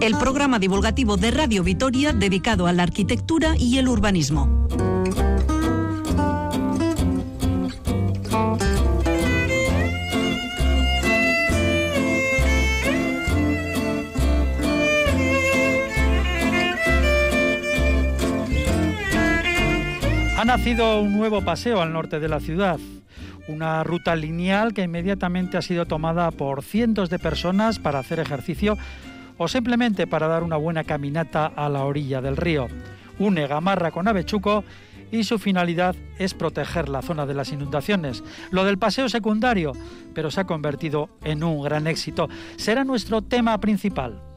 El 0.00 0.16
programa 0.18 0.58
divulgativo 0.58 1.16
de 1.16 1.30
Radio 1.30 1.62
Vitoria 1.62 2.12
dedicado 2.12 2.66
a 2.66 2.72
la 2.72 2.82
arquitectura 2.82 3.54
y 3.56 3.78
el 3.78 3.88
urbanismo. 3.88 4.66
Ha 20.36 20.44
nacido 20.44 21.00
un 21.00 21.12
nuevo 21.12 21.42
paseo 21.42 21.80
al 21.80 21.92
norte 21.92 22.18
de 22.18 22.28
la 22.28 22.40
ciudad, 22.40 22.80
una 23.48 23.82
ruta 23.84 24.14
lineal 24.16 24.72
que 24.72 24.82
inmediatamente 24.82 25.56
ha 25.56 25.62
sido 25.62 25.86
tomada 25.86 26.30
por 26.30 26.62
cientos 26.62 27.10
de 27.10 27.18
personas 27.18 27.78
para 27.78 27.98
hacer 27.98 28.20
ejercicio 28.20 28.78
o 29.38 29.48
simplemente 29.48 30.06
para 30.06 30.28
dar 30.28 30.42
una 30.42 30.56
buena 30.56 30.84
caminata 30.84 31.46
a 31.46 31.68
la 31.68 31.84
orilla 31.84 32.20
del 32.20 32.36
río. 32.36 32.68
Une 33.18 33.46
Gamarra 33.46 33.90
con 33.90 34.08
Avechuco 34.08 34.64
y 35.10 35.24
su 35.24 35.38
finalidad 35.38 35.94
es 36.18 36.34
proteger 36.34 36.88
la 36.88 37.02
zona 37.02 37.26
de 37.26 37.34
las 37.34 37.52
inundaciones. 37.52 38.24
Lo 38.50 38.64
del 38.64 38.78
paseo 38.78 39.08
secundario, 39.08 39.72
pero 40.14 40.30
se 40.30 40.40
ha 40.40 40.46
convertido 40.46 41.10
en 41.22 41.44
un 41.44 41.62
gran 41.62 41.86
éxito. 41.86 42.28
Será 42.56 42.84
nuestro 42.84 43.20
tema 43.20 43.58
principal. 43.58 44.31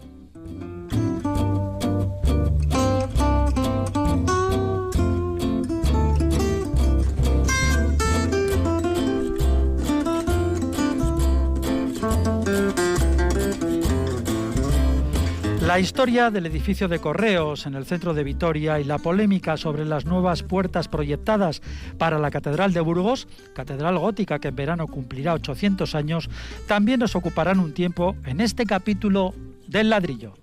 La 15.66 15.80
historia 15.80 16.30
del 16.30 16.46
edificio 16.46 16.88
de 16.88 17.00
correos 17.00 17.66
en 17.66 17.74
el 17.74 17.88
centro 17.88 18.14
de 18.14 18.24
Vitoria 18.24 18.80
y 18.80 18.84
la 18.84 19.00
polémica 19.00 19.58
sobre 19.58 19.84
las 19.84 20.06
nuevas 20.06 20.44
puertas 20.44 20.88
proyectadas 20.88 21.64
para 21.98 22.20
la 22.20 22.30
Catedral 22.30 22.72
de 22.72 22.82
Burgos, 22.82 23.28
catedral 23.56 23.98
gótica 23.98 24.38
que 24.38 24.50
en 24.50 24.56
verano 24.56 24.86
cumplirá 24.86 25.34
800 25.34 25.96
años, 25.96 26.30
también 26.68 27.00
nos 27.00 27.16
ocuparán 27.16 27.60
un 27.60 27.74
tiempo 27.74 28.16
en 28.26 28.42
este 28.42 28.68
capítulo 28.68 29.34
del 29.68 29.90
ladrillo. 29.90 30.36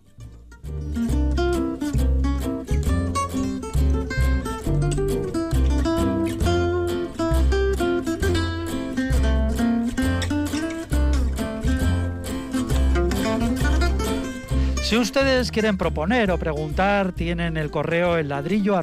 Si 14.93 14.99
ustedes 14.99 15.51
quieren 15.51 15.79
proponer 15.79 16.31
o 16.31 16.37
preguntar, 16.37 17.13
tienen 17.13 17.57
el 17.57 17.71
correo 17.71 18.19
el 18.19 18.29
ladrillo 18.29 18.77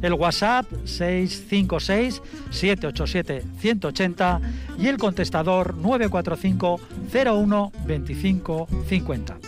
el 0.00 0.12
WhatsApp 0.12 0.64
656 0.84 2.22
787 2.50 3.42
180 3.58 4.40
y 4.78 4.86
el 4.86 4.96
contestador 4.96 5.74
945 5.74 6.80
01 7.12 7.72
25 7.84 8.68
50. 8.88 9.38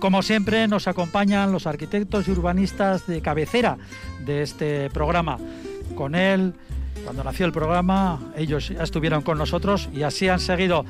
Como 0.00 0.22
siempre, 0.22 0.66
nos 0.66 0.88
acompañan 0.88 1.52
los 1.52 1.68
arquitectos 1.68 2.26
y 2.26 2.32
urbanistas 2.32 3.06
de 3.06 3.22
cabecera 3.22 3.78
de 4.26 4.42
este 4.42 4.90
programa. 4.90 5.38
Con 5.94 6.16
él, 6.16 6.54
cuando 7.04 7.24
nació 7.24 7.46
el 7.46 7.52
programa, 7.52 8.20
ellos 8.36 8.68
ya 8.68 8.82
estuvieron 8.82 9.22
con 9.22 9.38
nosotros 9.38 9.88
y 9.92 10.02
así 10.02 10.28
han 10.28 10.40
seguido. 10.40 10.84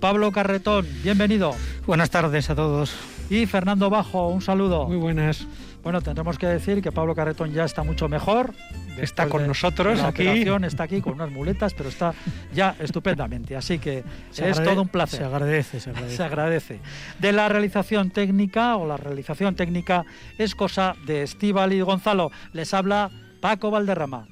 Pablo 0.00 0.32
Carretón, 0.32 0.86
bienvenido. 1.02 1.54
Buenas 1.86 2.10
tardes 2.10 2.50
a 2.50 2.54
todos. 2.54 2.94
Y 3.28 3.46
Fernando 3.46 3.90
Bajo, 3.90 4.28
un 4.28 4.40
saludo. 4.40 4.86
Muy 4.86 4.96
buenas. 4.96 5.46
Bueno, 5.82 6.00
tendremos 6.00 6.38
que 6.38 6.46
decir 6.46 6.82
que 6.82 6.90
Pablo 6.90 7.14
Carretón 7.14 7.52
ya 7.52 7.64
está 7.64 7.82
mucho 7.82 8.08
mejor. 8.08 8.54
Está 8.98 9.28
con 9.28 9.46
nosotros 9.46 9.98
la 9.98 10.08
aquí. 10.08 10.26
Está 10.64 10.84
aquí 10.84 11.00
con 11.00 11.14
unas 11.14 11.30
muletas, 11.30 11.74
pero 11.74 11.88
está 11.88 12.14
ya 12.52 12.74
estupendamente. 12.80 13.56
Así 13.56 13.78
que 13.78 14.02
es 14.36 14.62
todo 14.62 14.82
un 14.82 14.88
placer. 14.88 15.20
Se 15.20 15.24
agradece, 15.24 15.80
se 15.80 15.90
agradece. 15.90 16.16
Se 16.16 16.22
agradece. 16.24 16.80
De 17.20 17.32
la 17.32 17.48
realización 17.48 18.10
técnica 18.10 18.76
o 18.76 18.86
la 18.86 18.96
realización 18.96 19.54
técnica 19.54 20.04
es 20.38 20.54
cosa 20.54 20.96
de 21.06 21.22
Estíbal 21.22 21.72
y 21.72 21.80
Gonzalo. 21.80 22.30
Les 22.52 22.74
habla 22.74 23.10
Paco 23.40 23.70
Valderrama. 23.70 24.26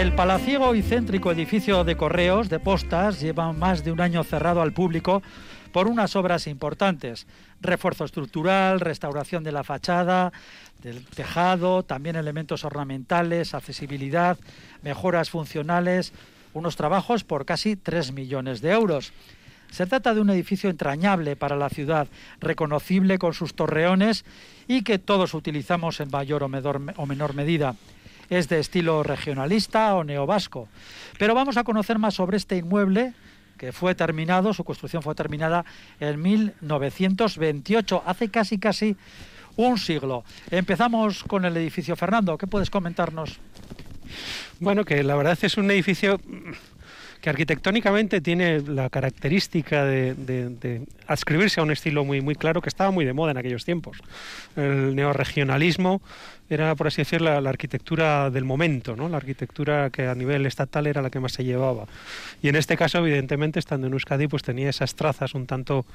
El 0.00 0.14
palaciego 0.14 0.74
y 0.74 0.80
céntrico 0.80 1.30
edificio 1.30 1.84
de 1.84 1.94
correos 1.94 2.48
de 2.48 2.58
postas 2.58 3.20
lleva 3.20 3.52
más 3.52 3.84
de 3.84 3.92
un 3.92 4.00
año 4.00 4.24
cerrado 4.24 4.62
al 4.62 4.72
público 4.72 5.22
por 5.72 5.88
unas 5.88 6.16
obras 6.16 6.46
importantes. 6.46 7.26
Refuerzo 7.60 8.06
estructural, 8.06 8.80
restauración 8.80 9.44
de 9.44 9.52
la 9.52 9.62
fachada, 9.62 10.32
del 10.82 11.04
tejado, 11.04 11.82
también 11.82 12.16
elementos 12.16 12.64
ornamentales, 12.64 13.52
accesibilidad, 13.52 14.38
mejoras 14.80 15.28
funcionales, 15.28 16.14
unos 16.54 16.76
trabajos 16.76 17.22
por 17.22 17.44
casi 17.44 17.76
3 17.76 18.12
millones 18.12 18.62
de 18.62 18.70
euros. 18.70 19.12
Se 19.70 19.84
trata 19.84 20.14
de 20.14 20.22
un 20.22 20.30
edificio 20.30 20.70
entrañable 20.70 21.36
para 21.36 21.56
la 21.56 21.68
ciudad, 21.68 22.08
reconocible 22.40 23.18
con 23.18 23.34
sus 23.34 23.52
torreones 23.52 24.24
y 24.66 24.80
que 24.80 24.98
todos 24.98 25.34
utilizamos 25.34 26.00
en 26.00 26.10
mayor 26.10 26.42
o 26.42 26.48
menor 26.48 27.34
medida 27.34 27.76
es 28.30 28.48
de 28.48 28.60
estilo 28.60 29.02
regionalista 29.02 29.94
o 29.94 30.04
neovasco. 30.04 30.68
Pero 31.18 31.34
vamos 31.34 31.56
a 31.56 31.64
conocer 31.64 31.98
más 31.98 32.14
sobre 32.14 32.36
este 32.36 32.56
inmueble 32.56 33.12
que 33.58 33.72
fue 33.72 33.94
terminado, 33.94 34.54
su 34.54 34.64
construcción 34.64 35.02
fue 35.02 35.14
terminada 35.14 35.66
en 36.00 36.22
1928, 36.22 38.02
hace 38.06 38.30
casi 38.30 38.58
casi 38.58 38.96
un 39.56 39.76
siglo. 39.76 40.24
Empezamos 40.50 41.24
con 41.24 41.44
el 41.44 41.54
edificio 41.58 41.94
Fernando, 41.94 42.38
¿qué 42.38 42.46
puedes 42.46 42.70
comentarnos? 42.70 43.38
Bueno, 44.60 44.86
que 44.86 45.02
la 45.02 45.14
verdad 45.14 45.38
es 45.42 45.58
un 45.58 45.70
edificio 45.70 46.18
que 47.20 47.28
arquitectónicamente 47.28 48.20
tiene 48.20 48.60
la 48.60 48.88
característica 48.88 49.84
de, 49.84 50.86
adscribirse 51.06 51.60
a 51.60 51.62
un 51.62 51.70
estilo 51.70 52.04
muy, 52.04 52.20
muy 52.22 52.34
claro 52.34 52.62
que 52.62 52.68
estaba 52.68 52.90
muy 52.90 53.04
de 53.04 53.12
moda 53.12 53.32
en 53.32 53.36
aquellos 53.36 53.64
tiempos. 53.64 53.98
El 54.56 54.96
neoregionalismo 54.96 56.00
era, 56.50 56.74
por 56.74 56.88
así 56.88 57.02
decirlo, 57.02 57.40
la, 57.40 57.48
arquitectura 57.48 58.28
del 58.28 58.44
momento, 58.44 58.96
¿no? 58.96 59.08
la 59.08 59.16
arquitectura 59.16 59.90
que 59.90 60.08
a 60.08 60.14
nivel 60.14 60.44
estatal 60.46 60.88
era 60.88 61.00
la 61.00 61.08
que 61.08 61.20
más 61.20 61.32
se 61.32 61.44
llevaba. 61.44 61.86
Y 62.42 62.48
en 62.48 62.56
este 62.56 62.76
caso, 62.76 62.98
evidentemente, 62.98 63.58
estando 63.60 63.86
en 63.86 63.92
Euskadi, 63.92 64.26
pues 64.26 64.42
tenía 64.42 64.68
esas 64.68 64.96
trazas 64.96 65.34
un 65.34 65.46
tanto 65.46 65.86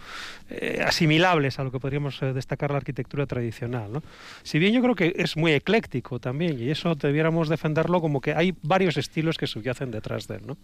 eh, 0.49 0.81
asimilables 0.85 1.59
a 1.59 1.63
lo 1.63 1.71
que 1.71 1.79
podríamos 1.79 2.21
eh, 2.21 2.31
destacar 2.33 2.71
la 2.71 2.77
arquitectura 2.77 3.25
tradicional. 3.25 3.91
¿no? 3.91 4.01
Si 4.44 4.57
bien 4.57 4.73
yo 4.73 4.81
creo 4.81 4.95
que 4.95 5.13
es 5.17 5.35
muy 5.35 5.51
ecléctico 5.51 6.19
también, 6.19 6.59
y 6.59 6.69
eso 6.69 6.95
debiéramos 6.95 7.49
defenderlo 7.49 7.99
como 7.99 8.21
que 8.21 8.33
hay 8.33 8.53
varios 8.63 8.95
estilos 8.97 9.38
que 9.38 9.47
subyacen 9.47 9.91
detrás 9.91 10.27
de 10.27 10.35
él. 10.38 10.41
¿no? 10.47 10.57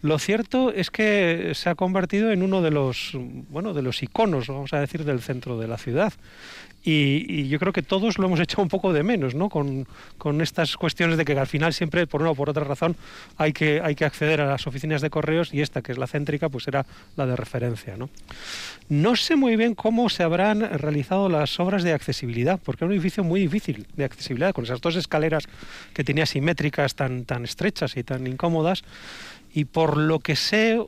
Lo 0.00 0.20
cierto 0.20 0.72
es 0.72 0.90
que 0.90 1.52
se 1.54 1.70
ha 1.70 1.74
convertido 1.74 2.30
en 2.30 2.44
uno 2.44 2.62
de 2.62 2.70
los, 2.70 3.10
bueno, 3.50 3.74
de 3.74 3.82
los 3.82 4.00
iconos, 4.00 4.46
vamos 4.46 4.72
a 4.72 4.78
decir, 4.78 5.04
del 5.04 5.20
centro 5.20 5.58
de 5.58 5.66
la 5.66 5.76
ciudad. 5.76 6.12
Y, 6.84 7.48
yo 7.48 7.58
creo 7.58 7.72
que 7.72 7.82
todos 7.82 8.18
lo 8.18 8.26
hemos 8.26 8.40
hecho 8.44 8.62
un 8.62 8.68
poco 8.68 8.92
de 8.92 9.02
menos, 9.02 9.34
¿no? 9.34 9.48
Con, 9.48 9.86
estas 10.40 10.76
cuestiones 10.76 11.16
de 11.16 11.24
que 11.24 11.38
al 11.38 11.46
final 11.46 11.72
siempre, 11.72 12.06
por 12.06 12.22
una 12.22 12.30
o 12.30 12.34
por 12.34 12.50
otra 12.50 12.64
razón, 12.64 12.96
hay 13.36 13.52
que, 13.52 13.80
hay 13.82 13.94
que 13.94 14.04
acceder 14.04 14.40
a 14.40 14.46
las 14.46 14.66
oficinas 14.66 15.02
de 15.02 15.10
correos 15.10 15.52
y 15.52 15.60
esta, 15.60 15.82
que 15.82 15.92
es 15.92 15.98
la 15.98 16.06
céntrica, 16.06 16.48
pues 16.48 16.68
era 16.68 16.86
la 17.16 17.26
de 17.26 17.36
referencia, 17.36 17.96
¿no? 17.96 18.08
No 18.88 19.16
sé 19.16 19.36
muy 19.36 19.56
bien 19.56 19.74
cómo 19.74 20.08
se 20.08 20.22
habrán 20.22 20.60
realizado 20.78 21.28
las 21.28 21.58
obras 21.60 21.82
de 21.82 21.92
accesibilidad, 21.92 22.60
porque 22.62 22.84
era 22.84 22.88
un 22.88 22.92
edificio 22.92 23.24
muy 23.24 23.40
difícil 23.40 23.86
de 23.96 24.04
accesibilidad, 24.04 24.52
con 24.52 24.64
esas 24.64 24.80
dos 24.80 24.96
escaleras 24.96 25.44
que 25.92 26.04
tenía 26.04 26.26
simétricas 26.26 26.94
tan, 26.94 27.24
tan 27.24 27.44
estrechas 27.44 27.96
y 27.96 28.02
tan 28.02 28.26
incómodas 28.26 28.82
y 29.52 29.64
por 29.64 29.96
lo 29.96 30.20
que 30.20 30.36
sé 30.36 30.80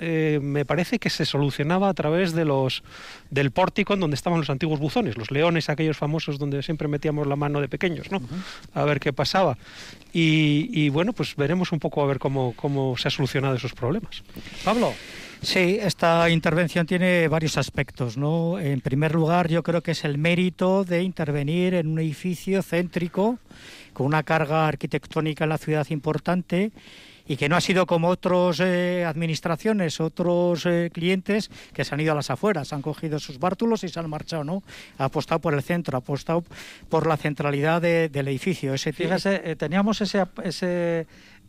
eh, 0.00 0.38
me 0.42 0.64
parece 0.64 0.98
que 0.98 1.10
se 1.10 1.24
solucionaba 1.24 1.88
a 1.88 1.94
través 1.94 2.32
de 2.32 2.44
los 2.44 2.82
del 3.30 3.50
pórtico 3.50 3.94
en 3.94 4.00
donde 4.00 4.14
estaban 4.14 4.38
los 4.38 4.50
antiguos 4.50 4.78
buzones, 4.78 5.16
los 5.16 5.30
leones 5.30 5.68
aquellos 5.68 5.96
famosos 5.96 6.38
donde 6.38 6.62
siempre 6.62 6.88
metíamos 6.88 7.26
la 7.26 7.36
mano 7.36 7.60
de 7.60 7.68
pequeños, 7.68 8.10
¿no? 8.10 8.20
A 8.74 8.84
ver 8.84 9.00
qué 9.00 9.12
pasaba. 9.12 9.58
Y, 10.12 10.88
bueno, 10.88 11.12
pues 11.12 11.36
veremos 11.36 11.72
un 11.72 11.78
poco 11.78 12.02
a 12.02 12.06
ver 12.06 12.18
cómo, 12.18 12.54
cómo 12.56 12.96
se 12.96 13.08
ha 13.08 13.10
solucionado 13.10 13.54
esos 13.54 13.72
problemas. 13.72 14.22
Pablo. 14.64 14.92
Sí, 15.40 15.78
esta 15.80 16.28
intervención 16.30 16.84
tiene 16.86 17.28
varios 17.28 17.58
aspectos, 17.58 18.16
¿no? 18.16 18.58
En 18.58 18.80
primer 18.80 19.14
lugar, 19.14 19.48
yo 19.48 19.62
creo 19.62 19.82
que 19.82 19.92
es 19.92 20.04
el 20.04 20.18
mérito 20.18 20.82
de 20.82 21.02
intervenir 21.02 21.74
en 21.74 21.86
un 21.86 22.00
edificio 22.00 22.60
céntrico 22.62 23.38
con 23.98 24.06
una 24.06 24.22
carga 24.22 24.68
arquitectónica 24.68 25.42
en 25.42 25.50
la 25.50 25.58
ciudad 25.58 25.84
importante 25.90 26.70
y 27.26 27.36
que 27.36 27.48
no 27.48 27.56
ha 27.56 27.60
sido 27.60 27.84
como 27.84 28.06
otras 28.06 28.60
eh, 28.60 29.04
administraciones, 29.04 30.00
otros 30.00 30.64
eh, 30.66 30.88
clientes 30.94 31.50
que 31.72 31.84
se 31.84 31.96
han 31.96 32.00
ido 32.00 32.12
a 32.12 32.14
las 32.14 32.30
afueras, 32.30 32.72
han 32.72 32.80
cogido 32.80 33.18
sus 33.18 33.40
bártulos 33.40 33.82
y 33.82 33.88
se 33.88 33.98
han 33.98 34.08
marchado, 34.08 34.44
¿no? 34.44 34.62
Ha 34.98 35.06
apostado 35.06 35.40
por 35.40 35.52
el 35.52 35.64
centro, 35.64 35.96
ha 35.96 35.98
apostado 35.98 36.44
por 36.88 37.08
la 37.08 37.16
centralidad 37.16 37.82
del 37.82 38.28
edificio. 38.28 38.72
Ese 38.72 38.92
Fíjese, 38.92 39.56
teníamos 39.56 40.00
ese, 40.00 40.24
ese 40.44 41.08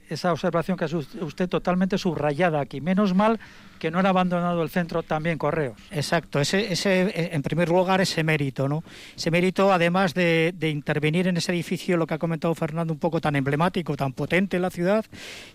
esa 0.10 0.34
observación 0.34 0.76
que 0.76 0.86
hace 0.86 0.98
usted 0.98 1.48
totalmente 1.48 2.00
subrayada 2.00 2.60
aquí. 2.60 2.82
Menos 2.82 3.14
mal 3.14 3.40
que 3.80 3.90
no 3.90 4.00
era 4.00 4.10
abandonado 4.10 4.62
el 4.62 4.70
centro 4.70 5.02
también 5.04 5.38
Correos. 5.38 5.78
Exacto, 5.92 6.40
ese, 6.40 6.72
ese, 6.72 7.34
en 7.34 7.42
primer 7.42 7.70
lugar 7.70 8.02
ese 8.02 8.24
mérito, 8.24 8.68
¿no? 8.68 8.84
Ese 9.16 9.32
mérito, 9.32 9.72
además 9.72 10.14
de, 10.14 10.54
intervenir 10.62 11.28
en 11.28 11.38
ese 11.38 11.52
edificio, 11.52 11.98
lo 11.98 12.06
que 12.06 12.14
ha 12.14 12.18
comentado 12.18 12.54
Fernando, 12.54 12.94
un 12.94 13.00
poco 13.00 13.22
tan 13.22 13.36
emblemático, 13.36 13.96
tan 13.96 14.14
potente 14.14 14.58
en 14.58 14.62
la 14.62 14.70
ciudad, 14.70 15.06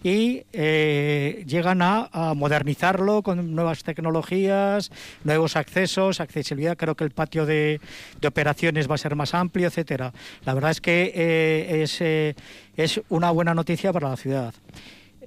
y 0.02 0.44
eh, 0.52 1.44
llegan 1.46 1.82
a, 1.82 2.08
modernizarlo 2.34 3.22
con 3.22 3.54
nuevas 3.54 3.84
tecnologías, 3.84 4.90
nuevos 5.24 5.56
accesos, 5.56 6.20
accesibilidad. 6.20 6.76
Creo 6.76 6.94
que 6.94 7.04
el 7.04 7.10
patio 7.10 7.46
de, 7.46 7.80
operaciones 8.26 8.90
va 8.90 8.94
a 8.94 8.98
ser 8.98 9.14
más 9.14 9.34
amplio, 9.34 9.68
etcétera. 9.68 10.12
La 10.44 10.54
verdad 10.54 10.70
es 10.70 10.80
que 10.80 11.12
eh, 11.14 11.82
es, 11.82 12.00
eh, 12.00 12.34
es 12.76 13.00
una 13.10 13.30
buena 13.30 13.54
noticia 13.54 13.92
para 13.92 14.08
la 14.08 14.16
ciudad. 14.16 14.54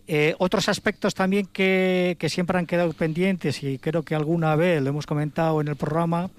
Eh, 0.09 0.35
otros 0.37 0.69
aspectos 0.69 1.13
también 1.13 1.47
que, 1.47 2.15
siempre 2.29 2.57
han 2.57 2.65
quedado 2.65 2.93
pendientes 2.93 3.61
y 3.63 3.77
creo 3.77 4.03
que 4.03 4.15
alguna 4.15 4.55
vez 4.55 4.81
lo 4.81 4.89
hemos 4.89 5.05
comentado 5.05 5.59
en 5.59 5.67
el 5.67 5.75
programa 5.75 6.29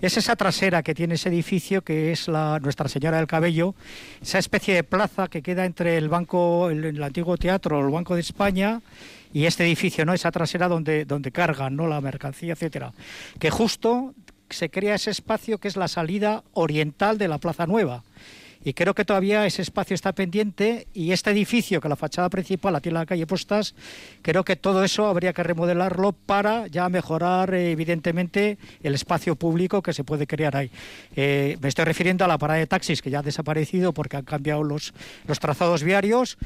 es 0.00 0.16
esa 0.16 0.36
trasera 0.36 0.82
que 0.82 0.94
tiene 0.94 1.14
ese 1.14 1.28
edificio 1.28 1.82
que 1.82 2.12
es 2.12 2.28
la 2.28 2.58
Nuestra 2.60 2.88
Señora 2.88 3.16
del 3.18 3.26
Cabello, 3.26 3.74
esa 4.20 4.38
especie 4.38 4.74
de 4.74 4.84
plaza 4.84 5.28
que 5.28 5.42
queda 5.42 5.64
entre 5.64 5.96
el 5.96 6.08
banco, 6.08 6.70
el, 6.70 7.02
antiguo 7.02 7.36
teatro, 7.36 7.80
el 7.80 7.90
Banco 7.90 8.14
de 8.14 8.20
España 8.20 8.82
y 9.32 9.46
este 9.46 9.64
edificio, 9.64 10.04
¿no? 10.04 10.12
Esa 10.12 10.30
trasera 10.30 10.68
donde, 10.68 11.06
donde 11.06 11.32
cargan, 11.32 11.76
¿no? 11.76 11.86
La 11.86 12.00
mercancía, 12.02 12.52
etcétera. 12.52 12.92
Que 13.38 13.50
justo 13.50 14.14
se 14.50 14.68
crea 14.68 14.94
ese 14.94 15.10
espacio 15.10 15.58
que 15.58 15.68
es 15.68 15.76
la 15.76 15.88
salida 15.88 16.44
oriental 16.52 17.16
de 17.18 17.28
la 17.28 17.38
Plaza 17.38 17.66
Nueva 17.66 18.02
y 18.66 18.74
creo 18.74 18.96
que 18.96 19.04
todavía 19.04 19.46
ese 19.46 19.62
espacio 19.62 19.94
está 19.94 20.12
pendiente 20.12 20.88
y 20.92 21.12
este 21.12 21.30
edificio, 21.30 21.80
que 21.80 21.88
la 21.88 21.94
fachada 21.94 22.28
principal 22.28 22.72
la 22.72 22.80
tiene 22.80 22.98
la 22.98 23.06
calle 23.06 23.24
Postas, 23.24 23.76
creo 24.22 24.42
que 24.42 24.56
todo 24.56 24.82
eso 24.82 25.06
habría 25.06 25.32
que 25.32 25.44
remodelarlo 25.44 26.10
para 26.10 26.66
ya 26.66 26.88
mejorar 26.88 27.54
eh, 27.54 27.70
evidentemente 27.70 28.58
el 28.82 28.96
espacio 28.96 29.36
público 29.36 29.82
que 29.82 29.92
se 29.92 30.02
puede 30.02 30.26
crear 30.26 30.56
ahí. 30.56 30.72
Eh, 31.14 31.56
me 31.60 31.68
estoy 31.68 31.84
refiriendo 31.84 32.24
a 32.24 32.28
la 32.28 32.38
parada 32.38 32.58
de 32.58 32.66
taxis 32.66 33.02
que 33.02 33.10
ya 33.10 33.20
ha 33.20 33.22
desaparecido 33.22 33.92
porque 33.92 34.16
han 34.16 34.24
cambiado 34.24 34.64
los, 34.64 34.94
los 35.28 35.38
trazados 35.38 35.84
viarios 35.84 36.36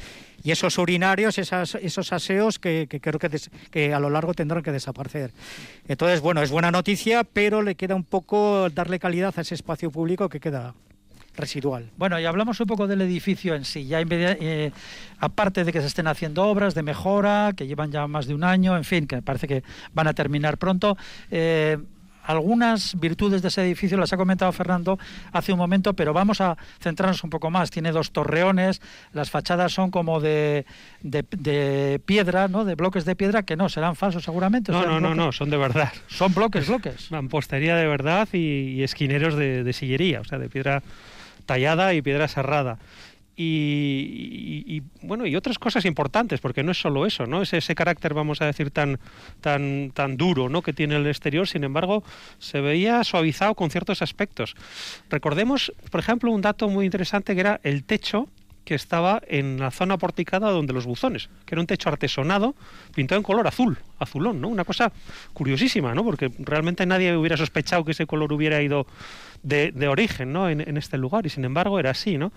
y 0.44 0.50
esos 0.50 0.76
urinarios, 0.76 1.38
esas, 1.38 1.74
esos 1.76 2.12
aseos 2.12 2.58
que, 2.58 2.86
creo 3.00 3.18
que, 3.18 3.30
que, 3.70 3.94
a 3.94 3.98
lo 3.98 4.10
largo 4.10 4.34
tendrán 4.34 4.62
que 4.62 4.72
desaparecer. 4.72 5.32
Entonces, 5.88 6.20
bueno, 6.20 6.42
es 6.42 6.50
buena 6.50 6.70
noticia, 6.70 7.24
pero 7.24 7.62
le 7.62 7.76
queda 7.76 7.94
un 7.94 8.04
poco 8.04 8.68
darle 8.68 8.98
calidad 8.98 9.32
a 9.38 9.40
ese 9.40 9.54
espacio 9.54 9.90
público 9.90 10.28
que 10.28 10.38
queda 10.38 10.74
residual. 11.40 11.90
Bueno, 11.96 12.18
y 12.20 12.24
hablamos 12.24 12.60
un 12.60 12.66
poco 12.66 12.86
del 12.86 13.00
edificio 13.02 13.54
en 13.54 13.64
sí. 13.64 13.86
Ya 13.86 14.00
eh, 14.00 14.72
aparte 15.18 15.64
de 15.64 15.72
que 15.72 15.80
se 15.80 15.86
estén 15.86 16.06
haciendo 16.06 16.44
obras 16.44 16.74
de 16.74 16.82
mejora, 16.82 17.52
que 17.56 17.66
llevan 17.66 17.90
ya 17.90 18.06
más 18.06 18.26
de 18.26 18.34
un 18.34 18.44
año, 18.44 18.76
en 18.76 18.84
fin, 18.84 19.06
que 19.06 19.22
parece 19.22 19.48
que 19.48 19.62
van 19.92 20.06
a 20.06 20.14
terminar 20.14 20.58
pronto. 20.58 20.96
Eh, 21.30 21.78
algunas 22.30 22.98
virtudes 22.98 23.42
de 23.42 23.48
ese 23.48 23.62
edificio 23.62 23.96
las 23.98 24.12
ha 24.12 24.16
comentado 24.16 24.52
Fernando 24.52 24.98
hace 25.32 25.52
un 25.52 25.58
momento, 25.58 25.94
pero 25.94 26.12
vamos 26.12 26.40
a 26.40 26.56
centrarnos 26.80 27.24
un 27.24 27.30
poco 27.30 27.50
más. 27.50 27.70
Tiene 27.70 27.92
dos 27.92 28.12
torreones, 28.12 28.80
las 29.12 29.30
fachadas 29.30 29.72
son 29.72 29.90
como 29.90 30.20
de, 30.20 30.66
de, 31.02 32.00
piedra, 32.04 32.48
¿no? 32.48 32.64
De 32.64 32.74
bloques 32.74 33.04
de 33.04 33.16
piedra 33.16 33.42
que 33.42 33.56
no, 33.56 33.68
serán 33.68 33.96
falsos 33.96 34.22
seguramente. 34.22 34.70
No, 34.72 34.84
no, 34.84 35.00
no, 35.00 35.14
no, 35.14 35.32
son 35.32 35.50
de 35.50 35.56
verdad. 35.56 35.92
Son 36.08 36.32
bloques, 36.32 36.68
bloques. 36.68 37.10
Mampostería 37.10 37.76
de 37.76 37.86
verdad 37.86 38.28
y, 38.32 38.82
esquineros 38.82 39.34
de, 39.34 39.64
de, 39.64 39.72
sillería, 39.72 40.20
o 40.20 40.24
sea, 40.24 40.38
de 40.38 40.48
piedra 40.48 40.82
tallada 41.50 41.94
y 41.94 42.00
piedra 42.00 42.28
serrada. 42.28 42.78
Y, 43.36 44.82
bueno 45.02 45.26
y 45.26 45.34
otras 45.34 45.58
cosas 45.58 45.84
importantes 45.86 46.40
porque 46.40 46.62
no 46.62 46.72
es 46.72 46.78
solo 46.78 47.06
eso 47.06 47.24
no 47.24 47.40
es 47.40 47.54
ese 47.54 47.74
carácter 47.74 48.12
vamos 48.12 48.42
a 48.42 48.44
decir 48.44 48.70
tan 48.70 48.98
tan 49.40 49.92
tan 49.94 50.18
duro 50.18 50.50
no 50.50 50.62
que 50.62 50.72
tiene 50.72 50.96
el 50.96 51.06
exterior. 51.06 51.48
Sin 51.48 51.64
embargo 51.64 52.04
se 52.38 52.60
veía 52.60 53.02
suavizado 53.02 53.54
con 53.54 53.70
ciertos 53.70 54.02
aspectos. 54.02 54.54
Recordemos 55.08 55.72
por 55.90 56.00
ejemplo 56.00 56.30
un 56.30 56.42
dato 56.42 56.68
muy 56.68 56.84
interesante 56.84 57.34
que 57.34 57.40
era 57.40 57.60
el 57.64 57.82
techo 57.82 58.28
que 58.70 58.76
estaba 58.76 59.20
en 59.26 59.58
la 59.58 59.72
zona 59.72 59.98
porticada 59.98 60.48
donde 60.52 60.72
los 60.72 60.86
buzones, 60.86 61.28
que 61.44 61.56
era 61.56 61.60
un 61.60 61.66
techo 61.66 61.88
artesonado 61.88 62.54
pintado 62.94 63.18
en 63.18 63.24
color 63.24 63.48
azul, 63.48 63.76
azulón, 63.98 64.40
¿no? 64.40 64.46
Una 64.46 64.64
cosa 64.64 64.92
curiosísima, 65.32 65.92
¿no? 65.92 66.04
Porque 66.04 66.30
realmente 66.38 66.86
nadie 66.86 67.16
hubiera 67.16 67.36
sospechado 67.36 67.84
que 67.84 67.90
ese 67.90 68.06
color 68.06 68.32
hubiera 68.32 68.62
ido 68.62 68.86
de, 69.42 69.88
origen, 69.88 70.32
¿no? 70.32 70.48
En, 70.48 70.76
este 70.76 70.98
lugar 70.98 71.26
y 71.26 71.30
sin 71.30 71.44
embargo 71.44 71.80
era 71.80 71.90
así, 71.90 72.16
¿no? 72.16 72.30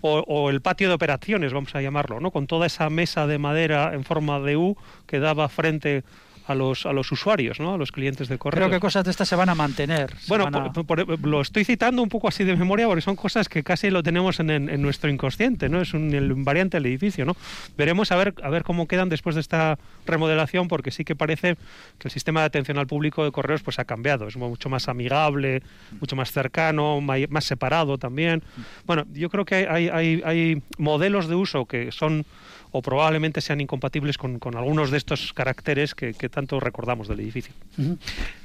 O, 0.00 0.48
el 0.48 0.60
patio 0.60 0.86
de 0.86 0.94
operaciones, 0.94 1.52
vamos 1.52 1.74
a 1.74 1.82
llamarlo, 1.82 2.20
¿no? 2.20 2.30
Con 2.30 2.46
toda 2.46 2.68
esa 2.68 2.88
mesa 2.88 3.26
de 3.26 3.38
madera 3.38 3.92
en 3.92 4.04
forma 4.04 4.38
de 4.38 4.56
U 4.56 4.76
que 5.08 5.18
daba 5.18 5.48
frente 5.48 6.04
a 6.50 6.54
los, 6.56 6.84
a 6.84 6.92
los 6.92 7.12
usuarios, 7.12 7.60
¿no? 7.60 7.74
a 7.74 7.78
los 7.78 7.92
clientes 7.92 8.28
de 8.28 8.36
correo. 8.36 8.66
Creo 8.66 8.70
que 8.70 8.80
cosas 8.80 9.04
de 9.04 9.12
estas 9.12 9.28
se 9.28 9.36
van 9.36 9.48
a 9.48 9.54
mantener. 9.54 10.12
Bueno, 10.26 10.50
lo 11.22 11.40
estoy 11.40 11.64
citando 11.64 12.02
un 12.02 12.08
poco 12.08 12.26
así 12.26 12.42
de 12.42 12.56
memoria 12.56 12.86
porque 12.88 13.02
son 13.02 13.14
cosas 13.14 13.48
que 13.48 13.62
casi 13.62 13.88
lo 13.88 14.02
tenemos 14.02 14.40
en, 14.40 14.50
en, 14.50 14.82
nuestro 14.82 15.10
inconsciente, 15.10 15.68
¿no? 15.68 15.80
es 15.80 15.94
un 15.94 16.12
el 16.12 16.34
variante 16.34 16.78
del 16.78 16.86
edificio. 16.86 17.24
¿no? 17.24 17.36
Veremos 17.78 18.10
a 18.10 18.16
ver, 18.16 18.34
a 18.42 18.50
ver 18.50 18.64
cómo 18.64 18.88
quedan 18.88 19.08
después 19.08 19.36
de 19.36 19.42
esta 19.42 19.78
remodelación 20.06 20.66
porque 20.66 20.90
sí 20.90 21.04
que 21.04 21.14
parece 21.14 21.54
que 21.98 22.08
el 22.08 22.10
sistema 22.10 22.40
de 22.40 22.46
atención 22.46 22.78
al 22.78 22.88
público 22.88 23.22
de 23.22 23.30
correos 23.30 23.62
pues 23.62 23.78
ha 23.78 23.84
cambiado, 23.84 24.26
es 24.26 24.36
mucho 24.36 24.68
más 24.68 24.88
amigable, 24.88 25.62
mucho 26.00 26.16
más 26.16 26.32
cercano, 26.32 27.00
más 27.00 27.44
separado 27.44 27.96
también. 27.96 28.42
Bueno, 28.86 29.04
yo 29.12 29.30
creo 29.30 29.44
que 29.44 29.68
hay, 29.68 29.88
hay, 29.88 30.20
hay 30.24 30.62
modelos 30.78 31.28
de 31.28 31.36
uso 31.36 31.66
que 31.66 31.92
son 31.92 32.26
o 32.72 32.82
probablemente 32.82 33.40
sean 33.40 33.60
incompatibles 33.60 34.18
con, 34.18 34.38
algunos 34.56 34.90
de 34.90 34.98
estos 34.98 35.32
caracteres 35.32 35.94
que, 35.94 36.12
tanto 36.28 36.60
recordamos 36.60 37.08
del 37.08 37.20
edificio. 37.20 37.52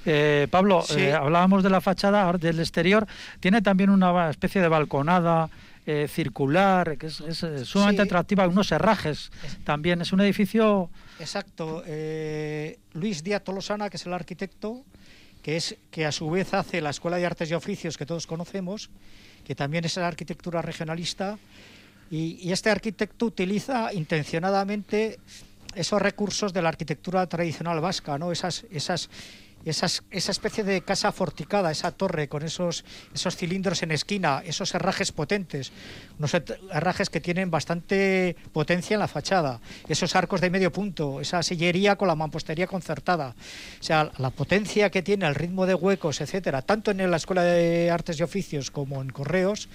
Eh, 0.05 0.47
Pablo, 0.49 0.83
eh, 0.97 1.13
hablábamos 1.13 1.63
de 1.63 1.69
la 1.69 1.81
fachada 1.81 2.31
del 2.33 2.59
exterior, 2.59 3.07
tiene 3.39 3.61
también 3.61 3.89
una 3.89 4.29
especie 4.29 4.61
de 4.61 4.67
balconada. 4.67 5.49
Eh, 5.87 6.07
circular, 6.07 6.97
que 6.97 7.05
es, 7.05 7.21
sumamente 7.63 8.01
atractiva, 8.01 8.47
unos 8.47 8.71
herrajes 8.71 9.29
también. 9.63 10.01
Es 10.01 10.11
un 10.13 10.21
edificio. 10.21 10.89
Exacto. 11.19 11.83
Luis 12.93 13.23
Díaz 13.23 13.43
Tolosana, 13.43 13.87
que 13.91 13.97
es 13.97 14.05
el 14.07 14.13
arquitecto, 14.13 14.83
que 15.43 15.57
es 15.57 15.77
que 15.91 16.07
a 16.07 16.11
su 16.11 16.27
vez 16.31 16.55
hace 16.55 16.81
la 16.81 16.89
Escuela 16.89 17.17
de 17.17 17.27
Artes 17.27 17.51
y 17.51 17.53
Oficios 17.53 17.99
que 17.99 18.07
todos 18.07 18.25
conocemos, 18.25 18.89
que 19.45 19.53
también 19.53 19.85
es 19.85 19.95
la 19.97 20.07
arquitectura 20.07 20.63
regionalista 20.63 21.37
y, 22.09 22.51
este 22.51 22.69
arquitecto 22.69 23.25
utiliza 23.25 23.93
intencionadamente 23.93 25.19
esos 25.75 26.01
recursos 26.01 26.53
de 26.53 26.61
la 26.61 26.69
arquitectura 26.69 27.27
tradicional 27.27 27.81
vasca, 27.81 28.17
¿no? 28.17 28.31
esas, 28.31 28.65
esas, 28.71 29.09
esas, 29.65 30.03
esa 30.11 30.31
especie 30.31 30.63
de 30.63 30.81
casa 30.81 31.11
forticada, 31.11 31.71
esa 31.71 31.91
torre 31.91 32.29
con 32.29 32.43
esos, 32.43 32.85
esos 33.13 33.35
cilindros 33.35 33.81
en 33.83 33.91
esquina, 33.91 34.41
esos 34.45 34.73
herrajes 34.75 35.11
potentes, 35.11 35.71
unos 36.19 36.33
herrajes 36.33 37.09
que 37.09 37.19
tienen 37.19 37.51
bastante 37.51 38.35
potencia 38.53 38.93
en 38.93 38.99
la 38.99 39.07
fachada, 39.07 39.59
esos 39.89 40.15
arcos 40.15 40.39
de 40.39 40.51
medio 40.51 40.71
punto, 40.71 41.19
esa 41.19 41.41
sillería 41.43 41.95
con 41.95 42.07
la 42.07 42.15
mampostería 42.15 42.67
concertada, 42.67 43.35
o 43.79 43.83
sea, 43.83 44.11
la 44.17 44.29
potencia 44.29 44.89
que 44.91 45.01
tiene, 45.01 45.27
el 45.27 45.35
ritmo 45.35 45.65
de 45.65 45.73
huecos, 45.73 46.21
etcétera, 46.21 46.61
tanto 46.61 46.91
en 46.91 47.09
la 47.09 47.17
Escuela 47.17 47.43
de 47.43 47.89
Artes 47.89 48.19
y 48.19 48.23
Oficios 48.23 48.71
como 48.71 49.01
en 49.01 49.09
Correos, 49.09 49.67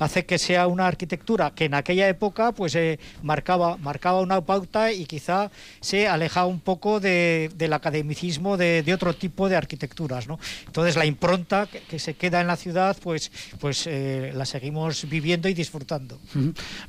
hace 0.00 0.24
que 0.24 0.38
sea 0.38 0.66
una 0.66 0.86
arquitectura 0.86 1.52
que 1.54 1.66
en 1.66 1.74
aquella 1.74 2.08
época 2.08 2.52
pues 2.52 2.74
eh, 2.74 2.98
marcaba, 3.22 3.76
marcaba 3.76 4.20
una 4.20 4.40
pauta 4.40 4.92
y 4.92 5.04
quizá 5.04 5.50
se 5.80 6.08
alejaba 6.08 6.46
un 6.46 6.60
poco 6.60 7.00
de, 7.00 7.50
del 7.54 7.72
academicismo 7.72 8.56
de, 8.56 8.90
otro 8.92 9.14
tipo 9.14 9.48
de 9.48 9.56
arquitecturas. 9.56 10.26
¿no? 10.26 10.40
Entonces 10.66 10.96
la 10.96 11.06
impronta 11.06 11.68
que, 11.88 11.98
se 11.98 12.14
queda 12.14 12.40
en 12.40 12.46
la 12.46 12.56
ciudad 12.56 12.96
pues, 13.02 13.30
pues 13.60 13.86
eh, 13.86 14.32
la 14.34 14.46
seguimos 14.46 15.08
viviendo 15.08 15.48
y 15.48 15.54
disfrutando. 15.54 16.18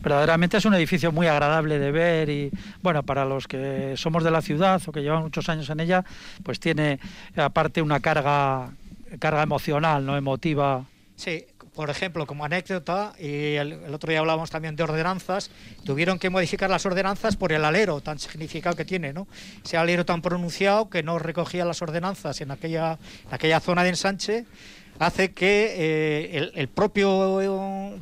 Verdaderamente 0.01 0.57
es 0.57 0.65
un 0.65 0.73
edificio 0.73 1.11
muy 1.11 1.27
agradable 1.27 1.77
de 1.77 1.91
ver 1.91 2.29
y 2.29 2.49
bueno, 2.81 3.03
para 3.03 3.25
los 3.25 3.47
que 3.47 3.93
somos 3.97 4.23
de 4.23 4.31
la 4.31 4.41
ciudad 4.41 4.81
o 4.85 4.91
que 4.91 5.01
llevan 5.01 5.23
muchos 5.23 5.49
años 5.49 5.69
en 5.69 5.81
ella, 5.81 6.05
pues 6.43 6.59
tiene 6.59 6.99
aparte 7.35 7.81
una 7.81 7.99
carga 7.99 8.71
carga 9.19 9.43
emocional, 9.43 10.05
no 10.05 10.15
emotiva. 10.15 10.85
Sí, 11.15 11.45
por 11.75 11.89
ejemplo, 11.89 12.25
como 12.27 12.43
anécdota, 12.43 13.13
y 13.17 13.55
el, 13.55 13.93
otro 13.93 14.09
día 14.09 14.19
hablábamos 14.19 14.49
también 14.49 14.75
de 14.75 14.83
ordenanzas, 14.83 15.49
tuvieron 15.85 16.19
que 16.19 16.29
modificar 16.29 16.69
las 16.69 16.85
ordenanzas 16.85 17.37
por 17.37 17.53
el 17.53 17.63
alero 17.63 18.01
tan 18.01 18.19
significado 18.19 18.75
que 18.75 18.85
tiene, 18.85 19.13
¿no? 19.13 19.27
Ese 19.63 19.77
alero 19.77 20.05
tan 20.05 20.21
pronunciado 20.21 20.89
que 20.89 21.01
no 21.03 21.17
recogía 21.17 21.63
las 21.63 21.81
ordenanzas 21.81 22.41
en 22.41 22.51
aquella, 22.51 22.99
aquella 23.29 23.59
zona 23.59 23.83
de 23.83 23.89
ensanche 23.89 24.45
hace 24.99 25.31
que 25.31 25.73
eh, 25.77 26.51
el, 26.53 26.67
propio 26.67 27.39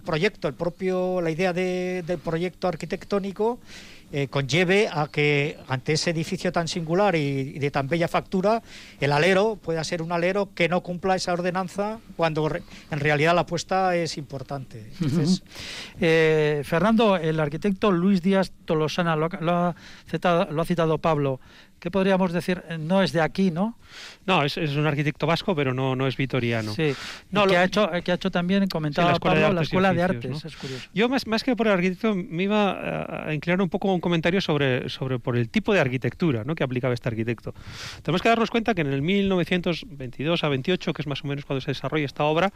proyecto, 0.03 0.47
el 0.47 0.53
propio, 0.53 1.21
la 1.21 1.29
idea 1.29 1.53
del 1.53 2.17
proyecto 2.17 2.67
arquitectónico 2.67 3.59
eh, 4.11 4.27
conlleve 4.27 4.89
a 4.91 5.07
que 5.07 5.57
ante 5.67 5.93
ese 5.93 6.09
edificio 6.09 6.51
tan 6.51 6.67
singular 6.67 7.15
y, 7.15 7.59
de 7.59 7.71
tan 7.71 7.87
bella 7.87 8.07
factura, 8.07 8.63
el 8.99 9.11
alero 9.11 9.57
pueda 9.61 9.83
ser 9.83 10.01
un 10.01 10.11
alero 10.11 10.49
que 10.55 10.67
no 10.67 10.81
cumpla 10.81 11.15
esa 11.15 11.33
ordenanza 11.33 11.99
cuando 12.17 12.49
en 12.49 12.99
realidad 12.99 13.35
la 13.35 13.41
apuesta 13.41 13.95
es 13.95 14.17
importante. 14.17 14.91
Eh, 16.01 16.61
Fernando, 16.63 17.17
el 17.17 17.39
arquitecto 17.39 17.91
Luis 17.91 18.21
Díaz 18.21 18.51
Tolosana, 18.65 19.15
lo, 19.15 19.25
ha 19.25 19.75
lo 20.49 20.61
ha 20.61 20.65
citado 20.65 20.97
Pablo, 20.97 21.39
¿qué 21.79 21.91
podríamos 21.91 22.31
decir? 22.31 22.63
No 22.79 23.01
es 23.01 23.11
de 23.11 23.21
aquí, 23.21 23.51
¿no? 23.51 23.77
No, 24.25 24.43
es, 24.43 24.57
un 24.57 24.85
arquitecto 24.85 25.25
vasco, 25.25 25.55
pero 25.55 25.73
no, 25.73 25.95
no 25.95 26.07
es 26.07 26.17
vitoriano. 26.17 26.73
Sí. 26.73 26.93
No, 27.31 27.47
que, 27.47 27.57
ha 27.57 27.63
hecho, 27.63 27.89
que 28.03 28.11
ha 28.11 28.15
hecho 28.15 28.29
también, 28.29 28.67
comentaba 28.67 29.13
la 29.13 29.19
Pablo, 29.19 29.53
la 29.53 29.61
Escuela 29.61 29.93
de 29.93 30.03
Artes. 30.03 30.45
Es 30.45 30.55
curioso. 30.55 30.87
Yo, 30.93 31.09
más, 31.09 31.25
más 31.25 31.43
que 31.43 31.55
por 31.55 31.67
el 31.67 31.73
arquitecto, 31.73 32.15
me 32.15 32.43
iba 32.43 33.27
a 33.27 33.33
inclinar 33.33 33.61
un 33.61 33.69
poco 33.69 33.98
un 33.99 34.01
comentario 34.01 34.39
sobre, 34.39 34.87
sobre 34.89 35.19
por 35.19 35.37
el 35.37 35.49
tipo 35.49 35.73
de 35.73 35.81
arquitectura 35.81 36.43
¿no? 36.45 36.55
que 36.55 36.63
aplicaba 36.63 36.93
este 36.93 37.09
arquitecto. 37.09 37.53
Tenemos 38.01 38.21
que 38.21 38.29
darnos 38.29 38.49
cuenta 38.49 38.73
que 38.73 38.81
en 38.81 38.87
el 38.87 39.01
1922 39.01 40.43
a 40.43 40.49
28, 40.49 40.93
que 40.93 41.01
es 41.01 41.07
más 41.07 41.23
o 41.23 41.27
menos 41.27 41.45
cuando 41.45 41.61
se 41.61 41.71
desarrolla 41.71 42.05
esta 42.05 42.23
obra, 42.23 42.51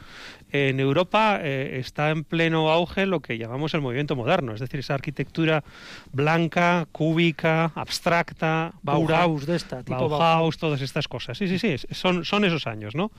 en 0.51 0.79
Europa 0.79 1.39
eh, 1.41 1.77
está 1.79 2.09
en 2.11 2.23
pleno 2.23 2.71
auge 2.71 3.05
lo 3.05 3.19
que 3.19 3.37
llamamos 3.37 3.73
el 3.73 3.81
movimiento 3.81 4.15
moderno, 4.15 4.53
es 4.53 4.61
decir, 4.61 4.79
esa 4.79 4.93
arquitectura 4.93 5.63
blanca, 6.11 6.87
cúbica, 6.91 7.71
abstracta, 7.75 8.73
Bauhaus 8.81 9.45
de 9.45 9.55
esta, 9.57 9.83
tipo 9.83 10.07
Bauhaus, 10.09 10.57
todas 10.57 10.81
estas 10.81 11.07
cosas. 11.07 11.37
Sí, 11.37 11.47
sí, 11.47 11.59
sí, 11.59 11.75
son, 11.91 12.23
son 12.23 12.45
esos 12.45 12.67
años, 12.67 12.95
¿no? 12.95 13.11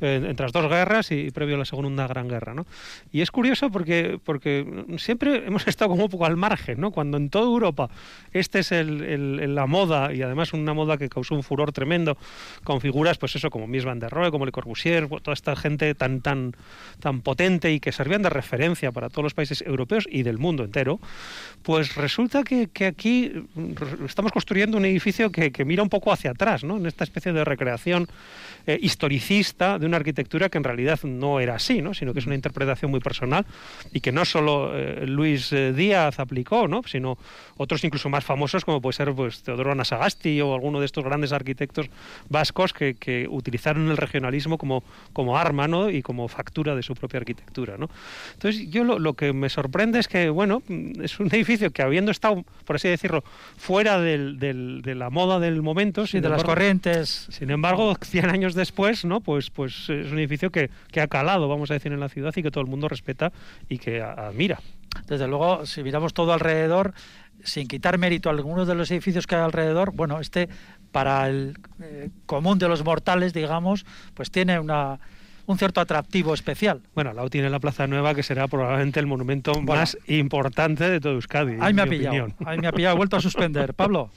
Entre 0.00 0.44
las 0.44 0.52
dos 0.52 0.68
guerras 0.68 1.10
y, 1.10 1.30
previo 1.30 1.56
a 1.56 1.58
la 1.58 1.64
Segunda 1.64 2.06
Gran 2.06 2.28
Guerra, 2.28 2.54
¿no? 2.54 2.66
Y 3.12 3.20
es 3.20 3.30
curioso 3.30 3.70
porque, 3.70 4.18
porque 4.22 4.84
siempre 4.98 5.46
hemos 5.46 5.66
estado 5.68 5.90
como 5.90 6.04
un 6.04 6.10
poco 6.10 6.26
al 6.26 6.36
margen, 6.36 6.80
¿no? 6.80 6.90
Cuando 6.90 7.16
en 7.16 7.30
toda 7.30 7.46
Europa 7.46 7.88
este 8.32 8.60
es 8.60 8.70
la 8.70 9.66
moda 9.66 10.12
y 10.12 10.22
además 10.22 10.52
una 10.52 10.74
moda 10.74 10.98
que 10.98 11.08
causó 11.08 11.34
un 11.34 11.42
furor 11.42 11.72
tremendo 11.72 12.16
con 12.64 12.80
figuras, 12.80 13.18
pues 13.18 13.36
eso, 13.36 13.50
como 13.50 13.66
Mies 13.66 13.84
van 13.84 13.98
der 13.98 14.10
Rohe, 14.10 14.30
como 14.30 14.44
Le 14.46 14.52
Corbusier, 14.52 15.08
toda 15.08 15.34
esta 15.34 15.56
gente 15.56 15.94
tan, 15.94 16.20
tan, 16.20 16.54
tan 17.00 17.20
potente 17.20 17.72
y 17.72 17.80
que 17.80 17.92
servían 17.92 18.22
de 18.22 18.30
referencia 18.30 18.92
para 18.92 19.08
todos 19.08 19.24
los 19.24 19.34
países 19.34 19.62
europeos 19.62 20.06
y 20.10 20.22
del 20.22 20.38
mundo 20.38 20.64
entero, 20.64 21.00
pues 21.62 21.94
resulta 21.94 22.42
que, 22.42 22.68
aquí 22.86 23.32
estamos 24.06 24.32
construyendo 24.32 24.76
un 24.76 24.84
edificio 24.84 25.30
que, 25.30 25.64
mira 25.64 25.82
un 25.82 25.88
poco 25.88 26.12
hacia 26.12 26.30
atrás, 26.30 26.64
¿no? 26.64 26.76
En 26.76 26.86
esta 26.86 27.04
especie 27.04 27.32
de 27.32 27.44
recreación 27.44 28.08
eh, 28.66 28.78
historicista 28.80 29.78
una 29.86 29.96
arquitectura 29.96 30.48
que 30.48 30.58
en 30.58 30.64
realidad 30.64 31.00
no 31.04 31.40
era 31.40 31.54
así, 31.54 31.82
¿no? 31.82 31.94
sino 31.94 32.12
que 32.12 32.20
es 32.20 32.26
una 32.26 32.34
interpretación 32.34 32.90
muy 32.90 33.00
personal 33.00 33.46
y 33.92 34.00
que 34.00 34.12
no 34.12 34.24
solo 34.24 34.76
eh, 34.76 35.06
Luis 35.06 35.52
eh, 35.52 35.72
Díaz 35.72 36.20
aplicó, 36.20 36.68
¿no? 36.68 36.82
sino 36.86 37.18
otros 37.56 37.82
incluso 37.84 38.08
más 38.08 38.24
famosos 38.24 38.64
como 38.64 38.80
puede 38.80 38.94
ser 38.94 39.12
pues, 39.14 39.42
Teodoro 39.42 39.72
Anasagasti 39.72 40.40
o 40.40 40.54
alguno 40.54 40.80
de 40.80 40.86
estos 40.86 41.04
grandes 41.04 41.32
arquitectos 41.32 41.88
vascos 42.28 42.72
que, 42.72 42.94
que 42.94 43.26
utilizaron 43.28 43.90
el 43.90 43.96
regionalismo 43.96 44.58
como, 44.58 44.84
como 45.12 45.38
arma 45.38 45.66
¿no? 45.68 45.90
y 45.90 46.02
como 46.02 46.28
factura 46.28 46.74
de 46.74 46.82
su 46.82 46.94
propia 46.94 47.18
arquitectura. 47.18 47.76
¿no? 47.78 47.88
Entonces 48.34 48.68
yo 48.70 48.84
lo, 48.84 48.98
lo 48.98 49.14
que 49.14 49.32
me 49.32 49.48
sorprende 49.48 49.98
es 49.98 50.08
que 50.08 50.28
bueno, 50.28 50.62
es 51.02 51.18
un 51.20 51.28
edificio 51.32 51.70
que 51.70 51.82
habiendo 51.82 52.10
estado, 52.10 52.44
por 52.64 52.76
así 52.76 52.88
decirlo, 52.88 53.24
fuera 53.56 53.98
del, 53.98 54.38
del, 54.38 54.82
de 54.82 54.94
la 54.94 55.10
moda 55.10 55.40
del 55.40 55.62
momento, 55.62 55.96
y 56.12 56.20
de 56.20 56.28
las 56.28 56.44
corrientes, 56.44 57.26
sin 57.30 57.50
embargo, 57.50 57.96
100 58.00 58.30
años 58.30 58.54
después, 58.54 59.04
¿no? 59.04 59.20
Pues, 59.20 59.50
pues 59.50 59.74
es 59.88 60.12
un 60.12 60.18
edificio 60.18 60.50
que, 60.50 60.70
que, 60.90 61.00
ha 61.00 61.08
calado, 61.08 61.48
vamos 61.48 61.70
a 61.70 61.74
decir, 61.74 61.92
en 61.92 62.00
la 62.00 62.08
ciudad 62.08 62.32
y 62.36 62.42
que 62.42 62.50
todo 62.50 62.62
el 62.62 62.70
mundo 62.70 62.88
respeta 62.88 63.32
y 63.68 63.78
que 63.78 64.02
admira. 64.02 64.60
Desde 65.06 65.28
luego, 65.28 65.66
si 65.66 65.82
miramos 65.82 66.14
todo 66.14 66.32
alrededor, 66.32 66.94
sin 67.44 67.68
quitar 67.68 67.98
mérito 67.98 68.28
a 68.28 68.32
algunos 68.32 68.66
de 68.66 68.74
los 68.74 68.90
edificios 68.90 69.26
que 69.26 69.36
hay 69.36 69.42
alrededor, 69.42 69.92
bueno, 69.92 70.20
este 70.20 70.48
para 70.92 71.28
el 71.28 71.58
eh, 71.82 72.10
común 72.24 72.58
de 72.58 72.68
los 72.68 72.84
mortales, 72.84 73.34
digamos, 73.34 73.84
pues 74.14 74.30
tiene 74.30 74.58
una, 74.58 74.98
un 75.46 75.58
cierto 75.58 75.80
atractivo 75.80 76.34
especial. 76.34 76.80
Bueno, 76.94 77.12
Lau 77.12 77.28
tiene 77.28 77.50
la 77.50 77.60
Plaza 77.60 77.86
Nueva, 77.86 78.14
que 78.14 78.22
será 78.22 78.48
probablemente 78.48 79.00
el 79.00 79.06
monumento 79.06 79.60
más 79.62 79.98
importante 80.06 80.88
de 80.88 81.00
todo 81.00 81.12
Euskadi. 81.14 81.56
Ahí 81.60 81.74
me 81.74 81.82
ha 81.82 81.86
pillado, 81.86 82.28
ahí 82.44 82.58
me 82.58 82.66
ha 82.66 82.72
pillado, 82.72 82.96
vuelto 82.96 83.16
a 83.16 83.20
suspender. 83.20 83.74
Pablo. 83.76 84.10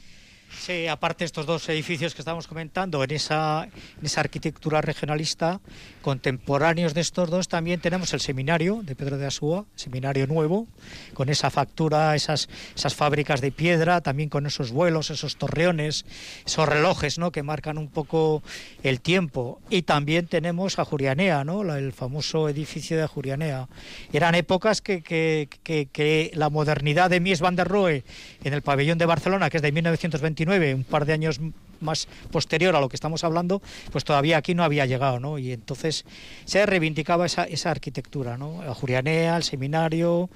Sí, 0.51 0.87
aparte 0.87 1.25
estos 1.25 1.45
dos 1.45 1.69
edificios 1.69 2.15
que 2.15 2.21
estamos 2.21 2.47
comentando, 2.47 3.03
en 3.03 3.11
esa, 3.11 3.69
esa 4.01 4.21
arquitectura 4.21 4.81
regionalista, 4.81 5.61
contemporáneos 6.01 6.93
de 6.93 7.01
estos 7.01 7.29
dos, 7.29 7.47
también 7.47 7.79
tenemos 7.79 8.13
el 8.13 8.19
seminario 8.19 8.81
de 8.83 8.95
Pedro 8.95 9.17
de 9.17 9.27
Asúa, 9.27 9.65
seminario 9.75 10.25
nuevo, 10.25 10.67
con 11.13 11.29
esa 11.29 11.51
factura, 11.51 12.15
esas, 12.15 12.49
esas 12.75 12.95
fábricas 12.95 13.41
de 13.41 13.51
piedra, 13.51 14.01
también 14.01 14.29
con 14.29 14.47
esos 14.47 14.71
vuelos, 14.71 15.11
esos 15.11 15.37
torreones, 15.37 16.05
esos 16.45 16.67
relojes 16.67 17.19
¿no? 17.19 17.31
que 17.31 17.43
marcan 17.43 17.77
un 17.77 17.87
poco 17.87 18.41
el 18.81 19.01
tiempo. 19.01 19.61
Y 19.69 19.83
también 19.83 20.27
tenemos 20.27 20.79
a 20.79 20.85
Jurianea, 20.85 21.43
¿no? 21.43 21.61
el 21.75 21.93
famoso 21.93 22.49
edificio 22.49 22.97
de 22.97 23.05
Jurianea. 23.05 23.67
Eran 24.11 24.33
épocas 24.33 24.81
que, 24.81 25.03
que, 25.03 25.47
que, 25.63 25.85
que 25.85 26.31
la 26.33 26.49
modernidad 26.49 27.09
de 27.09 27.19
Mies 27.19 27.39
van 27.39 27.55
der 27.55 27.67
Rohe 27.67 28.03
en 28.43 28.53
el 28.53 28.63
pabellón 28.63 28.97
de 28.97 29.05
Barcelona, 29.05 29.49
que 29.49 29.57
es 29.57 29.63
de 29.63 29.71
1920, 29.71 30.38
un 30.47 30.83
par 30.83 31.05
de 31.05 31.13
años 31.13 31.39
más 31.81 32.07
posterior 32.31 32.75
a 32.75 32.81
lo 32.81 32.89
que 32.89 32.95
estamos 32.95 33.23
hablando, 33.23 33.61
pues 33.91 34.03
todavía 34.03 34.37
aquí 34.37 34.53
no 34.53 34.63
había 34.63 34.85
llegado, 34.85 35.19
¿no? 35.19 35.37
Y 35.37 35.53
entonces 35.53 36.05
se 36.45 36.65
reivindicaba 36.65 37.25
esa, 37.25 37.45
esa 37.45 37.71
arquitectura, 37.71 38.37
¿no? 38.37 38.63
La 38.63 38.73
Jurianea, 38.73 39.37
el 39.37 39.43
seminario, 39.43 40.29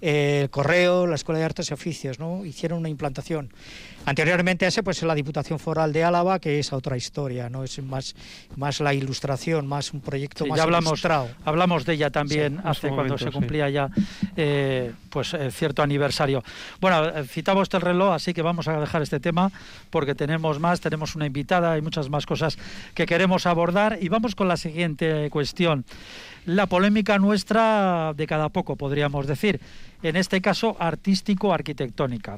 el 0.00 0.50
correo, 0.50 1.06
la 1.06 1.14
Escuela 1.14 1.38
de 1.38 1.44
Artes 1.44 1.70
y 1.70 1.74
Oficios, 1.74 2.18
¿no? 2.18 2.44
Hicieron 2.44 2.78
una 2.78 2.88
implantación. 2.88 3.50
Anteriormente 4.06 4.66
a 4.66 4.68
ese, 4.68 4.82
pues 4.82 5.02
la 5.02 5.14
Diputación 5.14 5.58
Foral 5.58 5.92
de 5.92 6.04
Álava, 6.04 6.38
que 6.38 6.58
es 6.58 6.72
otra 6.72 6.96
historia, 6.96 7.48
¿no? 7.48 7.64
Es 7.64 7.82
más, 7.82 8.14
más 8.56 8.80
la 8.80 8.92
ilustración, 8.92 9.66
más 9.66 9.92
un 9.92 10.00
proyecto 10.00 10.44
más 10.46 10.58
ya 10.58 10.62
hablamos, 10.62 11.02
hablamos 11.44 11.84
de 11.86 11.94
ella 11.94 12.10
también 12.10 12.60
hace 12.64 12.90
cuando 12.90 13.16
se 13.16 13.30
cumplía 13.30 13.70
ya 13.70 13.88
eh, 14.36 14.92
pues 15.08 15.32
eh, 15.32 15.50
cierto 15.50 15.82
aniversario. 15.82 16.42
Bueno, 16.80 17.06
eh, 17.08 17.24
citamos 17.24 17.62
este 17.62 17.78
reloj, 17.78 18.12
así 18.12 18.34
que 18.34 18.42
vamos 18.42 18.68
a 18.68 18.78
dejar 18.78 19.00
este 19.02 19.20
tema 19.20 19.50
porque 19.90 20.14
tenemos 20.14 20.60
más, 20.60 20.80
tenemos 20.80 21.14
una 21.14 21.26
invitada 21.26 21.78
y 21.78 21.82
muchas 21.82 22.10
más 22.10 22.26
cosas 22.26 22.58
que 22.94 23.06
queremos 23.06 23.46
abordar 23.46 23.98
y 24.00 24.08
vamos 24.08 24.34
con 24.34 24.48
la 24.48 24.56
siguiente 24.56 25.30
cuestión. 25.30 25.84
La 26.44 26.66
polémica 26.66 27.18
nuestra 27.18 28.12
de 28.14 28.26
cada 28.26 28.50
poco, 28.50 28.76
podríamos 28.76 29.26
decir, 29.26 29.60
en 30.02 30.16
este 30.16 30.42
caso 30.42 30.76
artístico-arquitectónica. 30.78 32.36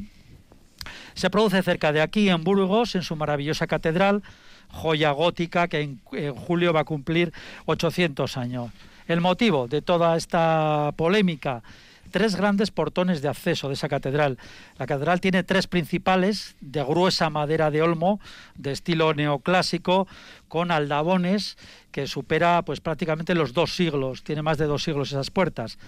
Se 1.15 1.31
produce 1.31 1.63
cerca 1.63 1.93
de 1.93 2.01
aquí, 2.01 2.29
en 2.29 2.45
Burgos, 2.45 2.95
en 2.95 3.03
su 3.03 3.17
maravillosa 3.17 3.67
catedral, 3.67 4.23
joya 4.71 5.11
gótica 5.11 5.69
que 5.69 5.81
en, 5.81 6.01
julio 6.35 6.73
va 6.73 6.81
a 6.81 6.85
cumplir 6.85 7.33
800 7.67 8.37
años. 8.37 8.71
El 9.07 9.21
motivo 9.21 9.69
de 9.69 9.83
toda 9.83 10.17
esta 10.17 10.93
polémica 10.97 11.63
tres 12.11 12.37
grandes 12.37 12.71
portones 12.71 13.21
de 13.21 13.29
acceso 13.29 13.69
de 13.69 13.75
esa 13.75 13.89
catedral. 13.89 14.39
La 14.79 14.87
catedral 14.87 15.21
tiene 15.21 15.43
tres 15.43 15.67
principales 15.67 16.57
de 16.61 16.83
gruesa 16.83 17.31
madera 17.31 17.71
de 17.71 17.83
olmo, 17.83 18.21
de 18.55 18.73
estilo 18.73 19.13
neoclásico, 19.15 20.07
con 20.49 20.71
aldabones 20.71 21.57
que 21.91 22.07
supera 22.07 22.63
pues 22.63 22.81
prácticamente 22.81 23.35
los 23.35 23.55
dos 23.55 23.75
siglos, 23.75 24.23
tiene 24.23 24.43
más 24.43 24.59
de 24.59 24.67
dos 24.67 24.83
siglos 24.83 25.09
esas 25.09 25.31
puertas. 25.31 25.79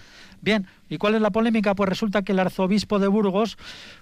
Bien, 0.41 0.65
¿y 0.89 0.97
cuál 0.97 1.15
es 1.15 1.21
la 1.21 1.29
polémica? 1.29 1.75
Pues 1.75 1.87
resulta 1.87 2.23
que 2.23 2.31
el 2.31 2.39
arzobispo 2.39 2.97
de 2.97 3.07
Burgos, 3.07 3.57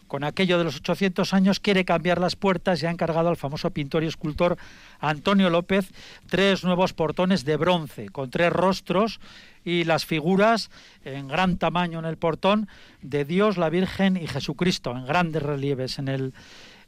con 0.07 0.23
aquello 0.23 0.57
de 0.57 0.63
los 0.63 0.77
800 0.77 1.33
años, 1.33 1.59
quiere 1.59 1.83
cambiar 1.83 2.19
las 2.19 2.35
puertas 2.35 2.81
y 2.81 2.85
ha 2.85 2.91
encargado 2.91 3.27
al 3.27 3.35
famoso 3.35 3.71
pintor 3.71 4.03
y 4.03 4.07
escultor 4.07 4.57
Antonio 4.99 5.49
López 5.49 5.91
tres 6.27 6.63
nuevos 6.63 6.93
portones 6.93 7.43
de 7.43 7.57
bronce, 7.57 8.09
con 8.09 8.29
tres 8.29 8.53
rostros 8.53 9.19
y 9.65 9.83
las 9.83 10.05
figuras 10.05 10.71
en 11.03 11.27
gran 11.27 11.57
tamaño 11.57 11.99
en 11.99 12.05
el 12.05 12.15
portón 12.15 12.69
de 13.01 13.25
Dios, 13.25 13.57
la 13.57 13.69
Virgen 13.69 14.15
y 14.15 14.27
Jesucristo, 14.27 14.91
en 14.91 15.05
grandes 15.05 15.43
relieves 15.43 15.99
en 15.99 16.07
el, 16.07 16.33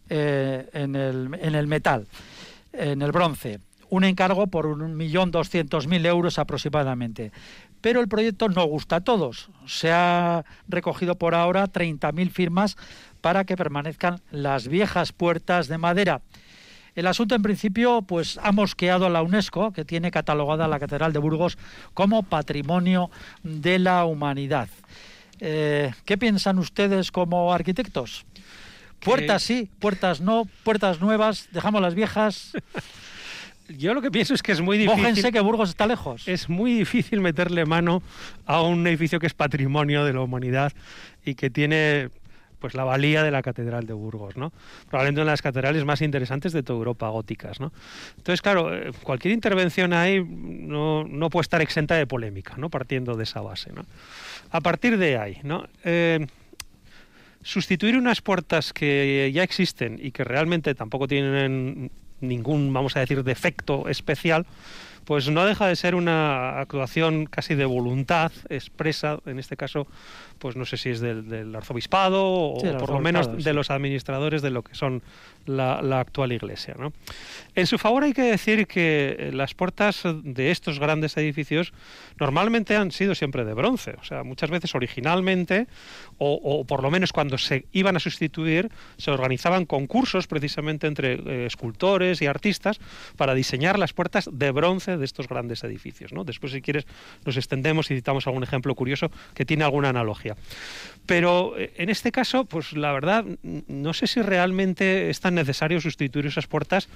eh, 0.10 0.70
en 0.72 0.96
el, 0.96 1.38
en 1.42 1.56
el 1.56 1.68
metal, 1.68 2.08
en 2.74 3.02
el 3.02 3.12
bronce 3.12 3.60
un 3.90 4.04
encargo 4.04 4.48
por 4.48 4.66
un 4.66 4.96
millón 4.96 5.32
doscientos 5.32 5.88
mil 5.88 6.06
euros 6.06 6.40
aproximadamente. 6.40 7.32
Pero 7.82 8.02
el 8.02 8.08
proyecto 8.08 8.50
no 8.50 8.66
gusta 8.66 8.98
a 8.98 9.02
todos. 9.02 9.50
Se 9.66 9.92
ha 9.92 10.44
recogido 10.68 11.16
por 11.16 11.34
ahora 11.34 11.66
30.000 11.66 12.30
firmas 12.30 12.78
para 13.22 13.46
que 13.46 13.56
permanezcan 13.56 14.22
las 14.32 14.68
viejas 14.68 15.14
puertas 15.14 15.68
de 15.68 15.78
madera. 15.78 16.22
El 16.96 17.08
asunto 17.08 17.36
en 17.36 17.42
principio 17.42 18.02
pues 18.02 18.38
ha 18.44 18.52
mosqueado 18.52 19.06
a 19.06 19.10
la 19.10 19.22
UNESCO, 19.22 19.72
que 19.72 19.86
tiene 19.86 20.12
catalogada 20.12 20.68
la 20.68 20.80
Catedral 20.80 21.14
de 21.14 21.20
Burgos 21.20 21.58
como 21.94 22.24
Patrimonio 22.24 23.10
de 23.44 23.80
la 23.80 24.04
Humanidad. 24.06 24.68
Eh, 25.40 25.94
¿Qué 26.04 26.18
piensan 26.18 26.60
ustedes 26.60 27.12
como 27.12 27.54
arquitectos? 27.54 28.26
Puertas 29.00 29.44
sí, 29.44 29.70
puertas 29.80 30.22
no, 30.22 30.48
puertas 30.64 31.00
nuevas, 31.00 31.48
dejamos 31.52 31.82
las 31.82 31.96
viejas. 31.96 32.54
yo 33.78 33.94
lo 33.94 34.02
que 34.02 34.12
pienso 34.12 34.34
es 34.34 34.42
que 34.42 34.52
es 34.52 34.62
muy 34.62 34.78
difícil. 34.78 35.00
Mójense 35.00 35.32
que 35.32 35.40
Burgos 35.40 35.70
está 35.70 35.88
lejos. 35.88 36.28
Es 36.28 36.50
muy 36.50 36.74
difícil 36.74 37.22
meterle 37.22 37.66
mano 37.66 38.02
a 38.46 38.62
un 38.62 38.86
edificio 38.88 39.20
que 39.20 39.28
es 39.28 39.34
patrimonio 39.34 40.04
de 40.04 40.14
la 40.14 40.22
humanidad 40.22 40.74
y 41.24 41.36
que 41.36 41.50
tiene 41.50 42.10
pues 42.60 42.74
la 42.74 42.84
valía 42.84 43.24
de 43.24 43.32
la 43.32 43.42
Catedral 43.42 43.86
de 43.86 43.94
Burgos, 43.94 44.36
¿no? 44.36 44.52
Probablemente 44.90 45.22
una 45.22 45.32
de 45.32 45.34
las 45.34 45.42
catedrales 45.42 45.86
más 45.86 46.02
interesantes 46.02 46.52
de 46.52 46.62
toda 46.62 46.78
Europa 46.78 47.08
góticas, 47.08 47.62
¿no? 47.62 47.72
Entonces, 48.18 48.42
claro, 48.42 48.76
eh, 48.76 48.92
cualquier 49.04 49.34
intervención 49.34 49.94
ahí 49.94 50.22
no, 50.22 51.06
no 51.06 51.30
puede 51.30 51.44
estar 51.44 51.62
exenta 51.62 51.96
de 51.96 52.06
polémica, 52.06 52.56
¿no? 52.58 52.70
Partiendo 52.70 53.16
de 53.16 53.24
esa 53.24 53.40
base, 53.40 53.72
¿no? 53.72 53.86
A 54.52 54.60
partir 54.60 54.98
de 54.98 55.18
ahí, 55.18 55.38
¿no? 55.44 55.68
Eh, 55.86 56.28
sustituir 57.42 57.98
unas 57.98 58.22
puertas 58.22 58.74
que 58.74 59.32
ya 59.34 59.44
existen 59.44 60.00
y 60.02 60.12
que 60.12 60.24
realmente 60.24 60.76
tampoco 60.76 61.08
tienen 61.08 61.92
ningún, 62.22 62.74
vamos 62.74 62.96
a 62.96 63.00
decir, 63.00 63.24
defecto 63.24 63.88
especial, 63.88 64.46
pues 65.10 65.28
no 65.28 65.44
deja 65.44 65.66
de 65.66 65.76
ser 65.76 65.96
una 65.96 66.60
actuación 66.60 67.26
casi 67.26 67.56
de 67.56 67.66
voluntad 67.66 68.32
expresa, 68.48 69.18
en 69.26 69.40
este 69.40 69.58
caso, 69.58 69.88
pues 70.38 70.56
no 70.56 70.66
sé 70.66 70.78
si 70.78 70.90
es 70.90 71.00
del, 71.00 71.56
arzobispado 71.56 72.24
o 72.24 72.78
por 72.78 72.92
lo 72.92 73.00
menos 73.00 73.44
de 73.44 73.54
los 73.54 73.72
administradores 73.72 74.44
de 74.44 74.52
lo 74.52 74.62
que 74.62 74.76
son 74.76 75.02
la, 75.48 76.00
actual 76.00 76.32
iglesia. 76.32 76.76
¿no? 76.78 76.94
En 77.56 77.66
su 77.66 77.80
favor 77.80 78.04
hay 78.04 78.14
que 78.14 78.22
decir 78.22 78.68
que 78.68 79.16
eh, 79.18 79.32
las 79.34 79.56
puertas 79.56 80.04
de 80.06 80.52
estos 80.52 80.80
grandes 80.80 81.18
edificios 81.18 81.74
normalmente 82.20 82.76
han 82.76 82.92
sido 82.92 83.16
siempre 83.16 83.46
de 83.46 83.56
bronce, 83.56 83.96
o 84.00 84.04
sea, 84.04 84.24
muchas 84.24 84.52
veces 84.52 84.76
originalmente, 84.76 85.66
o, 86.20 86.66
por 86.66 86.84
lo 86.84 86.92
menos 86.92 87.14
cuando 87.14 87.40
se 87.40 87.66
iban 87.72 87.96
a 87.96 88.00
sustituir, 88.00 88.70
se 88.98 89.10
organizaban 89.10 89.66
concursos 89.66 90.28
precisamente 90.28 90.86
entre 90.86 91.14
eh, 91.14 91.46
escultores 91.48 92.22
y 92.22 92.28
artistas 92.28 92.80
para 93.18 93.34
diseñar 93.34 93.80
las 93.80 93.94
puertas 93.94 94.30
de 94.32 94.52
bronce 94.52 94.99
de 95.00 95.06
estos 95.06 95.28
grandes 95.28 95.64
edificios. 95.64 96.14
¿no? 96.14 96.24
Después, 96.24 96.52
si 96.52 96.62
quieres, 96.62 96.86
nos 97.26 97.38
extendemos 97.38 97.90
y 97.92 97.96
citamos 97.96 98.28
algún 98.28 98.44
ejemplo 98.44 98.76
curioso 98.76 99.12
que 99.34 99.46
tiene 99.46 99.64
alguna 99.64 99.90
analogía. 99.90 100.36
Pero 101.06 101.58
eh, 101.58 101.74
en 101.78 101.90
este 101.90 102.12
caso, 102.12 102.46
pues 102.46 102.74
la 102.74 102.92
verdad, 102.92 103.26
no 103.44 103.94
sé 103.94 104.08
si 104.08 104.22
realmente 104.22 105.10
es 105.10 105.20
tan 105.20 105.36
necesario 105.36 105.82
sustituir 105.82 106.28
esas 106.28 106.48
puertas, 106.48 106.88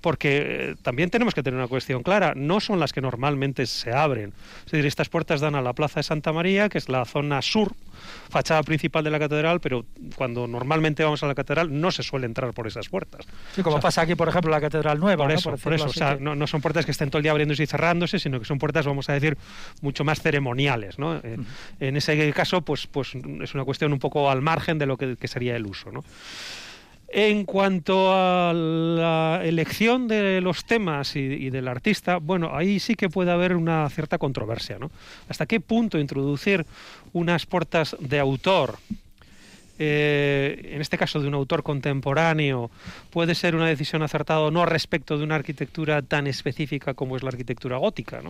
porque 0.00 0.70
eh, 0.70 0.74
también 0.82 1.10
tenemos 1.10 1.34
que 1.34 1.42
tener 1.42 1.58
una 1.58 1.68
cuestión 1.68 2.02
clara. 2.02 2.32
No 2.34 2.60
son 2.60 2.80
las 2.80 2.92
que 2.92 3.00
normalmente 3.00 3.66
se 3.66 3.92
abren. 3.92 4.32
Es 4.66 4.72
decir, 4.72 4.86
estas 4.86 5.08
puertas 5.08 5.40
dan 5.40 5.54
a 5.54 5.62
la 5.62 5.72
Plaza 5.72 6.00
de 6.00 6.04
Santa 6.04 6.32
María, 6.32 6.68
que 6.68 6.78
es 6.78 6.88
la 6.88 7.04
zona 7.04 7.42
sur 7.42 7.74
fachada 8.30 8.62
principal 8.62 9.04
de 9.04 9.10
la 9.10 9.18
catedral, 9.18 9.60
pero 9.60 9.84
cuando 10.14 10.46
normalmente 10.46 11.04
vamos 11.04 11.22
a 11.22 11.26
la 11.26 11.34
catedral 11.34 11.80
no 11.80 11.90
se 11.90 12.02
suele 12.02 12.26
entrar 12.26 12.52
por 12.52 12.66
esas 12.66 12.88
puertas. 12.88 13.26
Sí, 13.54 13.62
como 13.62 13.80
pasa 13.80 14.02
aquí, 14.02 14.14
por 14.14 14.28
ejemplo, 14.28 14.50
la 14.50 14.60
catedral 14.60 14.98
nueva. 14.98 15.24
Por 15.24 15.32
eso, 15.32 15.56
por, 15.56 15.74
eso. 15.74 15.86
O 15.86 15.92
sea, 15.92 16.16
no, 16.16 16.46
son 16.46 16.60
puertas 16.60 16.84
que 16.84 16.92
estén 16.92 17.10
todo 17.10 17.18
el 17.18 17.24
día 17.24 17.32
abriéndose 17.50 17.62
y 17.62 17.66
cerrándose, 17.66 18.18
sino 18.18 18.38
que 18.38 18.44
son 18.44 18.58
puertas, 18.58 18.86
vamos 18.86 19.08
a 19.08 19.12
decir, 19.12 19.36
mucho 19.80 20.04
más 20.04 20.20
ceremoniales. 20.20 20.98
¿no? 20.98 21.16
Eh, 21.16 21.36
en 21.80 21.96
ese 21.96 22.32
caso, 22.32 22.62
pues, 22.62 22.86
pues 22.86 23.14
es 23.14 23.54
una 23.54 23.64
cuestión 23.64 23.92
un 23.92 23.98
poco 23.98 24.30
al 24.30 24.42
margen 24.42 24.78
de 24.78 24.86
lo 24.86 24.96
que, 24.96 25.16
que 25.16 25.28
sería 25.28 25.56
el 25.56 25.66
uso. 25.66 25.90
¿no? 25.90 26.04
En 27.12 27.44
cuanto 27.44 28.12
a 28.14 28.52
la 28.52 29.40
elección 29.42 30.06
de 30.06 30.40
los 30.40 30.64
temas 30.64 31.16
y, 31.16 31.50
del 31.50 31.66
artista, 31.66 32.18
bueno, 32.18 32.54
ahí 32.54 32.78
sí 32.78 32.94
que 32.94 33.08
puede 33.08 33.32
haber 33.32 33.56
una 33.56 33.88
cierta 33.90 34.16
controversia, 34.16 34.78
¿no? 34.78 34.92
¿Hasta 35.28 35.46
qué 35.46 35.58
punto 35.58 35.98
introducir 35.98 36.64
unas 37.12 37.46
puertas 37.46 37.96
de 37.98 38.20
autor 38.20 38.78
eh, 39.82 40.72
en 40.74 40.82
este 40.82 40.98
caso 40.98 41.20
de 41.20 41.26
un 41.26 41.32
autor 41.32 41.62
contemporáneo, 41.62 42.70
puede 43.08 43.34
ser 43.34 43.56
una 43.56 43.66
decisión 43.66 44.02
acertada 44.02 44.40
o 44.40 44.50
no 44.50 44.66
respecto 44.66 45.16
de 45.16 45.24
una 45.24 45.36
arquitectura 45.36 46.02
tan 46.02 46.26
específica 46.26 46.92
como 46.92 47.16
es 47.16 47.22
la 47.22 47.30
arquitectura 47.30 47.78
gótica. 47.78 48.20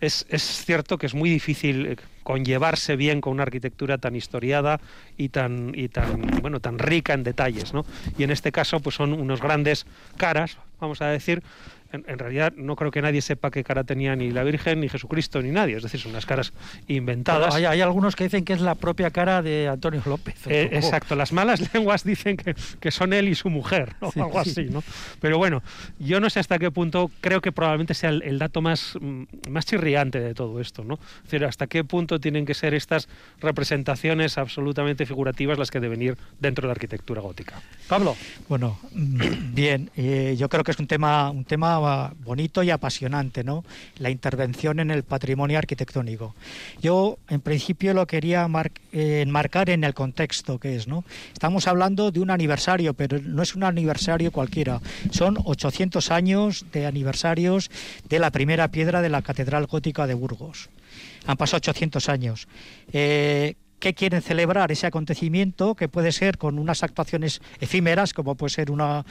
Es, 0.00 0.24
cierto 0.64 0.96
que 0.96 1.04
es 1.04 1.14
muy 1.14 1.28
difícil 1.28 1.84
eh, 1.84 1.96
conllevarse 2.22 2.96
bien 2.96 3.20
con 3.20 3.34
una 3.34 3.42
arquitectura 3.42 3.98
tan 3.98 4.16
historiada 4.16 4.80
y 5.18 5.28
tan, 5.28 5.72
y 5.74 5.88
tan, 5.88 6.22
bueno, 6.40 6.60
tan 6.60 6.78
rica 6.78 7.12
en 7.12 7.24
detalles. 7.24 7.74
¿no? 7.74 7.84
Y 8.16 8.22
en 8.22 8.30
este 8.30 8.50
caso 8.50 8.80
pues 8.80 8.96
son 8.96 9.12
unos 9.12 9.42
grandes 9.42 9.84
caras, 10.16 10.56
vamos 10.80 11.02
a 11.02 11.08
decir, 11.08 11.42
en, 11.92 12.18
realidad 12.18 12.52
no 12.56 12.76
creo 12.76 12.90
que 12.90 13.02
nadie 13.02 13.20
sepa 13.20 13.50
qué 13.50 13.64
cara 13.64 13.84
tenía 13.84 14.14
ni 14.16 14.30
la 14.30 14.44
Virgen, 14.44 14.80
ni 14.80 14.88
Jesucristo, 14.88 15.42
ni 15.42 15.50
nadie. 15.50 15.76
Es 15.76 15.82
decir, 15.82 16.00
son 16.00 16.12
unas 16.12 16.26
caras 16.26 16.52
inventadas. 16.86 17.54
Hay, 17.54 17.64
hay, 17.64 17.80
algunos 17.80 18.16
que 18.16 18.24
dicen 18.24 18.44
que 18.44 18.52
es 18.52 18.60
la 18.60 18.74
propia 18.74 19.10
cara 19.10 19.42
de 19.42 19.68
Antonio 19.68 20.02
López. 20.06 20.46
Eh, 20.46 20.70
exacto, 20.72 21.16
las 21.16 21.32
malas 21.32 21.60
lenguas 21.74 22.04
dicen 22.04 22.36
que, 22.36 22.54
que 22.78 22.90
son 22.90 23.12
él 23.12 23.28
y 23.28 23.34
su 23.34 23.50
mujer, 23.50 23.94
o 24.00 24.12
algo 24.14 24.38
así. 24.38 24.66
¿no? 24.70 24.82
Pero 25.20 25.38
bueno, 25.38 25.62
yo 25.98 26.20
no 26.20 26.30
sé 26.30 26.40
hasta 26.40 26.58
qué 26.58 26.70
punto, 26.70 27.10
creo 27.20 27.40
que 27.40 27.52
probablemente 27.52 27.94
sea 27.94 28.10
el, 28.10 28.38
dato 28.38 28.60
más, 28.60 28.96
mm, 29.00 29.24
más 29.48 29.66
chirriante 29.66 30.20
de 30.20 30.34
todo 30.34 30.60
esto. 30.60 30.84
¿no? 30.84 30.94
Es 30.94 31.24
decir, 31.24 31.44
hasta 31.44 31.66
qué 31.66 31.84
punto 31.84 32.20
tienen 32.20 32.46
que 32.46 32.54
ser 32.54 32.74
estas 32.74 33.08
representaciones 33.40 34.38
absolutamente 34.38 35.06
figurativas 35.06 35.58
las 35.58 35.70
que 35.70 35.80
deben 35.80 36.02
ir 36.02 36.16
dentro 36.38 36.62
de 36.62 36.68
la 36.68 36.72
arquitectura 36.72 37.20
gótica. 37.20 37.60
Pablo. 37.88 38.16
Bueno, 38.48 38.78
bien, 38.92 39.90
eh, 39.96 40.36
yo 40.38 40.48
creo 40.48 40.62
que 40.62 40.70
es 40.70 40.78
un 40.78 40.86
tema, 40.86 41.30
un 41.30 41.44
tema 41.44 41.79
bonito 42.24 42.62
y 42.62 42.70
apasionante, 42.70 43.44
¿no? 43.44 43.64
La 43.98 44.10
intervención 44.10 44.80
en 44.80 44.90
el 44.90 45.02
patrimonio 45.02 45.58
arquitectónico. 45.58 46.34
Yo, 46.80 47.18
en 47.28 47.40
principio, 47.40 47.94
lo 47.94 48.06
quería 48.06 48.48
eh, 48.92 49.20
enmarcar 49.22 49.70
en 49.70 49.84
el 49.84 49.94
contexto 49.94 50.58
que 50.58 50.76
es, 50.76 50.88
¿no? 50.88 51.04
Estamos 51.32 51.66
hablando 51.66 52.10
de 52.10 52.20
un 52.20 52.30
aniversario, 52.30 52.94
pero 52.94 53.18
no 53.20 53.42
es 53.42 53.54
un 53.54 53.64
aniversario 53.64 54.32
cualquiera. 54.32 54.80
Son 55.10 55.36
800 55.44 56.10
años 56.10 56.66
de 56.72 56.86
aniversarios 56.86 57.70
de 58.08 58.18
la 58.18 58.30
primera 58.30 58.68
piedra 58.68 59.02
de 59.02 59.08
la 59.08 59.22
Catedral 59.22 59.66
Gótica 59.66 60.06
de 60.06 60.14
Burgos. 60.14 60.68
Han 61.26 61.36
pasado 61.36 61.58
800 61.58 62.08
años. 62.08 62.48
Eh, 62.92 63.54
¿Qué 63.80 63.94
quieren 63.94 64.20
celebrar 64.20 64.70
ese 64.70 64.86
acontecimiento, 64.86 65.74
que 65.74 65.88
puede 65.88 66.12
ser 66.12 66.36
con 66.36 66.58
unas 66.58 66.82
actuaciones 66.82 67.40
efímeras, 67.60 68.12
como 68.12 68.34
puede 68.34 68.50
ser 68.50 68.70
una, 68.70 69.06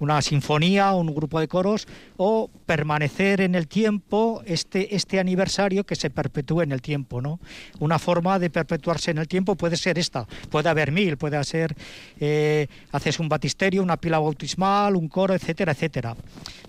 una 0.00 0.20
sinfonía, 0.22 0.92
un 0.92 1.14
grupo 1.14 1.38
de 1.38 1.48
coros, 1.48 1.86
o 2.16 2.50
permanecer 2.66 3.40
en 3.40 3.54
el 3.54 3.68
tiempo 3.68 4.42
este, 4.44 4.96
este 4.96 5.20
aniversario 5.20 5.84
que 5.84 5.94
se 5.94 6.10
perpetúe 6.10 6.62
en 6.62 6.72
el 6.72 6.82
tiempo. 6.82 7.20
¿no? 7.22 7.38
Una 7.78 7.98
forma 7.98 8.38
de 8.38 8.50
perpetuarse 8.50 9.12
en 9.12 9.18
el 9.18 9.28
tiempo 9.28 9.54
puede 9.54 9.76
ser 9.76 9.98
esta, 9.98 10.26
puede 10.50 10.68
haber 10.68 10.90
mil, 10.90 11.16
puede 11.16 11.42
ser, 11.44 11.76
eh, 12.18 12.66
haces 12.92 13.20
un 13.20 13.28
batisterio, 13.28 13.82
una 13.82 13.96
pila 13.96 14.18
bautismal, 14.18 14.96
un 14.96 15.08
coro, 15.08 15.34
etcétera, 15.34 15.72
etcétera. 15.72 16.16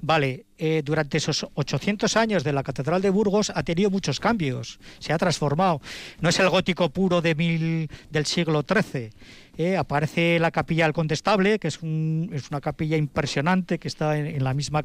Vale, 0.01 0.45
eh, 0.57 0.81
durante 0.83 1.17
esos 1.17 1.47
800 1.55 2.15
años 2.17 2.43
de 2.43 2.53
la 2.53 2.61
Catedral 2.61 3.01
de 3.01 3.09
Burgos 3.09 3.51
ha 3.55 3.63
tenido 3.63 3.89
muchos 3.89 4.19
cambios, 4.19 4.79
se 4.99 5.13
ha 5.13 5.17
transformado. 5.17 5.81
No 6.19 6.29
es 6.29 6.39
el 6.39 6.49
gótico 6.49 6.89
puro 6.89 7.21
de 7.21 7.33
mil, 7.33 7.89
del 8.09 8.25
siglo 8.25 8.63
XIII. 8.63 9.09
Eh, 9.57 9.75
aparece 9.75 10.39
la 10.39 10.51
capilla 10.51 10.85
del 10.85 10.93
Condestable, 10.93 11.59
que 11.59 11.67
es, 11.67 11.75
es, 11.75 12.49
una 12.49 12.61
capilla 12.61 12.95
impresionante 12.95 13.79
que 13.79 13.87
está 13.87 14.17
en, 14.17 14.43
la 14.43 14.53
misma 14.53 14.81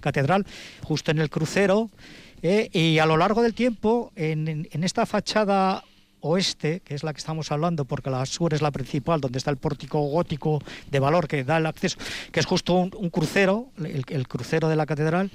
catedral, 0.00 0.46
justo 0.82 1.10
en 1.10 1.20
el 1.20 1.30
crucero. 1.30 1.90
Eh, 2.42 2.70
y 2.72 2.98
a 2.98 3.06
lo 3.06 3.16
largo 3.16 3.42
del 3.42 3.54
tiempo, 3.54 4.12
en, 4.16 4.68
esta 4.82 5.06
fachada 5.06 5.84
oeste, 6.22 6.80
que 6.80 6.94
es 6.94 7.04
la 7.04 7.12
que 7.12 7.18
estamos 7.18 7.52
hablando, 7.52 7.84
porque 7.84 8.10
la 8.10 8.26
sur 8.26 8.52
es 8.52 8.62
la 8.62 8.72
principal, 8.72 9.20
donde 9.20 9.38
está 9.38 9.50
el 9.50 9.58
pórtico 9.58 10.00
gótico 10.00 10.60
de 10.90 10.98
valor 10.98 11.28
que 11.28 11.44
da 11.44 11.58
el 11.58 11.66
acceso, 11.66 11.98
que 12.32 12.40
es 12.40 12.46
justo 12.46 12.74
un, 12.74 13.10
crucero, 13.10 13.68
el, 13.78 14.26
crucero 14.26 14.68
de 14.68 14.76
la 14.76 14.86
catedral. 14.86 15.30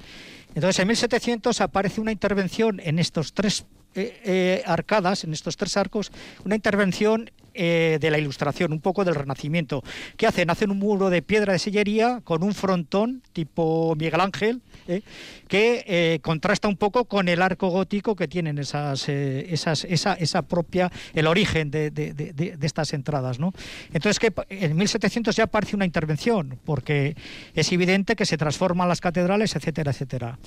Entonces, 0.54 0.78
en 0.80 0.88
1700 0.88 1.60
aparece 1.60 2.00
una 2.00 2.12
intervención 2.12 2.80
en 2.84 2.98
estos 2.98 3.32
tres 3.32 3.64
eh, 3.94 4.62
arcadas, 4.66 5.24
en 5.24 5.32
estos 5.32 5.56
tres 5.56 5.76
arcos, 5.76 6.12
una 6.44 6.54
intervención 6.54 7.30
eh, 7.56 7.98
de 8.00 8.10
la 8.10 8.18
Ilustración, 8.18 8.72
un 8.72 8.80
poco 8.80 9.04
del 9.04 9.14
Renacimiento. 9.14 9.82
¿Qué 10.16 10.26
hacen? 10.26 10.50
Hacen 10.50 10.70
un 10.70 10.78
muro 10.78 11.10
de 11.10 11.22
piedra 11.22 11.52
de 11.52 11.58
sillería 11.58 12.20
con 12.24 12.42
un 12.42 12.54
frontón 12.54 13.22
tipo 13.32 13.94
Miguel 13.96 14.20
Ángel, 14.20 14.60
eh, 14.88 15.02
que 15.48 15.84
eh, 15.86 16.18
contrasta 16.22 16.68
un 16.68 16.76
poco 16.76 17.06
con 17.06 17.28
el 17.28 17.42
arco 17.42 17.68
gótico 17.68 18.14
que 18.16 18.28
tienen 18.28 18.58
esas, 18.58 19.08
esas 19.08 19.84
esa, 19.84 20.14
esa, 20.14 20.42
propia, 20.42 20.90
el 21.14 21.26
origen 21.26 21.70
de, 21.70 21.90
de, 21.90 22.56
estas 22.62 22.92
entradas. 22.92 23.38
¿no? 23.38 23.52
Entonces, 23.92 24.18
que 24.18 24.32
en 24.48 24.76
1700 24.76 25.34
ya 25.34 25.44
aparece 25.44 25.76
una 25.76 25.84
intervención, 25.84 26.58
porque 26.64 27.16
es 27.54 27.72
evidente 27.72 28.16
que 28.16 28.26
se 28.26 28.36
transforman 28.36 28.88
las 28.88 29.00
catedrales, 29.00 29.56
etcétera, 29.56 29.92
etcétera. 29.92 30.38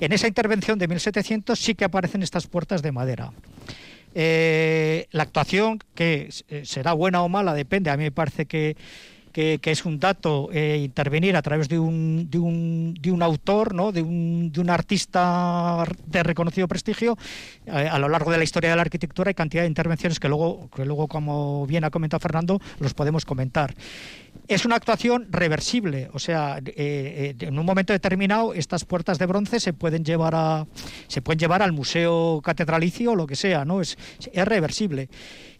En 0.00 0.12
esa 0.12 0.26
intervención 0.26 0.78
de 0.78 0.88
1700 0.88 1.58
sí 1.58 1.74
que 1.74 1.84
aparecen 1.84 2.22
estas 2.22 2.46
puertas 2.46 2.82
de 2.82 2.92
madera. 2.92 3.32
Eh, 4.14 5.06
la 5.10 5.22
actuación, 5.22 5.78
que 5.94 6.28
eh, 6.48 6.62
será 6.64 6.92
buena 6.92 7.22
o 7.22 7.28
mala, 7.28 7.54
depende. 7.54 7.90
A 7.90 7.96
mí 7.96 8.04
me 8.04 8.12
parece 8.12 8.46
que, 8.46 8.76
que, 9.32 9.58
es 9.64 9.84
un 9.84 9.98
dato 9.98 10.50
eh, 10.52 10.80
intervenir 10.84 11.36
a 11.36 11.42
través 11.42 11.68
de 11.68 11.78
un, 11.78 12.28
de 12.30 12.38
un, 12.38 12.94
de 13.00 13.10
un 13.10 13.22
autor, 13.22 13.74
¿no? 13.74 13.90
de, 13.90 14.02
un, 14.02 14.52
de 14.52 14.60
un 14.60 14.70
artista 14.70 15.84
de 16.06 16.22
reconocido 16.22 16.68
prestigio. 16.68 17.16
a 17.66 17.98
lo 17.98 18.08
largo 18.08 18.30
de 18.30 18.38
la 18.38 18.44
historia 18.44 18.70
de 18.70 18.76
la 18.76 18.82
arquitectura 18.82 19.30
hay 19.30 19.34
cantidad 19.34 19.62
de 19.62 19.68
intervenciones 19.68 20.20
que 20.20 20.28
luego, 20.28 20.68
que 20.74 20.84
luego 20.84 21.08
como 21.08 21.66
bien 21.66 21.84
ha 21.84 21.90
comentado 21.90 22.20
Fernando, 22.20 22.60
los 22.78 22.92
podemos 22.92 23.24
comentar. 23.24 23.74
Es 24.48 24.64
una 24.64 24.76
actuación 24.76 25.28
reversible, 25.30 26.10
o 26.12 26.18
sea, 26.18 26.58
eh, 26.58 26.72
eh, 26.76 27.34
en 27.38 27.58
un 27.58 27.64
momento 27.64 27.92
determinado 27.92 28.54
estas 28.54 28.84
puertas 28.84 29.18
de 29.18 29.26
bronce 29.26 29.60
se 29.60 29.72
pueden 29.72 30.04
llevar 30.04 30.34
a 30.34 30.66
se 31.06 31.22
pueden 31.22 31.38
llevar 31.38 31.62
al 31.62 31.72
museo 31.72 32.40
catedralicio 32.42 33.12
o 33.12 33.16
lo 33.16 33.26
que 33.26 33.36
sea, 33.36 33.64
¿no? 33.64 33.80
Es, 33.80 33.96
es 34.32 34.44
reversible. 34.44 35.08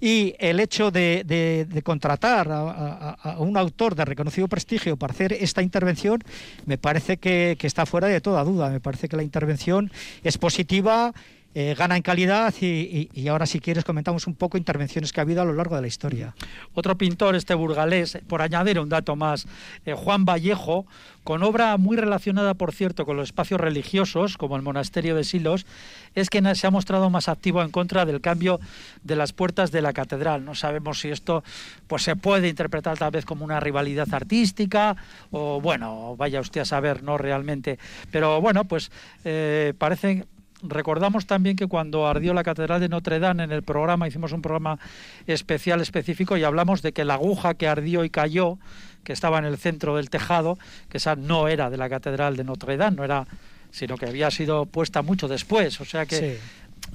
Y 0.00 0.34
el 0.38 0.58
hecho 0.58 0.90
de, 0.90 1.66
contratar 1.84 2.48
a, 2.50 3.36
un 3.38 3.56
autor 3.56 3.94
de 3.94 4.04
reconocido 4.04 4.48
prestigio 4.48 4.96
para 4.96 5.12
hacer 5.12 5.32
esta 5.32 5.62
intervención 5.62 6.20
me 6.66 6.76
parece 6.76 7.18
que 7.18 7.56
está 7.62 7.86
fuera 7.86 8.08
de 8.08 8.20
toda 8.20 8.42
duda. 8.42 8.68
Me 8.68 8.80
parece 8.80 9.08
que 9.08 9.16
la 9.16 9.22
intervención 9.22 9.92
es 10.24 10.38
positiva 10.38 11.14
eh, 11.54 11.74
gana 11.76 11.96
en 11.96 12.02
calidad 12.02 12.54
y, 12.60 13.28
ahora 13.28 13.44
si 13.44 13.60
quieres 13.60 13.84
comentamos 13.84 14.26
un 14.26 14.34
poco 14.34 14.56
intervenciones 14.56 15.12
que 15.12 15.20
ha 15.20 15.22
habido 15.22 15.42
a 15.42 15.44
lo 15.44 15.52
largo 15.52 15.76
de 15.76 15.82
la 15.82 15.86
historia. 15.86 16.34
Otro 16.74 16.96
pintor, 16.96 17.34
este 17.34 17.54
burgalés, 17.54 18.18
por 18.26 18.40
añadir 18.40 18.80
un 18.80 18.88
dato 18.88 19.16
más, 19.16 19.46
eh, 19.84 19.92
Juan 19.92 20.24
Vallejo, 20.24 20.86
con 21.24 21.42
obra 21.42 21.76
muy 21.76 21.96
relacionada, 21.96 22.54
por 22.54 22.72
cierto, 22.72 23.04
con 23.04 23.16
los 23.16 23.28
espacios 23.28 23.60
religiosos, 23.60 24.36
como 24.36 24.56
el 24.56 24.62
monasterio 24.62 25.14
de 25.14 25.24
Silos, 25.24 25.66
es 26.14 26.30
quien 26.30 26.54
se 26.56 26.66
ha 26.66 26.70
mostrado 26.70 27.10
más 27.10 27.28
activo 27.28 27.62
en 27.62 27.70
contra 27.70 28.04
del 28.04 28.20
cambio 28.20 28.58
de 29.02 29.16
las 29.16 29.32
puertas 29.32 29.70
de 29.70 29.82
la 29.82 29.92
catedral. 29.92 30.44
No 30.44 30.54
sabemos 30.54 31.00
si 31.00 31.10
esto 31.10 31.44
pues 31.86 32.02
se 32.02 32.16
puede 32.16 32.48
interpretar 32.48 32.98
tal 32.98 33.10
vez 33.10 33.24
como 33.24 33.44
una 33.44 33.60
rivalidad 33.60 34.12
artística 34.12 34.96
o 35.30 35.60
bueno, 35.60 36.16
vaya 36.16 36.40
usted 36.40 36.62
a 36.62 36.64
saber, 36.64 37.02
no 37.02 37.18
realmente. 37.18 37.78
Pero 38.10 38.40
bueno, 38.40 38.64
pues 38.64 38.90
eh, 39.24 39.74
parece 39.78 40.26
Recordamos 40.62 41.26
también 41.26 41.56
que 41.56 41.66
cuando 41.66 42.06
ardió 42.06 42.34
la 42.34 42.44
Catedral 42.44 42.80
de 42.80 42.88
Notre 42.88 43.18
Dame 43.18 43.44
en 43.44 43.52
el 43.52 43.62
programa, 43.62 44.06
hicimos 44.06 44.32
un 44.32 44.42
programa 44.42 44.78
especial 45.26 45.80
específico 45.80 46.36
y 46.36 46.44
hablamos 46.44 46.82
de 46.82 46.92
que 46.92 47.04
la 47.04 47.14
aguja 47.14 47.54
que 47.54 47.68
ardió 47.68 48.04
y 48.04 48.10
cayó, 48.10 48.58
que 49.02 49.12
estaba 49.12 49.38
en 49.38 49.44
el 49.44 49.58
centro 49.58 49.96
del 49.96 50.10
tejado, 50.10 50.58
que 50.88 50.98
esa 50.98 51.16
no 51.16 51.48
era 51.48 51.68
de 51.68 51.76
la 51.76 51.88
Catedral 51.88 52.36
de 52.36 52.44
Notre 52.44 52.76
Dame, 52.76 52.96
no 52.96 53.04
era 53.04 53.26
sino 53.72 53.96
que 53.96 54.06
había 54.06 54.30
sido 54.30 54.66
puesta 54.66 55.02
mucho 55.02 55.28
después, 55.28 55.80
o 55.80 55.84
sea 55.84 56.04
que 56.06 56.38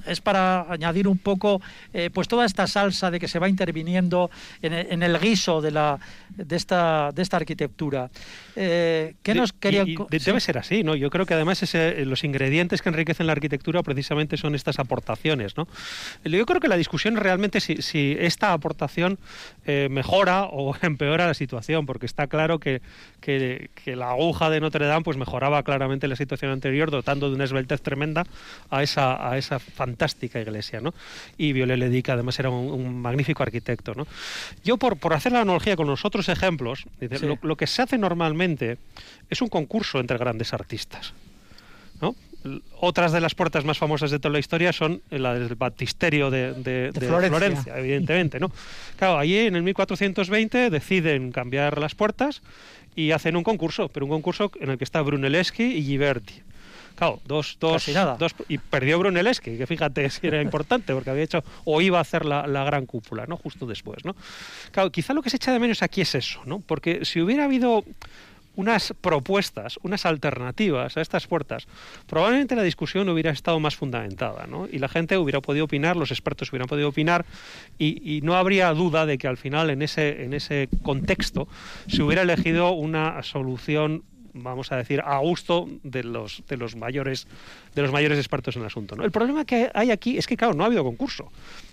es 0.06 0.20
para 0.20 0.70
añadir 0.70 1.08
un 1.08 1.18
poco 1.18 1.60
eh, 1.92 2.10
pues 2.12 2.28
toda 2.28 2.44
esta 2.44 2.66
salsa 2.66 3.10
de 3.10 3.18
que 3.18 3.28
se 3.28 3.38
va 3.38 3.48
interviniendo 3.48 4.30
en, 4.62 5.02
el 5.02 5.18
guiso 5.18 5.60
de 5.60 5.70
la 5.70 5.98
de 6.30 6.56
esta 6.56 7.10
de 7.12 7.22
esta 7.22 7.36
arquitectura. 7.36 8.10
Eh, 8.56 9.14
¿qué 9.22 9.34
nos 9.34 9.52
quería 9.52 9.84
debe 10.10 10.40
ser 10.40 10.58
así 10.58 10.82
no 10.82 10.94
yo 10.94 11.10
creo 11.10 11.26
que 11.26 11.34
además 11.34 11.62
ese, 11.62 12.04
los 12.04 12.24
ingredientes 12.24 12.82
que 12.82 12.88
enriquecen 12.88 13.26
la 13.26 13.32
arquitectura 13.32 13.82
precisamente 13.82 14.36
son 14.36 14.54
estas 14.54 14.78
aportaciones 14.78 15.56
no 15.56 15.68
yo 16.24 16.44
creo 16.46 16.60
que 16.60 16.68
la 16.68 16.76
discusión 16.76 17.16
es 17.16 17.22
realmente 17.22 17.60
si, 17.60 17.82
si 17.82 18.16
esta 18.18 18.52
aportación 18.52 19.18
eh, 19.66 19.88
mejora 19.90 20.44
o 20.44 20.74
empeora 20.82 21.26
la 21.26 21.34
situación 21.34 21.86
porque 21.86 22.06
está 22.06 22.26
claro 22.26 22.58
que, 22.58 22.80
que, 23.20 23.70
que 23.84 23.96
la 23.96 24.10
aguja 24.10 24.50
de 24.50 24.60
Notre 24.60 24.86
Dame 24.86 25.04
pues 25.04 25.16
mejoraba 25.16 25.62
claramente 25.62 26.08
la 26.08 26.16
situación 26.16 26.50
anterior 26.50 26.90
dotando 26.90 27.28
de 27.28 27.34
una 27.34 27.44
esbeltez 27.44 27.82
tremenda 27.82 28.24
a 28.70 28.82
esa 28.82 29.28
a 29.28 29.38
esa 29.38 29.58
fantástica 29.58 30.40
iglesia, 30.40 30.80
¿no? 30.80 30.94
Y 31.36 31.52
Viollet 31.52 31.76
le 31.76 32.02
además 32.08 32.38
era 32.38 32.50
un, 32.50 33.00
magnífico 33.00 33.42
arquitecto, 33.42 33.94
¿no? 33.94 34.06
Yo, 34.64 34.76
por, 34.76 34.96
por 34.96 35.14
hacer 35.14 35.32
la 35.32 35.40
analogía 35.40 35.76
con 35.76 35.86
los 35.86 36.04
otros 36.04 36.28
ejemplos, 36.28 36.84
lo, 37.42 37.56
que 37.56 37.66
se 37.66 37.82
hace 37.82 37.98
normalmente 37.98 38.78
es 39.30 39.42
un 39.42 39.48
concurso 39.48 40.00
entre 40.00 40.18
grandes 40.18 40.52
artistas, 40.52 41.12
¿no? 42.00 42.14
Otras 42.80 43.10
de 43.10 43.20
las 43.20 43.34
puertas 43.34 43.64
más 43.64 43.78
famosas 43.78 44.12
de 44.12 44.20
toda 44.20 44.32
la 44.32 44.38
historia 44.38 44.72
son 44.72 45.02
la 45.10 45.34
del 45.34 45.56
baptisterio 45.56 46.30
de, 46.30 46.92
Florencia. 46.94 47.76
evidentemente, 47.76 48.38
¿no? 48.38 48.52
Claro, 48.96 49.18
allí 49.18 49.38
en 49.38 49.56
el 49.56 49.64
1420 49.64 50.70
deciden 50.70 51.32
cambiar 51.32 51.78
las 51.78 51.96
puertas 51.96 52.42
y 52.98 53.12
hacen 53.12 53.36
un 53.36 53.44
concurso, 53.44 53.88
pero 53.88 54.06
un 54.06 54.10
concurso 54.10 54.50
en 54.58 54.70
el 54.70 54.76
que 54.76 54.82
está 54.82 55.00
Brunelleschi 55.02 55.62
y 55.62 55.84
Ghiberti. 55.84 56.42
Claro, 56.96 57.20
dos, 57.26 57.56
dos, 57.60 57.88
dos 58.18 58.34
y 58.48 58.58
perdió 58.58 58.98
Brunelleschi, 58.98 59.56
que 59.56 59.68
fíjate 59.68 60.10
si 60.10 60.26
era 60.26 60.42
importante, 60.42 60.92
porque 60.92 61.10
había 61.10 61.22
hecho 61.22 61.44
o 61.64 61.80
iba 61.80 61.98
a 61.98 62.00
hacer 62.00 62.24
la, 62.24 62.64
gran 62.64 62.86
cúpula, 62.86 63.24
¿no? 63.26 63.36
Justo 63.36 63.66
después, 63.66 64.04
¿no? 64.04 64.16
Claro, 64.72 64.90
quizá 64.90 65.14
lo 65.14 65.22
que 65.22 65.30
se 65.30 65.36
echa 65.36 65.52
de 65.52 65.60
menos 65.60 65.80
aquí 65.84 66.00
es 66.00 66.16
eso, 66.16 66.40
¿no? 66.44 66.58
Porque 66.58 67.04
si 67.04 67.20
hubiera 67.20 67.44
habido 67.44 67.84
unas 68.58 68.92
propuestas, 69.00 69.78
unas 69.84 70.04
alternativas 70.04 70.96
a 70.96 71.00
estas 71.00 71.28
puertas, 71.28 71.68
probablemente 72.08 72.56
la 72.56 72.64
discusión 72.64 73.08
hubiera 73.08 73.30
estado 73.30 73.60
más 73.60 73.76
fundamentada, 73.76 74.48
¿no? 74.48 74.66
Y 74.66 74.80
la 74.80 74.88
gente 74.88 75.16
hubiera 75.16 75.40
podido 75.40 75.66
opinar, 75.66 75.96
los 75.96 76.10
expertos 76.10 76.50
hubieran 76.50 76.66
podido 76.66 76.88
opinar, 76.88 77.24
y, 77.78 78.20
no 78.24 78.34
habría 78.34 78.74
duda 78.74 79.06
de 79.06 79.16
que 79.16 79.28
al 79.28 79.36
final 79.36 79.70
en 79.70 79.80
ese, 79.80 80.24
en 80.24 80.34
ese 80.34 80.68
contexto 80.82 81.46
se 81.86 82.02
hubiera 82.02 82.22
elegido 82.22 82.72
una 82.72 83.22
solución 83.22 84.02
vamos 84.34 84.70
a 84.72 84.76
decir, 84.76 85.00
a 85.04 85.18
gusto 85.18 85.68
de 85.82 86.04
los, 86.04 86.44
de 86.48 86.56
los 86.56 86.76
mayores 86.76 87.26
de 87.74 87.82
los 87.82 87.90
mayores 87.90 88.18
expertos 88.18 88.54
en 88.56 88.62
el 88.62 88.66
asunto. 88.66 88.94
¿no? 88.94 89.04
El 89.04 89.10
problema 89.10 89.44
que 89.44 89.70
hay 89.74 89.90
aquí 89.90 90.18
es 90.18 90.26
que, 90.26 90.36
claro, 90.36 90.54
no 90.54 90.62
ha 90.62 90.66
habido 90.66 90.84
concurso. 90.84 91.30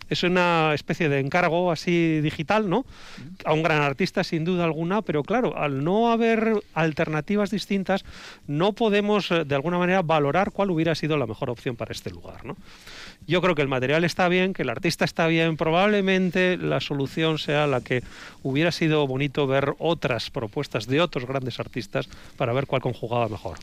Es 0.10 0.24
una 0.24 0.74
especie 0.74 1.10
de 1.10 1.20
encargo 1.20 1.72
así 1.72 2.22
digital, 2.22 2.70
¿no? 2.70 2.86
A 3.44 3.54
un 3.54 3.64
gran 3.64 3.82
artista, 3.82 4.24
sin 4.24 4.46
duda 4.46 4.64
alguna, 4.64 5.02
pero 5.02 5.24
claro, 5.24 5.58
al 5.58 5.84
no 5.84 6.12
haber 6.12 6.54
alternativas 6.74 7.52
distintas, 7.52 8.06
no 8.48 8.74
podemos 8.74 9.32
eh, 9.32 9.46
de 9.46 9.56
alguna 9.56 9.78
manera 9.78 10.02
valorar 10.02 10.52
cuál 10.52 10.72
hubiera 10.72 10.96
sido 10.96 11.18
la 11.18 11.28
mejor 11.28 11.50
opción 11.50 11.76
para 11.76 11.92
este 11.92 12.12
lugar, 12.12 12.46
¿no? 12.46 12.56
Yo 13.28 13.42
creo 13.42 13.56
que 13.56 13.62
el 13.64 13.68
material 13.68 14.04
está 14.04 14.28
bien, 14.28 14.54
que 14.54 14.62
el 14.62 14.70
artista 14.70 15.04
está 15.04 15.26
bien, 15.26 15.58
probablemente 15.58 16.58
la 16.58 16.80
solución 16.80 17.40
sea 17.40 17.66
la 17.66 17.82
que 17.82 18.04
hubiera 18.44 18.72
sido 18.72 19.08
bonito 19.08 19.48
ver 19.48 19.74
otras 19.80 20.30
propuestas 20.30 20.86
de 20.86 21.02
otros 21.02 21.26
grandes 21.26 21.60
artistas 21.60 22.08
para 22.38 22.54
ver 22.54 22.68
cuál 22.68 22.82
conjugaba 22.82 23.28
mejor. 23.28 23.58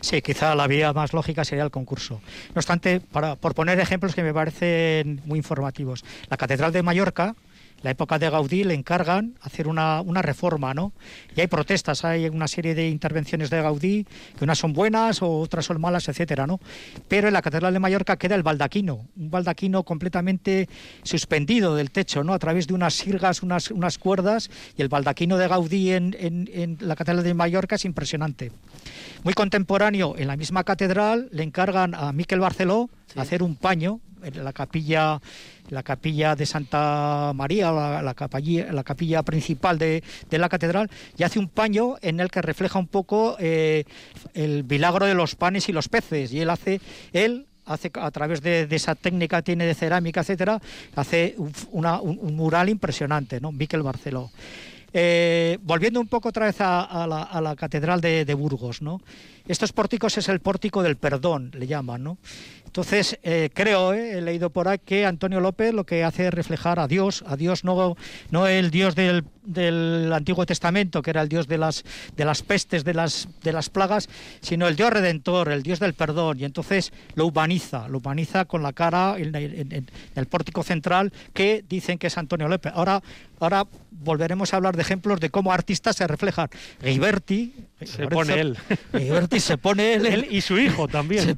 Sí, 0.00 0.22
quizá 0.22 0.54
la 0.54 0.68
vía 0.68 0.92
más 0.92 1.12
lógica 1.12 1.44
sería 1.44 1.64
el 1.64 1.70
concurso. 1.70 2.20
No 2.54 2.60
obstante, 2.60 3.00
para, 3.00 3.34
por 3.34 3.54
poner 3.54 3.80
ejemplos 3.80 4.14
que 4.14 4.22
me 4.22 4.32
parecen 4.32 5.20
muy 5.24 5.38
informativos, 5.38 5.87
la 6.28 6.36
Catedral 6.36 6.72
de 6.72 6.82
Mallorca, 6.82 7.34
la 7.82 7.90
época 7.90 8.18
de 8.18 8.28
Gaudí 8.28 8.64
le 8.64 8.74
encargan 8.74 9.34
hacer 9.40 9.68
una, 9.68 10.02
reforma, 10.22 10.74
¿no? 10.74 10.92
Y 11.36 11.40
hay 11.40 11.46
protestas, 11.46 12.04
hay 12.04 12.28
una 12.28 12.48
serie 12.48 12.74
de 12.74 12.88
intervenciones 12.88 13.50
de 13.50 13.62
Gaudí, 13.62 14.06
que 14.36 14.44
unas 14.44 14.58
son 14.58 14.72
buenas 14.72 15.22
o 15.22 15.38
otras 15.38 15.66
son 15.66 15.80
malas, 15.80 16.08
etcétera, 16.08 16.46
¿no? 16.46 16.60
Pero 17.06 17.28
en 17.28 17.34
la 17.34 17.42
Catedral 17.42 17.72
de 17.72 17.78
Mallorca 17.78 18.16
queda 18.16 18.34
el 18.34 18.42
baldaquino, 18.42 19.06
un 19.16 19.30
baldaquino 19.30 19.84
completamente 19.84 20.68
suspendido 21.04 21.76
del 21.76 21.90
techo, 21.90 22.24
¿no? 22.24 22.32
A 22.32 22.38
través 22.38 22.66
de 22.66 22.74
unas 22.74 22.94
sirgas, 22.94 23.42
unas, 23.42 23.70
unas 23.70 23.98
cuerdas, 23.98 24.50
y 24.76 24.82
el 24.82 24.88
baldaquino 24.88 25.36
de 25.36 25.46
Gaudí 25.46 25.92
en, 25.92 26.16
en 26.18 26.78
la 26.80 26.96
Catedral 26.96 27.22
de 27.22 27.34
Mallorca 27.34 27.76
es 27.76 27.84
impresionante. 27.84 28.50
Muy 29.22 29.34
contemporáneo, 29.34 30.14
en 30.16 30.26
la 30.26 30.36
misma 30.36 30.64
catedral 30.64 31.28
le 31.32 31.42
encargan 31.42 31.94
a 31.94 32.12
Miquel 32.12 32.40
Barceló 32.40 32.88
hacer 33.16 33.42
un 33.42 33.56
paño 33.56 34.00
en 34.07 34.07
la 34.34 34.52
capilla 34.52 35.20
la 35.70 35.82
capilla 35.82 36.34
de 36.34 36.46
Santa 36.46 37.32
María, 37.34 37.70
la, 37.72 38.14
capilla, 38.14 38.72
la 38.72 38.84
capilla 38.84 39.22
principal 39.22 39.78
de, 39.78 40.02
la 40.30 40.48
catedral, 40.48 40.90
y 41.16 41.22
hace 41.22 41.38
un 41.38 41.48
paño 41.48 41.96
en 42.00 42.20
el 42.20 42.30
que 42.30 42.42
refleja 42.42 42.78
un 42.78 42.86
poco 42.86 43.36
eh, 43.38 43.84
el 44.34 44.64
milagro 44.64 45.06
de 45.06 45.14
los 45.14 45.34
panes 45.34 45.68
y 45.68 45.72
los 45.72 45.88
peces. 45.88 46.32
Y 46.32 46.40
él 46.40 46.50
hace, 46.50 46.80
él 47.12 47.46
hace 47.66 47.90
a 47.94 48.10
través 48.10 48.40
de, 48.42 48.66
esa 48.70 48.94
técnica 48.94 49.42
tiene 49.42 49.66
de 49.66 49.74
cerámica, 49.74 50.20
etcétera, 50.20 50.60
hace 50.96 51.34
un, 51.70 52.34
mural 52.34 52.68
impresionante, 52.68 53.40
¿no? 53.40 53.52
Miquel 53.52 53.82
Barceló. 53.82 54.30
Eh, 54.90 55.58
volviendo 55.62 56.00
un 56.00 56.06
poco 56.06 56.30
otra 56.30 56.46
vez 56.46 56.56
a, 56.60 57.06
la, 57.06 57.56
catedral 57.56 58.00
de, 58.00 58.24
de, 58.24 58.34
Burgos, 58.34 58.80
¿no? 58.80 59.02
Estos 59.46 59.72
pórticos 59.72 60.16
es 60.16 60.30
el 60.30 60.40
pórtico 60.40 60.82
del 60.82 60.96
perdón, 60.96 61.50
le 61.54 61.66
llaman, 61.66 62.02
¿no? 62.02 62.18
Entonces, 62.68 63.18
eh, 63.22 63.48
creo, 63.54 63.94
eh, 63.94 64.18
he 64.18 64.20
leído 64.20 64.50
por 64.50 64.68
ahí 64.68 64.78
que 64.78 65.06
Antonio 65.06 65.40
López 65.40 65.72
lo 65.72 65.86
que 65.86 66.04
hace 66.04 66.26
es 66.26 66.34
reflejar 66.34 66.78
a 66.78 66.86
Dios, 66.86 67.24
a 67.26 67.34
Dios 67.34 67.64
no, 67.64 67.96
no 68.30 68.46
el 68.46 68.70
Dios 68.70 68.94
del, 68.94 69.24
Antiguo 70.12 70.46
Testamento, 70.46 71.02
que 71.02 71.10
era 71.10 71.22
el 71.22 71.28
Dios 71.28 71.48
de 71.48 71.58
las, 71.58 71.84
de 72.16 72.24
las 72.24 72.42
pestes, 72.42 72.84
de 72.84 72.94
las, 72.94 73.28
de 73.42 73.52
las 73.52 73.70
plagas, 73.70 74.08
sino 74.40 74.68
el 74.68 74.76
Dios 74.76 74.90
redentor, 74.90 75.50
el 75.50 75.62
Dios 75.62 75.80
del 75.80 75.94
perdón. 75.94 76.40
Y 76.40 76.44
entonces 76.44 76.92
lo 77.14 77.26
humaniza, 77.26 77.88
lo 77.88 77.98
humaniza 77.98 78.44
con 78.44 78.62
la 78.62 78.72
cara 78.72 79.16
en, 79.18 79.86
el 80.14 80.26
pórtico 80.26 80.62
central 80.62 81.12
que 81.32 81.64
dicen 81.68 81.98
que 81.98 82.08
es 82.08 82.18
Antonio 82.18 82.48
López. 82.48 82.72
Ahora, 82.74 83.02
ahora 83.40 83.66
volveremos 83.90 84.52
a 84.52 84.56
hablar 84.56 84.76
de 84.76 84.82
ejemplos 84.82 85.20
de 85.20 85.30
cómo 85.30 85.52
artistas 85.52 85.96
se 85.96 86.06
reflejan. 86.06 86.48
Riberti, 86.80 87.54
se 87.84 88.08
pone 88.08 88.40
él. 88.40 88.58
se 89.38 89.58
pone 89.58 89.94
él, 89.94 90.06
él 90.06 90.26
y 90.30 90.40
su 90.40 90.58
hijo 90.58 90.88
también. 90.88 91.36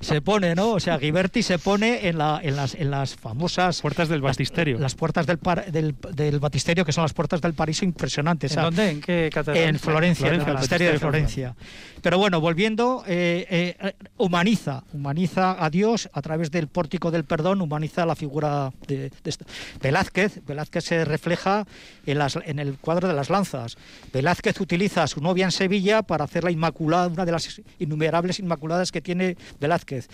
Se, 0.00 0.20
pone, 0.20 0.54
¿no? 0.54 0.70
o 0.70 0.80
sea, 0.80 0.98
Ghiberti 0.98 1.42
se 1.42 1.58
pone 1.58 2.08
en, 2.08 2.18
la, 2.18 2.40
en, 2.42 2.56
las, 2.56 2.74
en 2.74 2.90
las 2.90 3.14
famosas... 3.14 3.80
Puertas 3.80 4.08
del 4.08 4.20
batisterio. 4.20 4.78
Las, 4.78 4.94
puertas 4.94 5.26
del, 5.26 5.38
del, 5.70 5.94
del, 6.14 6.38
batisterio, 6.38 6.84
que 6.84 6.92
son 6.92 7.02
las 7.02 7.12
puertas 7.12 7.40
del 7.40 7.51
paraíso 7.54 7.84
impresionantes. 7.84 8.56
¿En 8.56 8.62
dónde? 8.62 8.90
¿En 8.90 9.00
qué 9.00 9.30
catedral? 9.32 9.68
En 9.68 9.78
Florencia, 9.78 10.28
en 10.28 10.34
el 10.34 10.40
batisterio 10.40 10.92
de 10.92 10.98
Florencia. 10.98 11.54
Pero 12.02 12.18
bueno, 12.18 12.40
volviendo, 12.40 13.04
eh, 13.06 13.46
eh, 13.48 13.92
humaniza, 14.16 14.82
humaniza 14.92 15.64
a 15.64 15.70
Dios 15.70 16.10
a 16.12 16.20
través 16.20 16.50
del 16.50 16.66
pórtico 16.66 17.12
del 17.12 17.24
perdón, 17.24 17.60
humaniza 17.60 18.04
la 18.04 18.16
figura 18.16 18.72
de, 18.88 19.12
de 19.22 19.36
Velázquez. 19.80 20.44
Velázquez 20.44 20.84
se 20.84 21.04
refleja 21.04 21.64
en, 22.04 22.18
las, 22.18 22.36
en 22.44 22.58
el 22.58 22.76
cuadro 22.78 23.06
de 23.06 23.14
las 23.14 23.30
lanzas. 23.30 23.76
Velázquez 24.12 24.60
utiliza 24.60 25.04
a 25.04 25.06
su 25.06 25.20
novia 25.20 25.44
en 25.44 25.52
Sevilla 25.52 26.02
para 26.02 26.24
hacer 26.24 26.42
la 26.42 26.50
Inmaculada, 26.50 27.06
una 27.06 27.24
de 27.24 27.30
las 27.30 27.60
innumerables 27.78 28.40
Inmaculadas 28.40 28.90
que 28.90 29.00
tiene 29.00 29.36
Velázquez. 29.60 30.08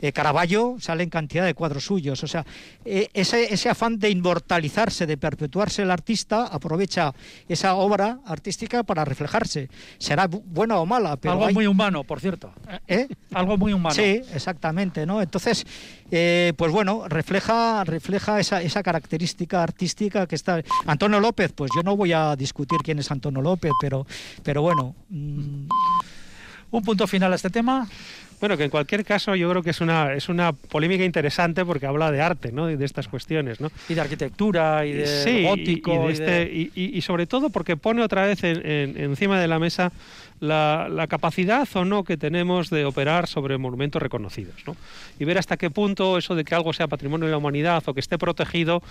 Eh, 0.00 0.12
Caravaggio 0.12 0.76
sale 0.78 1.02
en 1.02 1.10
cantidad 1.10 1.44
de 1.44 1.54
cuadros 1.54 1.84
suyos. 1.84 2.22
O 2.22 2.28
sea, 2.28 2.46
eh, 2.84 3.08
ese, 3.14 3.52
ese 3.52 3.68
afán 3.68 3.98
de 3.98 4.10
inmortalizarse, 4.10 5.06
de 5.06 5.16
perpetuarse 5.16 5.82
el 5.82 5.90
artista, 5.90 6.46
aprovecha 6.72 7.12
esa 7.48 7.74
obra 7.74 8.20
artística 8.24 8.82
para 8.82 9.04
reflejarse. 9.04 9.68
Será 9.98 10.26
buena 10.26 10.78
o 10.78 10.86
mala, 10.86 11.18
pero 11.18 11.34
algo 11.34 11.52
muy 11.52 11.66
humano, 11.66 12.02
por 12.02 12.18
cierto. 12.18 12.50
¿Eh? 12.88 13.08
Algo 13.34 13.58
muy 13.58 13.74
humano. 13.74 13.94
Sí, 13.94 14.22
exactamente, 14.32 15.04
¿no? 15.04 15.20
Entonces, 15.20 15.66
eh, 16.10 16.54
pues 16.56 16.72
bueno, 16.72 17.06
refleja, 17.08 17.84
refleja 17.84 18.40
esa, 18.40 18.62
esa 18.62 18.82
característica 18.82 19.62
artística 19.62 20.26
que 20.26 20.34
está. 20.34 20.62
Antonio 20.86 21.20
López, 21.20 21.52
pues 21.52 21.70
yo 21.76 21.82
no 21.82 21.94
voy 21.94 22.14
a 22.14 22.34
discutir 22.36 22.78
quién 22.82 22.98
es 22.98 23.10
Antonio 23.10 23.42
López, 23.42 23.72
pero, 23.78 24.06
pero 24.42 24.62
bueno. 24.62 24.94
Mm. 25.10 25.68
Un 26.70 26.82
punto 26.82 27.06
final 27.06 27.30
a 27.34 27.36
este 27.36 27.50
tema. 27.50 27.86
Bueno, 28.42 28.56
que 28.56 28.64
en 28.64 28.70
cualquier 28.70 29.04
caso 29.04 29.36
yo 29.36 29.48
creo 29.48 29.62
que 29.62 29.70
es 29.70 29.80
una, 29.80 30.14
es 30.14 30.28
una 30.28 30.52
polémica 30.52 31.04
interesante 31.04 31.64
porque 31.64 31.86
habla 31.86 32.10
de 32.10 32.20
arte, 32.20 32.50
¿no? 32.50 32.68
Y 32.68 32.74
de 32.74 32.84
estas 32.84 33.06
cuestiones, 33.06 33.60
¿no? 33.60 33.70
Y 33.88 33.94
de 33.94 34.00
arquitectura, 34.00 34.84
y 34.84 34.94
de 34.94 35.06
sí, 35.06 35.44
gótico. 35.44 36.10
Y, 36.10 36.12
este, 36.12 36.50
y, 36.74 37.00
sobre 37.02 37.28
todo 37.28 37.50
porque 37.50 37.76
pone 37.76 38.02
otra 38.02 38.26
vez 38.26 38.40
encima 38.42 39.40
de 39.40 39.46
la 39.46 39.60
mesa 39.60 39.92
la, 40.40 40.88
la, 40.90 41.06
capacidad 41.06 41.68
o 41.74 41.84
no 41.84 42.02
que 42.02 42.16
tenemos 42.16 42.68
de 42.68 42.84
operar 42.84 43.28
sobre 43.28 43.58
monumentos 43.58 44.02
reconocidos, 44.02 44.56
¿no? 44.66 44.74
Y 45.20 45.24
ver 45.24 45.38
hasta 45.38 45.56
qué 45.56 45.70
punto 45.70 46.18
eso 46.18 46.34
de 46.34 46.42
que 46.42 46.56
algo 46.56 46.72
sea 46.72 46.88
patrimonio 46.88 47.26
de 47.26 47.30
la 47.30 47.38
humanidad 47.38 47.84
o 47.86 47.94
que 47.94 48.00
esté 48.00 48.18
protegido, 48.18 48.82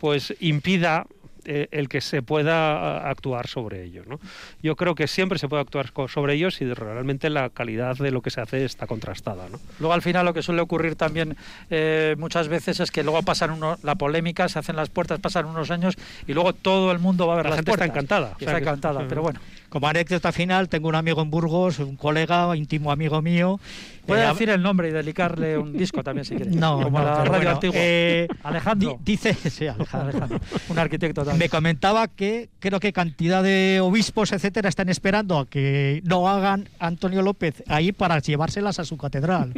pues 0.00 0.34
impida 0.40 1.06
eh, 1.46 1.68
el 1.70 1.88
que 1.88 2.00
se 2.00 2.22
pueda 2.22 3.08
actuar 3.08 3.46
sobre 3.46 3.84
ellos. 3.84 4.06
¿no? 4.06 4.20
Yo 4.62 4.76
creo 4.76 4.94
que 4.94 5.06
siempre 5.06 5.38
se 5.38 5.48
puede 5.48 5.62
actuar 5.62 5.92
sobre 6.08 6.34
ellos 6.34 6.56
si 6.56 6.72
realmente 6.72 7.30
la 7.30 7.50
calidad 7.50 7.96
de 7.96 8.10
lo 8.10 8.20
que 8.20 8.30
se 8.30 8.40
hace 8.40 8.64
está 8.64 8.86
contrastada. 8.86 9.48
¿no? 9.48 9.60
Luego 9.78 9.94
al 9.94 10.02
final 10.02 10.26
lo 10.26 10.34
que 10.34 10.42
suele 10.42 10.60
ocurrir 10.60 10.96
también 10.96 11.36
eh, 11.70 12.16
muchas 12.18 12.48
veces 12.48 12.80
es 12.80 12.90
que 12.90 13.02
luego 13.02 13.22
pasan 13.22 13.50
uno, 13.50 13.78
la 13.82 13.94
polémica, 13.94 14.48
se 14.48 14.58
hacen 14.58 14.76
las 14.76 14.90
puertas, 14.90 15.20
pasan 15.20 15.46
unos 15.46 15.70
años 15.70 15.96
y 16.26 16.32
luego 16.32 16.52
todo 16.52 16.92
el 16.92 16.98
mundo 16.98 17.26
va 17.26 17.34
a 17.34 17.36
ver 17.36 17.44
la 17.46 17.50
las 17.50 17.58
gente 17.58 17.70
puertas. 17.70 17.86
está 17.86 17.98
encantada. 17.98 18.36
está 18.38 18.58
encantada, 18.58 19.06
pero 19.08 19.22
bueno. 19.22 19.40
Como 19.68 19.88
anécdota 19.88 20.32
final, 20.32 20.68
tengo 20.68 20.88
un 20.88 20.94
amigo 20.94 21.22
en 21.22 21.30
Burgos, 21.30 21.78
un 21.78 21.96
colega, 21.96 22.56
íntimo 22.56 22.92
amigo 22.92 23.20
mío. 23.22 23.58
Puede 24.06 24.24
eh, 24.24 24.28
decir 24.28 24.50
el 24.50 24.62
nombre 24.62 24.88
y 24.88 24.92
dedicarle 24.92 25.58
un 25.58 25.72
disco 25.72 26.04
también 26.04 26.24
si 26.24 26.36
quiere. 26.36 26.50
No, 26.52 26.80
como 26.80 27.00
la 27.00 27.24
radio 27.24 27.50
antigua. 27.50 27.76
Eh, 27.78 28.28
Alejandro. 28.44 28.98
dice, 29.04 29.34
sí, 29.50 29.66
Alejandro. 29.66 30.40
un 30.68 30.78
arquitecto 30.78 31.22
también. 31.22 31.38
Me 31.38 31.48
comentaba 31.48 32.06
que 32.06 32.48
creo 32.60 32.78
que 32.78 32.92
cantidad 32.92 33.42
de 33.42 33.80
obispos, 33.82 34.32
etcétera, 34.32 34.68
están 34.68 34.88
esperando 34.88 35.38
a 35.38 35.46
que 35.46 36.02
no 36.04 36.28
hagan 36.28 36.68
Antonio 36.78 37.22
López 37.22 37.64
ahí 37.66 37.92
para 37.92 38.18
llevárselas 38.20 38.78
a 38.78 38.84
su 38.84 38.96
catedral. 38.96 39.52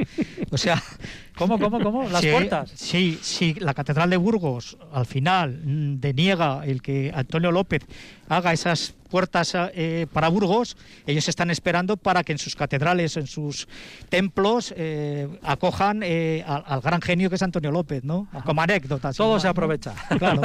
O 0.51 0.57
sea. 0.57 0.83
¿Cómo, 1.39 1.57
cómo, 1.61 1.81
cómo? 1.81 2.09
¿Las 2.09 2.27
puertas? 2.27 2.73
Sí, 2.75 3.17
sí, 3.23 3.55
la 3.61 3.73
catedral 3.73 4.11
de 4.11 4.17
Burgos 4.17 4.77
al 4.93 5.07
final 5.07 5.61
mm, 5.65 6.01
deniega 6.01 6.67
el 6.67 6.83
que 6.83 7.13
Antonio 7.15 7.53
López 7.53 7.83
haga 8.29 8.53
esas 8.53 8.95
puertas 9.09 9.53
eh, 9.57 10.07
para 10.13 10.29
Burgos, 10.29 10.77
ellos 11.07 11.29
están 11.29 11.51
esperando 11.51 11.97
para 11.97 12.23
que 12.23 12.33
en 12.33 12.39
sus 12.39 12.55
catedrales, 12.55 13.17
en 13.17 13.27
sus 13.27 13.67
templos, 14.09 14.73
eh, 14.77 15.29
acojan 15.43 16.03
eh, 16.05 16.45
al, 16.47 16.81
gran 16.81 17.01
genio 17.01 17.29
que 17.29 17.37
es 17.37 17.43
Antonio 17.43 17.71
López, 17.71 18.05
¿no? 18.05 18.29
Como 18.45 18.63
anécdota. 18.63 19.13
Todo 19.13 19.41
se 19.41 19.49
aprovecha. 19.49 19.95
Claro. 20.19 20.43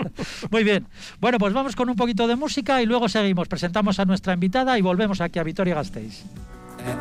Muy 0.50 0.64
bien. 0.64 0.86
Bueno, 1.20 1.38
pues 1.38 1.52
vamos 1.52 1.76
con 1.76 1.88
un 1.88 1.96
poquito 1.96 2.26
de 2.26 2.36
música 2.36 2.82
y 2.82 2.86
luego 2.86 3.08
seguimos. 3.08 3.48
Presentamos 3.48 4.00
a 4.00 4.04
nuestra 4.04 4.34
invitada 4.34 4.78
y 4.78 4.82
volvemos 4.82 5.20
aquí 5.20 5.38
a 5.38 5.42
Vitoria 5.42 5.74
Gasteiz. 5.74 6.24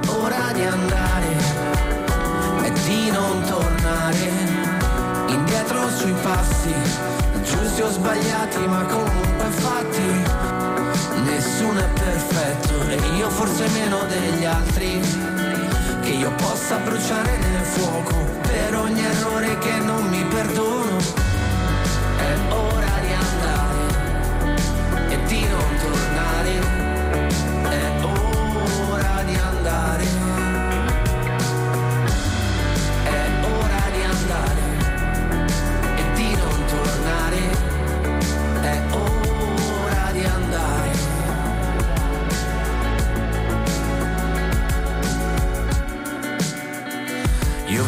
hora 0.08 0.54
de 0.54 0.66
andare 0.66 1.36
e 2.64 2.72
di 2.86 3.12
non 3.12 3.42
tornare 3.44 4.32
indietro 5.28 5.90
sui 5.90 6.14
passi, 6.24 6.74
giusti 7.44 7.82
o 7.82 7.90
sbagliati, 7.92 8.68
ma 8.68 8.84
comunque 8.86 9.46
fatti 9.62 10.95
nessuno 11.26 11.80
è 11.80 11.90
perfetto 11.90 12.88
e 12.88 13.18
io 13.18 13.30
forse 13.30 13.68
meno 13.70 14.06
degli 14.06 14.46
altri. 14.46 15.02
Che 16.02 16.10
io 16.10 16.32
possa 16.36 16.78
bruciare 16.78 17.38
nel 17.38 17.66
fuoco 17.66 18.16
per 18.42 18.76
ogni 18.76 19.04
errore 19.04 19.58
che 19.58 19.78
non 19.80 20.08
mi 20.08 20.24
perdono 20.26 20.75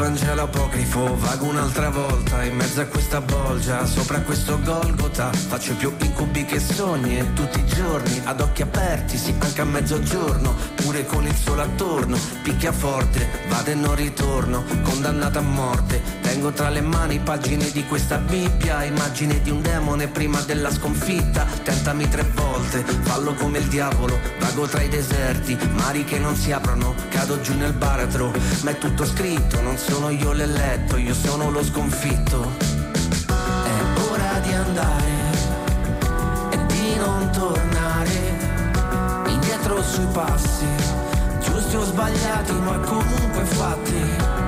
Vangelo 0.08 0.44
apocrifo, 0.44 1.18
vago 1.18 1.48
un'altra 1.48 1.90
volta 1.90 2.42
in 2.46 2.56
mezzo 2.56 2.80
a 2.80 2.86
questa 2.86 3.20
bolgia, 3.20 3.86
sopra 3.86 4.22
questo 4.22 4.58
Golgota, 4.62 5.34
faccio 5.34 5.76
più 5.76 5.94
incubi 6.00 6.46
che 6.46 6.62
sogni 6.62 7.18
e 7.18 7.34
tutti 7.34 7.60
i 7.60 7.66
giorni, 7.66 8.22
ad 8.24 8.40
occhi 8.40 8.62
aperti, 8.62 9.18
sì 9.18 9.36
anche 9.38 9.60
a 9.60 9.66
mezzogiorno, 9.66 10.56
pure 10.76 11.06
con 11.06 11.26
il 11.26 11.36
sole 11.36 11.64
attorno, 11.64 12.18
picchia 12.42 12.72
forte, 12.72 13.28
vado 13.50 13.70
e 13.70 13.76
non 13.76 13.96
ritorno, 13.96 14.64
condannata 14.84 15.40
a 15.40 15.42
morte, 15.42 16.02
tengo 16.28 16.52
tra 16.52 16.68
le 16.68 16.82
mani 16.82 17.20
pagine 17.20 17.72
di 17.72 17.86
questa 17.86 18.18
Bibbia, 18.18 18.84
immagine 18.84 19.42
di 19.42 19.50
un 19.50 19.62
demone 19.62 20.08
prima 20.08 20.42
della 20.42 20.70
sconfitta, 20.70 21.46
tentami 21.64 22.10
tre 22.10 22.24
volte, 22.36 22.84
fallo 23.04 23.34
come 23.34 23.60
il 23.60 23.68
diavolo, 23.68 24.20
vago 24.38 24.68
tra 24.68 24.82
i 24.82 24.90
deserti, 24.90 25.58
mari 25.76 26.04
che 26.04 26.20
non 26.20 26.36
si 26.36 26.52
aprono, 26.52 26.94
cado 27.08 27.40
giù 27.40 27.56
nel 27.56 27.72
baratro, 27.72 28.34
ma 28.64 28.72
è 28.72 28.78
tutto 28.78 29.06
scritto, 29.06 29.62
non 29.62 29.78
so 29.78 29.94
sono 29.94 30.10
io 30.10 30.34
l'eletto, 30.34 30.98
io 30.98 31.14
sono 31.14 31.50
lo 31.50 31.64
sconfitto. 31.64 32.52
È 33.28 34.02
ora 34.12 34.40
di 34.40 34.52
andare 34.52 35.12
e 36.52 36.66
di 36.66 36.96
non 36.98 37.32
tornare 37.32 39.30
indietro 39.30 39.82
sui 39.82 40.08
passi, 40.12 40.68
giusti 41.40 41.78
o 41.78 41.86
sbagliati, 41.86 42.54
ma 42.54 42.78
comunque 42.80 43.46
fatti. 43.46 44.47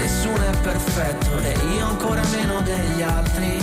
Nessuno 0.00 0.42
è 0.42 0.56
perfetto 0.62 1.38
e 1.40 1.54
io 1.76 1.86
ancora 1.86 2.22
meno 2.30 2.62
degli 2.62 3.02
altri. 3.02 3.58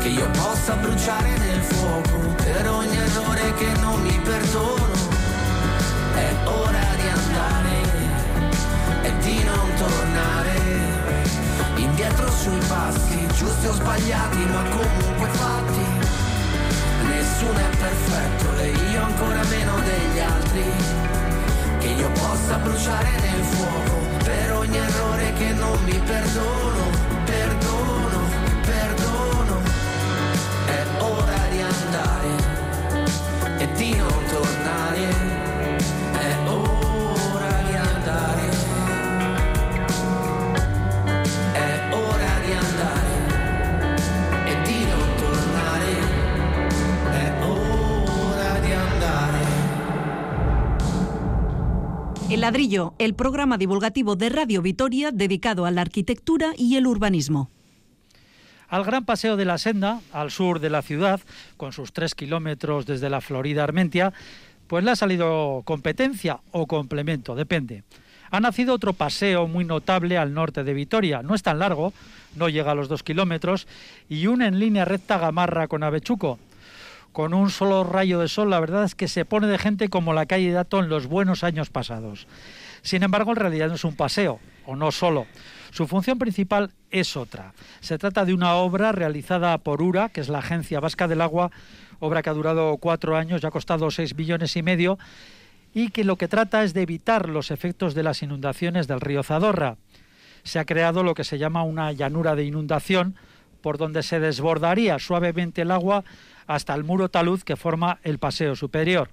Che 0.00 0.08
io 0.08 0.28
possa 0.30 0.74
bruciare 0.74 1.38
nel 1.38 1.60
fuoco 1.60 2.34
per 2.34 2.68
ogni 2.68 2.96
errore 2.96 3.54
che 3.54 3.72
non 3.78 4.02
mi 4.02 4.18
perdono. 4.18 4.94
È 6.14 6.34
ora 6.44 6.84
di 6.96 7.08
andare 7.08 7.76
e 9.02 9.18
di 9.18 9.44
non 9.44 9.74
tornare 9.76 10.56
indietro 11.76 12.28
sui 12.32 12.60
passi, 12.66 13.24
giusti 13.36 13.66
o 13.68 13.72
sbagliati, 13.74 14.44
ma 14.44 14.62
comunque 14.70 15.28
fatti. 15.38 15.86
Nessuno 17.06 17.58
è 17.58 17.76
perfetto 17.76 18.58
e 18.58 18.70
io 18.90 19.02
ancora 19.04 19.44
meno 19.44 19.74
degli 19.82 20.18
altri. 20.18 21.27
Che 21.88 21.94
io 21.94 22.10
possa 22.10 22.58
bruciare 22.58 23.08
nel 23.18 23.42
fuoco 23.44 23.96
per 24.22 24.52
ogni 24.52 24.76
errore 24.76 25.32
che 25.38 25.52
non 25.54 25.82
mi 25.84 25.98
perdono, 26.04 26.90
perdono, 27.24 28.20
perdono. 28.60 29.62
È 30.66 30.84
ora 30.98 31.38
di 31.50 31.62
andare 31.62 32.28
e 33.56 33.72
di 33.72 33.96
non 33.96 34.24
tornare 34.28 35.47
El 52.30 52.42
ladrillo, 52.42 52.92
el 52.98 53.14
programa 53.14 53.56
divulgativo 53.56 54.14
de 54.14 54.28
Radio 54.28 54.60
Vitoria 54.60 55.12
dedicado 55.12 55.64
a 55.64 55.70
la 55.70 55.80
arquitectura 55.80 56.52
y 56.58 56.76
el 56.76 56.86
urbanismo. 56.86 57.48
Al 58.68 58.84
Gran 58.84 59.06
Paseo 59.06 59.38
de 59.38 59.46
la 59.46 59.56
Senda, 59.56 60.02
al 60.12 60.30
sur 60.30 60.60
de 60.60 60.68
la 60.68 60.82
ciudad, 60.82 61.20
con 61.56 61.72
sus 61.72 61.94
tres 61.94 62.14
kilómetros 62.14 62.84
desde 62.84 63.08
la 63.08 63.22
Florida 63.22 63.64
Armentia, 63.64 64.12
pues 64.66 64.84
le 64.84 64.90
ha 64.90 64.96
salido 64.96 65.62
competencia 65.64 66.40
o 66.50 66.66
complemento, 66.66 67.34
depende. 67.34 67.82
Ha 68.30 68.40
nacido 68.40 68.74
otro 68.74 68.92
paseo 68.92 69.48
muy 69.48 69.64
notable 69.64 70.18
al 70.18 70.34
norte 70.34 70.64
de 70.64 70.74
Vitoria. 70.74 71.22
No 71.22 71.34
es 71.34 71.42
tan 71.42 71.58
largo, 71.58 71.94
no 72.36 72.50
llega 72.50 72.72
a 72.72 72.74
los 72.74 72.88
dos 72.88 73.02
kilómetros, 73.02 73.66
y 74.10 74.26
une 74.26 74.48
en 74.48 74.58
línea 74.58 74.84
recta 74.84 75.16
Gamarra 75.16 75.66
con 75.66 75.82
Avechuco 75.82 76.38
con 77.18 77.34
un 77.34 77.50
solo 77.50 77.82
rayo 77.82 78.20
de 78.20 78.28
sol, 78.28 78.48
la 78.48 78.60
verdad 78.60 78.84
es 78.84 78.94
que 78.94 79.08
se 79.08 79.24
pone 79.24 79.48
de 79.48 79.58
gente 79.58 79.88
como 79.88 80.12
la 80.12 80.26
calle 80.26 80.52
Dato 80.52 80.78
en 80.78 80.88
los 80.88 81.08
buenos 81.08 81.42
años 81.42 81.68
pasados. 81.68 82.28
Sin 82.82 83.02
embargo, 83.02 83.32
en 83.32 83.38
realidad 83.38 83.66
no 83.66 83.74
es 83.74 83.82
un 83.82 83.96
paseo, 83.96 84.38
o 84.66 84.76
no 84.76 84.92
solo. 84.92 85.26
Su 85.72 85.88
función 85.88 86.20
principal 86.20 86.70
es 86.92 87.16
otra. 87.16 87.54
Se 87.80 87.98
trata 87.98 88.24
de 88.24 88.34
una 88.34 88.54
obra 88.54 88.92
realizada 88.92 89.58
por 89.58 89.82
URA, 89.82 90.10
que 90.10 90.20
es 90.20 90.28
la 90.28 90.38
Agencia 90.38 90.78
Vasca 90.78 91.08
del 91.08 91.20
Agua, 91.20 91.50
obra 91.98 92.22
que 92.22 92.30
ha 92.30 92.34
durado 92.34 92.76
cuatro 92.76 93.16
años 93.16 93.42
y 93.42 93.46
ha 93.46 93.50
costado 93.50 93.90
seis 93.90 94.14
millones 94.14 94.54
y 94.54 94.62
medio, 94.62 94.96
y 95.74 95.88
que 95.88 96.04
lo 96.04 96.14
que 96.14 96.28
trata 96.28 96.62
es 96.62 96.72
de 96.72 96.82
evitar 96.82 97.28
los 97.28 97.50
efectos 97.50 97.96
de 97.96 98.04
las 98.04 98.22
inundaciones 98.22 98.86
del 98.86 99.00
río 99.00 99.24
Zadorra. 99.24 99.76
Se 100.44 100.60
ha 100.60 100.64
creado 100.64 101.02
lo 101.02 101.14
que 101.14 101.24
se 101.24 101.36
llama 101.36 101.64
una 101.64 101.90
llanura 101.90 102.36
de 102.36 102.44
inundación, 102.44 103.16
por 103.60 103.76
donde 103.76 104.04
se 104.04 104.20
desbordaría 104.20 105.00
suavemente 105.00 105.62
el 105.62 105.72
agua 105.72 106.04
hasta 106.48 106.74
el 106.74 106.82
muro 106.82 107.08
talud 107.08 107.40
que 107.42 107.54
forma 107.54 108.00
el 108.02 108.18
paseo 108.18 108.56
superior. 108.56 109.10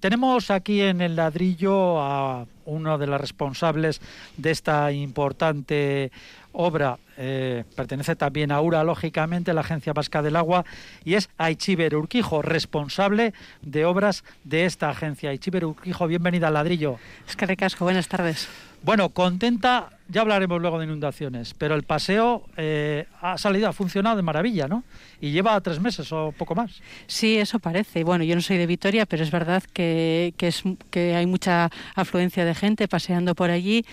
Tenemos 0.00 0.50
aquí 0.50 0.80
en 0.80 1.00
el 1.00 1.14
ladrillo 1.14 2.00
a 2.00 2.46
uno 2.64 2.98
de 2.98 3.06
los 3.06 3.20
responsables 3.20 4.00
de 4.36 4.50
esta 4.50 4.90
importante 4.90 6.10
obra. 6.52 6.98
Eh, 7.16 7.64
pertenece 7.76 8.16
también 8.16 8.52
a 8.52 8.60
URA, 8.60 8.84
lógicamente, 8.84 9.52
la 9.52 9.60
Agencia 9.60 9.92
Vasca 9.92 10.22
del 10.22 10.36
Agua, 10.36 10.64
y 11.04 11.14
es 11.14 11.28
Aichiber 11.38 11.94
Urquijo, 11.94 12.42
responsable 12.42 13.34
de 13.60 13.84
obras 13.84 14.24
de 14.44 14.64
esta 14.64 14.90
agencia. 14.90 15.30
Aichiber 15.30 15.64
Urquijo, 15.64 16.06
bienvenida 16.06 16.48
al 16.48 16.54
ladrillo. 16.54 16.98
Es 17.28 17.36
que 17.36 17.46
recasco, 17.46 17.84
buenas 17.84 18.08
tardes. 18.08 18.48
Bueno, 18.84 19.10
contenta, 19.10 19.90
ya 20.08 20.22
hablaremos 20.22 20.60
luego 20.60 20.78
de 20.80 20.86
inundaciones, 20.86 21.54
pero 21.54 21.76
el 21.76 21.84
paseo 21.84 22.42
eh, 22.56 23.06
ha 23.20 23.38
salido, 23.38 23.68
ha 23.68 23.72
funcionado 23.72 24.16
de 24.16 24.22
maravilla, 24.22 24.66
¿no? 24.66 24.82
Y 25.20 25.30
lleva 25.30 25.60
tres 25.60 25.78
meses 25.80 26.10
o 26.12 26.34
poco 26.36 26.56
más. 26.56 26.82
Sí, 27.06 27.38
eso 27.38 27.60
parece. 27.60 28.02
Bueno, 28.02 28.24
yo 28.24 28.34
no 28.34 28.40
soy 28.40 28.56
de 28.56 28.66
Vitoria, 28.66 29.06
pero 29.06 29.22
es 29.22 29.30
verdad 29.30 29.62
que, 29.72 30.34
es, 30.36 30.64
que 30.90 31.14
hay 31.14 31.26
mucha 31.26 31.70
afluencia 31.94 32.44
de 32.44 32.56
gente 32.56 32.88
paseando 32.88 33.36
por 33.36 33.50
allí 33.50 33.84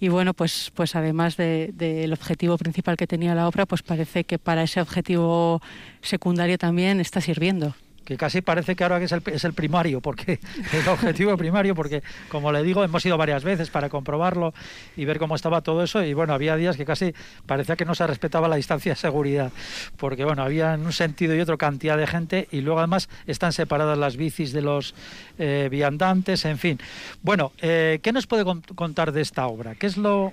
y 0.00 0.08
bueno, 0.08 0.32
pues, 0.34 0.72
pues 0.74 0.96
además 0.96 1.36
del 1.36 2.12
objetivo 2.12 2.56
principal 2.56 2.96
que 2.96 3.06
tenía 3.06 3.34
la 3.34 3.46
obra, 3.46 3.66
pues 3.66 3.82
parece 3.82 4.24
que 4.24 4.38
para 4.38 4.62
ese 4.62 4.80
objetivo 4.80 5.60
secundario 6.00 6.56
también 6.56 7.00
está 7.00 7.20
sirviendo 7.20 7.74
que 8.10 8.16
casi 8.16 8.40
parece 8.40 8.74
que 8.74 8.82
ahora 8.82 9.00
es 9.00 9.12
el, 9.12 9.22
es 9.26 9.44
el 9.44 9.52
primario, 9.52 10.00
porque 10.00 10.40
el 10.72 10.88
objetivo 10.88 11.36
primario, 11.36 11.76
porque 11.76 12.02
como 12.28 12.50
le 12.50 12.64
digo, 12.64 12.82
hemos 12.82 13.06
ido 13.06 13.16
varias 13.16 13.44
veces 13.44 13.70
para 13.70 13.88
comprobarlo 13.88 14.52
y 14.96 15.04
ver 15.04 15.20
cómo 15.20 15.36
estaba 15.36 15.60
todo 15.60 15.84
eso, 15.84 16.02
y 16.02 16.12
bueno, 16.12 16.34
había 16.34 16.56
días 16.56 16.76
que 16.76 16.84
casi 16.84 17.14
parecía 17.46 17.76
que 17.76 17.84
no 17.84 17.94
se 17.94 18.04
respetaba 18.08 18.48
la 18.48 18.56
distancia 18.56 18.94
de 18.94 18.96
seguridad, 18.96 19.52
porque 19.96 20.24
bueno, 20.24 20.42
había 20.42 20.74
en 20.74 20.84
un 20.84 20.92
sentido 20.92 21.36
y 21.36 21.40
otro 21.40 21.56
cantidad 21.56 21.96
de 21.96 22.08
gente, 22.08 22.48
y 22.50 22.62
luego 22.62 22.80
además 22.80 23.08
están 23.28 23.52
separadas 23.52 23.96
las 23.96 24.16
bicis 24.16 24.52
de 24.52 24.62
los 24.62 24.92
eh, 25.38 25.68
viandantes, 25.70 26.44
en 26.46 26.58
fin. 26.58 26.80
Bueno, 27.22 27.52
eh, 27.60 28.00
¿qué 28.02 28.10
nos 28.10 28.26
puede 28.26 28.44
contar 28.74 29.12
de 29.12 29.20
esta 29.20 29.46
obra? 29.46 29.76
¿Qué 29.76 29.86
es 29.86 29.96
lo 29.96 30.32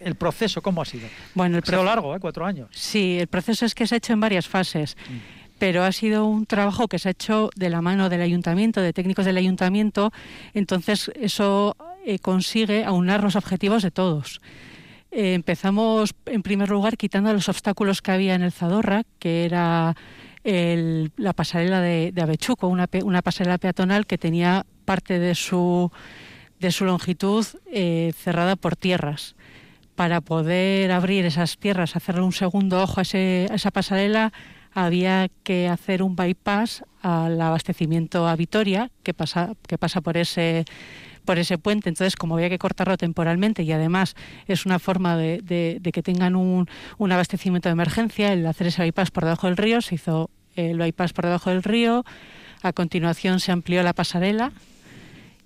el 0.00 0.16
proceso 0.16 0.60
cómo 0.60 0.82
ha 0.82 0.84
sido? 0.84 1.08
Bueno, 1.32 1.56
el 1.56 1.62
proceso 1.62 1.82
largo, 1.82 2.14
¿eh? 2.14 2.20
cuatro 2.20 2.44
años. 2.44 2.68
Sí, 2.72 3.18
el 3.18 3.28
proceso 3.28 3.64
es 3.64 3.74
que 3.74 3.86
se 3.86 3.94
ha 3.94 3.96
hecho 3.96 4.12
en 4.12 4.20
varias 4.20 4.46
fases. 4.46 4.98
Mm 5.08 5.45
pero 5.58 5.84
ha 5.84 5.92
sido 5.92 6.26
un 6.26 6.46
trabajo 6.46 6.88
que 6.88 6.98
se 6.98 7.08
ha 7.08 7.12
hecho 7.12 7.50
de 7.56 7.70
la 7.70 7.80
mano 7.80 8.08
del 8.08 8.20
ayuntamiento, 8.20 8.80
de 8.80 8.92
técnicos 8.92 9.24
del 9.24 9.36
ayuntamiento, 9.36 10.12
entonces 10.54 11.10
eso 11.14 11.76
eh, 12.04 12.18
consigue 12.18 12.84
aunar 12.84 13.22
los 13.22 13.36
objetivos 13.36 13.82
de 13.82 13.90
todos. 13.90 14.40
Eh, 15.10 15.34
empezamos, 15.34 16.14
en 16.26 16.42
primer 16.42 16.68
lugar, 16.68 16.96
quitando 16.96 17.32
los 17.32 17.48
obstáculos 17.48 18.02
que 18.02 18.12
había 18.12 18.34
en 18.34 18.42
el 18.42 18.52
Zadorra, 18.52 19.02
que 19.18 19.44
era 19.44 19.96
la 20.44 21.32
pasarela 21.32 21.80
de, 21.80 22.12
Avechuco, 22.22 22.68
una, 22.68 22.86
pasarela 23.22 23.58
peatonal 23.58 24.06
que 24.06 24.16
tenía 24.16 24.64
parte 24.84 25.18
de 25.18 25.34
su, 25.34 25.90
de 26.60 26.72
longitud 26.82 27.44
eh, 27.72 28.12
cerrada 28.16 28.54
por 28.54 28.76
tierras. 28.76 29.34
Para 29.96 30.20
poder 30.20 30.92
abrir 30.92 31.24
esas 31.24 31.56
tierras, 31.56 31.96
hacerle 31.96 32.20
un 32.20 32.32
segundo 32.32 32.80
ojo 32.82 33.00
a, 33.00 33.02
a 33.02 33.54
esa 33.54 33.70
pasarela, 33.72 34.32
había 34.76 35.30
que 35.42 35.68
hacer 35.68 36.02
un 36.02 36.16
bypass 36.16 36.84
al 37.00 37.40
abastecimiento 37.40 38.28
a 38.28 38.36
Vitoria, 38.36 38.90
que 39.02 39.14
pasa, 39.14 39.54
que 39.66 39.78
pasa 39.78 40.02
por 40.02 40.18
ese 40.18 40.66
por 41.24 41.38
ese 41.38 41.58
puente. 41.58 41.88
Entonces, 41.88 42.14
como 42.14 42.36
había 42.36 42.50
que 42.50 42.58
cortarlo 42.58 42.96
temporalmente 42.98 43.62
y 43.62 43.72
además 43.72 44.14
es 44.46 44.64
una 44.64 44.78
forma 44.78 45.16
de, 45.16 45.80
que 45.92 46.02
tengan 46.02 46.36
un, 46.36 46.68
un, 46.98 47.12
abastecimiento 47.12 47.68
de 47.68 47.72
emergencia, 47.72 48.32
el 48.32 48.46
hacer 48.46 48.68
ese 48.68 48.82
bypass 48.82 49.10
por 49.10 49.24
debajo 49.24 49.48
del 49.48 49.56
río, 49.56 49.80
se 49.80 49.96
hizo 49.96 50.30
el 50.54 50.78
bypass 50.78 51.14
por 51.14 51.24
debajo 51.24 51.50
del 51.50 51.62
río. 51.62 52.04
A 52.62 52.72
continuación 52.74 53.40
se 53.40 53.52
amplió 53.52 53.82
la 53.82 53.94
pasarela 53.94 54.52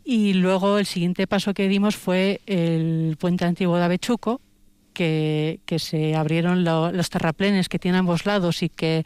y 0.05 0.35
luego 0.35 0.79
el 0.79 0.87
siguiente 0.87 1.29
paso 1.29 1.55
que 1.55 1.69
dimos 1.69 1.95
fue 1.95 2.41
el 2.47 3.17
puente 3.19 3.45
antiguo 3.45 3.77
de 3.77 3.85
Avechuco, 3.85 4.41
que, 4.93 5.61
se 5.79 6.15
abrieron 6.15 6.65
los 6.65 7.11
terraplenes 7.11 7.69
que 7.69 7.79
tienen 7.79 8.01
ambos 8.01 8.27
lados 8.27 8.63
y 8.63 8.69
que, 8.69 9.05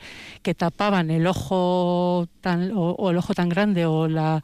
tapaban 0.57 1.11
el 1.11 1.27
ojo 1.27 2.29
tan, 2.40 2.73
o, 2.75 3.11
el 3.11 3.16
ojo 3.16 3.35
tan 3.35 3.49
grande 3.49 3.87
o 3.87 4.09
la, 4.09 4.42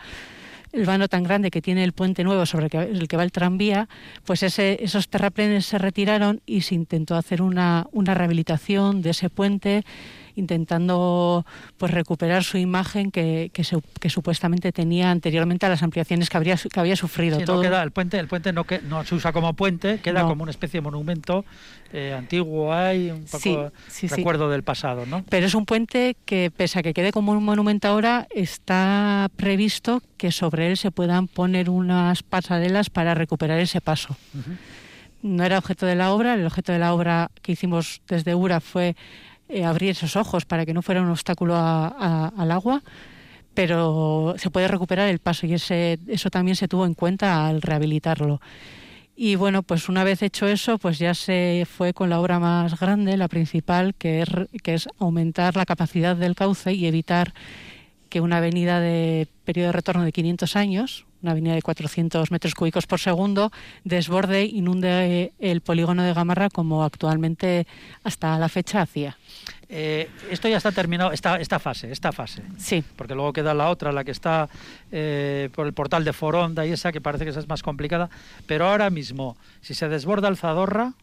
el 0.73 0.87
vano 0.87 1.09
tan 1.09 1.23
grande 1.23 1.51
que 1.51 1.63
tiene 1.63 1.85
el 1.85 1.93
puente 1.93 2.25
nuevo 2.25 2.47
sobre 2.47 2.67
el 2.67 2.71
que, 2.71 2.79
el 2.79 3.09
que 3.09 3.17
va 3.17 3.25
el 3.25 3.33
tranvía, 3.33 3.89
pues 4.25 4.43
ese, 4.43 4.79
esos 4.83 5.09
terraplenes 5.09 5.67
se 5.67 5.79
retiraron 5.79 6.41
y 6.47 6.63
se 6.63 6.75
intentó 6.75 7.17
hacer 7.17 7.43
una, 7.43 7.87
una 7.93 8.15
rehabilitación 8.15 9.03
de 9.03 9.11
ese 9.11 9.31
puente 9.31 9.85
intentando 10.41 11.47
pues 11.79 11.93
recuperar 11.93 12.43
su 12.43 12.59
imagen 12.59 13.11
que, 13.11 13.51
que, 13.53 14.11
supuestamente 14.11 14.73
tenía 14.73 15.11
anteriormente 15.11 15.67
a 15.67 15.69
las 15.69 15.83
ampliaciones 15.83 16.29
que, 16.29 16.37
habría, 16.37 16.57
que 16.57 16.81
había 16.81 16.97
sufrido. 16.97 17.39
todo. 17.45 17.63
queda, 17.63 17.83
el 17.83 17.93
puente, 17.93 18.19
el 18.19 18.27
puente 18.27 18.53
no, 18.53 18.65
que, 18.65 18.81
no 18.81 19.05
se 19.05 19.15
usa 19.15 19.33
como 19.33 19.55
puente, 19.55 20.01
queda 20.01 20.23
como 20.23 20.43
una 20.43 20.51
especie 20.51 20.79
de 20.79 20.83
monumento 20.83 21.45
eh, 21.93 22.15
antiguo, 22.17 22.73
hay 22.73 23.11
un 23.11 23.25
poco 23.25 23.73
recuerdo 24.03 24.51
del 24.51 24.63
pasado. 24.63 25.07
¿no? 25.07 25.25
Pero 25.29 25.47
es 25.47 25.55
un 25.55 25.67
puente 25.67 26.17
que, 26.25 26.51
pese 26.57 26.79
a 26.79 26.83
que 26.83 26.95
quede 26.95 27.13
como 27.13 27.33
un 27.33 27.45
monumento 27.45 27.89
ahora, 27.89 28.27
está 28.31 29.29
previsto 29.37 30.03
que 30.17 30.33
sobre 30.33 30.69
él 30.69 30.77
se 30.77 30.91
puedan 30.91 31.29
poner 31.29 31.71
unas 31.71 32.23
pasarelas 32.23 32.91
para 32.91 33.15
recuperar 33.15 33.61
ese 33.61 33.81
paso. 33.81 34.17
no 35.23 35.45
era 35.45 35.59
objeto 35.59 35.87
de 35.87 35.95
la 35.95 36.13
obra. 36.13 36.35
El 36.35 36.47
objeto 36.47 36.73
de 36.73 36.79
la 36.79 36.95
obra 36.95 37.31
que 37.43 37.53
hicimos 37.53 38.03
desde 38.09 38.35
URA 38.35 38.61
fue 38.61 38.97
eh, 39.51 39.65
abrir 39.65 39.91
esos 39.91 40.17
ojos 40.17 40.45
para 40.45 40.65
que 40.65 40.75
no 40.75 40.83
fuera 40.83 41.03
un 41.03 41.11
obstáculo 41.11 41.57
al 41.57 42.51
agua, 42.51 42.83
pero 43.55 44.35
se 44.39 44.51
puede 44.51 44.69
recuperar 44.69 45.09
el 45.09 45.19
paso 45.19 45.47
y 45.47 45.55
ese, 45.55 45.99
eso 46.07 46.31
también 46.31 46.57
se 46.57 46.69
tuvo 46.69 46.87
en 46.87 46.95
cuenta 46.95 47.47
al 47.47 47.63
rehabilitarlo. 47.63 48.41
Y 49.17 49.37
bueno, 49.37 49.63
pues 49.63 49.89
una 49.89 50.03
vez 50.03 50.23
hecho 50.23 50.47
eso, 50.47 50.79
pues 50.79 50.99
ya 50.99 51.13
se 51.13 51.67
fue 51.71 51.93
con 51.93 52.09
la 52.09 52.21
obra 52.21 52.39
más 52.39 52.81
grande, 52.81 53.19
la 53.19 53.29
principal, 53.29 53.95
que 53.95 54.23
es, 54.23 54.29
que 54.63 54.75
es 54.75 54.89
aumentar 54.99 55.57
la 55.57 55.67
capacidad 55.67 56.17
del 56.17 56.35
cauce 56.35 56.73
y 56.73 56.87
evitar 56.87 57.35
que 58.09 58.21
una 58.21 58.39
avenida 58.39 58.81
de 58.81 59.29
periodo 59.45 59.69
de 59.69 59.73
retorno 59.73 60.05
de 60.05 60.13
500 60.13 60.57
años, 60.57 61.07
una 61.23 61.33
avenida 61.33 61.55
de 61.55 61.63
400 61.63 62.31
metros 62.31 62.55
cúbicos 62.55 62.87
por 62.87 63.01
segundo, 63.01 63.53
desborde, 63.85 64.45
inunde 64.45 65.33
el 65.39 65.61
polígono 65.61 66.03
de 66.03 66.15
Gamarra 66.15 66.49
como 66.51 66.85
actualmente 66.85 67.67
hasta 68.05 68.39
la 68.39 68.49
fecha 68.49 68.83
hacía. 68.83 69.17
Eh, 69.73 70.11
esto 70.31 70.49
ya 70.49 70.57
está 70.57 70.73
terminado, 70.73 71.13
esta, 71.13 71.37
esta 71.37 71.61
fase, 71.61 71.93
esta 71.93 72.11
fase. 72.11 72.43
Sí. 72.59 72.83
Porque 72.97 73.15
luego 73.15 73.33
queda 73.33 73.55
la 73.55 73.71
otra, 73.71 73.93
la 73.93 74.03
que 74.03 74.11
está 74.11 74.49
eh, 74.91 75.49
por 75.55 75.65
el 75.67 75.73
portal 75.73 76.05
de 76.05 76.13
Foronda 76.13 76.67
y 76.67 76.73
esa, 76.73 76.91
que 76.91 77.01
parece 77.01 77.25
que 77.25 77.31
esa 77.31 77.39
es 77.39 77.49
más 77.49 77.63
complicada. 77.63 78.11
Pero 78.47 78.67
ahora 78.67 78.91
mismo, 78.91 79.37
si 79.61 79.75
se 79.75 79.89
desborda 79.89 80.27
el 80.29 80.37
Zadorra, 80.37 80.95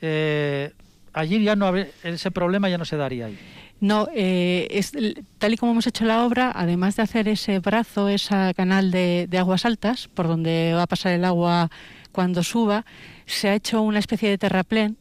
eh, 0.00 0.72
allí 1.12 1.42
ya 1.42 1.54
no 1.54 1.74
ese 1.76 2.30
problema 2.30 2.70
ya 2.70 2.78
no 2.78 2.86
se 2.86 2.96
daría 2.96 3.26
ahí. 3.26 3.38
No, 3.78 4.08
es, 4.14 4.92
tal 5.38 5.52
y 5.52 5.56
como 5.56 5.72
hemos 5.72 5.86
hecho 5.86 6.04
la 6.06 6.24
obra, 6.24 6.50
además 6.54 6.96
de 6.96 7.02
hacer 7.02 7.28
ese 7.28 7.58
brazo, 7.58 8.08
ese 8.08 8.54
canal 8.56 8.90
de, 8.90 9.26
de 9.28 9.38
aguas 9.38 9.66
altas, 9.66 10.08
por 10.08 10.28
donde 10.28 10.72
va 10.74 10.82
a 10.82 10.86
pasar 10.86 11.12
el 11.12 11.24
agua 11.24 11.70
cuando 12.10 12.42
suba, 12.42 12.86
se 13.26 13.48
ha 13.48 13.54
hecho 13.54 13.82
una 13.82 13.98
especie 13.98 14.30
de 14.30 14.38
terraplén 14.38 14.96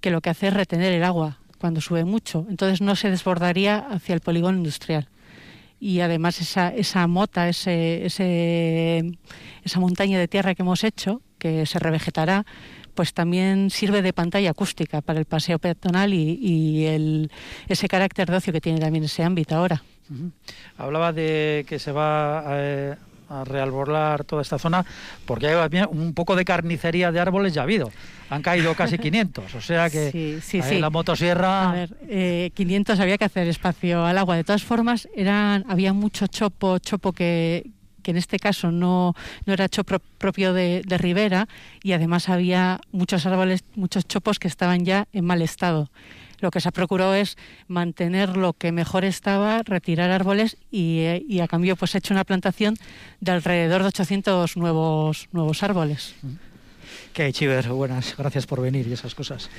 que 0.00 0.10
lo 0.10 0.20
que 0.20 0.30
hace 0.30 0.48
es 0.48 0.54
retener 0.54 0.92
el 0.92 1.04
agua 1.04 1.38
cuando 1.58 1.80
sube 1.80 2.04
mucho. 2.04 2.46
Entonces 2.48 2.80
no 2.80 2.96
se 2.96 3.10
desbordaría 3.10 3.78
hacia 3.78 4.14
el 4.14 4.20
polígono 4.20 4.56
industrial. 4.56 5.08
Y 5.80 6.00
además 6.00 6.40
esa, 6.40 6.68
esa 6.74 7.06
mota, 7.06 7.48
ese, 7.48 8.06
ese, 8.06 9.18
esa 9.62 9.80
montaña 9.80 10.18
de 10.18 10.28
tierra 10.28 10.54
que 10.54 10.62
hemos 10.62 10.82
hecho, 10.82 11.22
que 11.38 11.66
se 11.66 11.78
revegetará, 11.78 12.46
pues 12.98 13.14
también 13.14 13.70
sirve 13.70 14.02
de 14.02 14.12
pantalla 14.12 14.50
acústica 14.50 15.02
para 15.02 15.20
el 15.20 15.24
paseo 15.24 15.60
peatonal 15.60 16.12
y, 16.12 16.84
el, 16.84 17.30
ese 17.68 17.86
carácter 17.86 18.28
de 18.28 18.36
ocio 18.38 18.52
que 18.52 18.60
tiene 18.60 18.80
también 18.80 19.04
ese 19.04 19.22
ámbito 19.22 19.54
ahora. 19.54 19.84
Hablaba 20.76 21.12
de 21.12 21.64
que 21.68 21.78
se 21.78 21.92
va 21.92 22.40
a, 22.40 22.96
a 23.28 23.44
realborlar 23.44 24.24
toda 24.24 24.42
esta 24.42 24.58
zona, 24.58 24.84
porque 25.26 25.46
hay 25.46 25.82
un 25.88 26.12
poco 26.12 26.34
de 26.34 26.44
carnicería 26.44 27.12
de 27.12 27.20
árboles 27.20 27.54
ya 27.54 27.60
ha 27.60 27.64
habido. 27.64 27.92
Han 28.30 28.42
caído 28.42 28.74
casi 28.74 28.98
500, 28.98 29.54
o 29.54 29.60
sea 29.60 29.88
que 29.90 30.40
sí, 30.42 30.60
la 30.80 30.90
motosierra... 30.90 31.70
A 31.70 31.72
ver, 31.74 32.50
500 32.52 32.98
eh, 32.98 33.02
había 33.02 33.16
que 33.16 33.26
hacer 33.26 33.46
espacio 33.46 34.04
al 34.04 34.18
agua. 34.18 34.34
De 34.34 34.42
todas 34.42 34.64
formas, 34.64 35.08
eran 35.14 35.64
había 35.68 35.92
mucho 35.92 36.26
chopo, 36.26 36.80
chopo 36.80 37.12
que, 37.12 37.70
que 38.08 38.12
en 38.12 38.16
este 38.16 38.38
caso 38.38 38.70
no, 38.70 39.12
no 39.44 39.52
era 39.52 39.68
chopo 39.68 39.98
propio 40.16 40.54
de, 40.54 40.80
de 40.86 40.96
ribera 40.96 41.46
y 41.82 41.92
además 41.92 42.30
había 42.30 42.80
muchos 42.90 43.26
árboles, 43.26 43.64
muchos 43.74 44.08
chopos 44.08 44.38
que 44.38 44.48
estaban 44.48 44.86
ya 44.86 45.06
en 45.12 45.26
mal 45.26 45.42
estado 45.42 45.90
lo 46.40 46.50
que 46.50 46.62
se 46.62 46.70
ha 46.70 46.72
procurado 46.72 47.14
es 47.14 47.36
mantener 47.66 48.38
lo 48.38 48.54
que 48.54 48.72
mejor 48.72 49.04
estaba, 49.04 49.62
retirar 49.62 50.10
árboles 50.10 50.56
y, 50.70 51.40
a 51.40 51.48
cambio 51.48 51.76
pues 51.76 51.94
hecho 51.94 52.14
una 52.14 52.24
plantación 52.24 52.76
de 53.20 53.32
alrededor 53.32 53.82
de 53.82 53.88
800 53.88 54.56
nuevos, 54.56 55.28
nuevos 55.32 55.62
árboles. 55.62 56.14
Que 57.12 57.32
Chiver, 57.32 57.68
buenas, 57.68 58.14
gracias 58.16 58.46
por 58.46 58.62
venir 58.62 58.86
y 58.86 58.92
esas 58.92 59.14
cosas. 59.14 59.50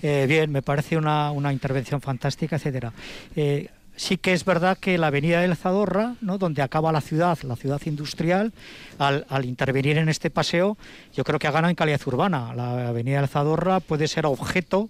Eh, 0.00 0.26
bien, 0.26 0.50
me 0.50 0.62
parece 0.62 0.96
una, 0.96 1.52
intervención 1.52 2.00
fantástica, 2.00 2.56
etcétera. 2.56 2.92
Eh, 3.36 3.68
sí 4.00 4.16
que 4.16 4.32
es 4.32 4.46
verdad 4.46 4.78
que 4.78 4.96
la 4.96 5.08
avenida 5.08 5.42
del 5.42 5.56
Zadorra, 5.56 6.14
¿no? 6.22 6.38
donde 6.38 6.62
acaba 6.62 6.90
la 6.90 7.02
ciudad, 7.02 7.38
la 7.42 7.54
ciudad 7.54 7.82
industrial, 7.84 8.54
al, 8.98 9.26
al, 9.28 9.44
intervenir 9.44 9.98
en 9.98 10.08
este 10.08 10.30
paseo, 10.30 10.78
yo 11.12 11.22
creo 11.22 11.38
que 11.38 11.46
ha 11.46 11.50
ganado 11.50 11.68
en 11.68 11.76
calidad 11.76 12.00
urbana. 12.06 12.54
La 12.54 12.88
avenida 12.88 13.20
del 13.20 13.28
Zadorra 13.28 13.80
puede 13.80 14.08
ser 14.08 14.24
objeto 14.24 14.88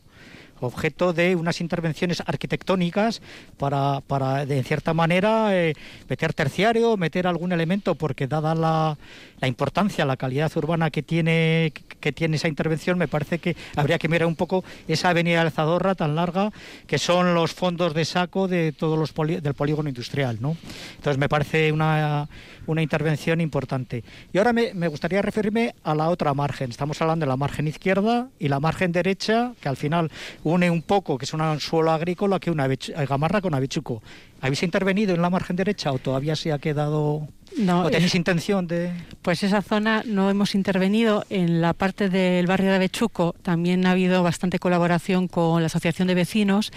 objeto 0.60 1.12
de 1.12 1.36
unas 1.36 1.60
intervenciones 1.60 2.22
arquitectónicas 2.26 3.22
para, 3.58 4.00
para 4.06 4.46
de 4.46 4.62
cierta 4.62 4.94
manera, 4.94 5.56
eh, 5.56 5.74
meter 6.08 6.32
terciario, 6.32 6.96
meter 6.96 7.26
algún 7.26 7.52
elemento, 7.52 7.94
porque 7.94 8.26
dada 8.26 8.54
la, 8.54 8.96
la, 9.40 9.48
importancia, 9.48 10.04
la 10.04 10.16
calidad 10.16 10.50
urbana 10.56 10.90
que 10.90 11.02
tiene, 11.02 11.72
que 12.00 12.12
tiene 12.12 12.36
esa 12.36 12.48
intervención, 12.48 12.98
me 12.98 13.08
parece 13.08 13.38
que 13.38 13.56
habría 13.76 13.98
que 13.98 14.08
mirar 14.08 14.26
un 14.26 14.36
poco 14.36 14.64
esa 14.88 15.10
avenida 15.10 15.40
Alzadorra 15.42 15.94
tan 15.94 16.14
larga, 16.14 16.50
que 16.86 16.98
son 16.98 17.34
los 17.34 17.52
fondos 17.52 17.94
de 17.94 18.04
saco 18.04 18.48
de 18.48 18.72
todos 18.72 18.98
los 18.98 19.14
del 19.42 19.54
polígono 19.54 19.88
industrial. 19.88 20.38
¿no? 20.40 20.56
Entonces 20.96 21.18
me 21.18 21.28
parece 21.28 21.72
una, 21.72 22.28
una 22.70 22.82
intervención 22.82 23.40
importante. 23.40 24.04
Y 24.32 24.38
ahora 24.38 24.52
me, 24.52 24.74
me 24.74 24.88
gustaría 24.88 25.22
referirme 25.22 25.74
a 25.84 25.94
la 25.94 26.08
otra 26.08 26.34
margen. 26.34 26.70
Estamos 26.70 27.00
hablando 27.00 27.26
de 27.26 27.28
la 27.28 27.36
margen 27.36 27.68
izquierda 27.68 28.28
y 28.38 28.48
la 28.48 28.60
margen 28.60 28.92
derecha, 28.92 29.52
que 29.60 29.68
al 29.68 29.76
final 29.76 30.10
une 30.44 30.70
un 30.70 30.82
poco, 30.82 31.18
que 31.18 31.24
es 31.24 31.34
un 31.34 31.60
suelo 31.60 31.90
agrícola, 31.90 32.38
que 32.38 32.50
una 32.50 32.68
gamarra 33.08 33.40
con 33.40 33.54
abechuco. 33.54 34.02
¿Habéis 34.40 34.62
intervenido 34.62 35.14
en 35.14 35.20
la 35.20 35.28
margen 35.28 35.56
derecha 35.56 35.92
o 35.92 35.98
todavía 35.98 36.36
se 36.36 36.52
ha 36.52 36.58
quedado... 36.58 37.28
No, 37.58 37.82
¿O 37.82 37.90
tenéis 37.90 38.14
intención 38.14 38.66
de...? 38.66 38.92
Pues 39.22 39.42
esa 39.42 39.60
zona 39.60 40.02
no 40.06 40.30
hemos 40.30 40.54
intervenido. 40.54 41.24
En 41.30 41.60
la 41.60 41.74
parte 41.74 42.08
del 42.08 42.46
barrio 42.46 42.70
de 42.70 42.76
Abechuco 42.76 43.34
también 43.42 43.86
ha 43.86 43.90
habido 43.90 44.22
bastante 44.22 44.58
colaboración 44.58 45.28
con 45.28 45.60
la 45.60 45.66
Asociación 45.66 46.08
de 46.08 46.14
Vecinos 46.14 46.72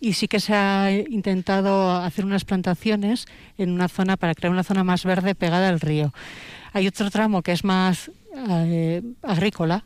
y 0.00 0.12
sí 0.12 0.28
que 0.28 0.40
se 0.40 0.54
ha 0.54 0.92
intentado 0.92 1.96
hacer 1.96 2.24
unas 2.24 2.44
plantaciones 2.44 3.26
en 3.58 3.70
una 3.70 3.88
zona 3.88 4.16
para 4.16 4.34
crear 4.34 4.52
una 4.52 4.64
zona 4.64 4.84
más 4.84 5.04
verde 5.04 5.34
pegada 5.34 5.68
al 5.68 5.80
río. 5.80 6.12
Hay 6.72 6.86
otro 6.86 7.10
tramo 7.10 7.42
que 7.42 7.52
es 7.52 7.64
más 7.64 8.10
eh, 8.48 9.02
agrícola, 9.22 9.84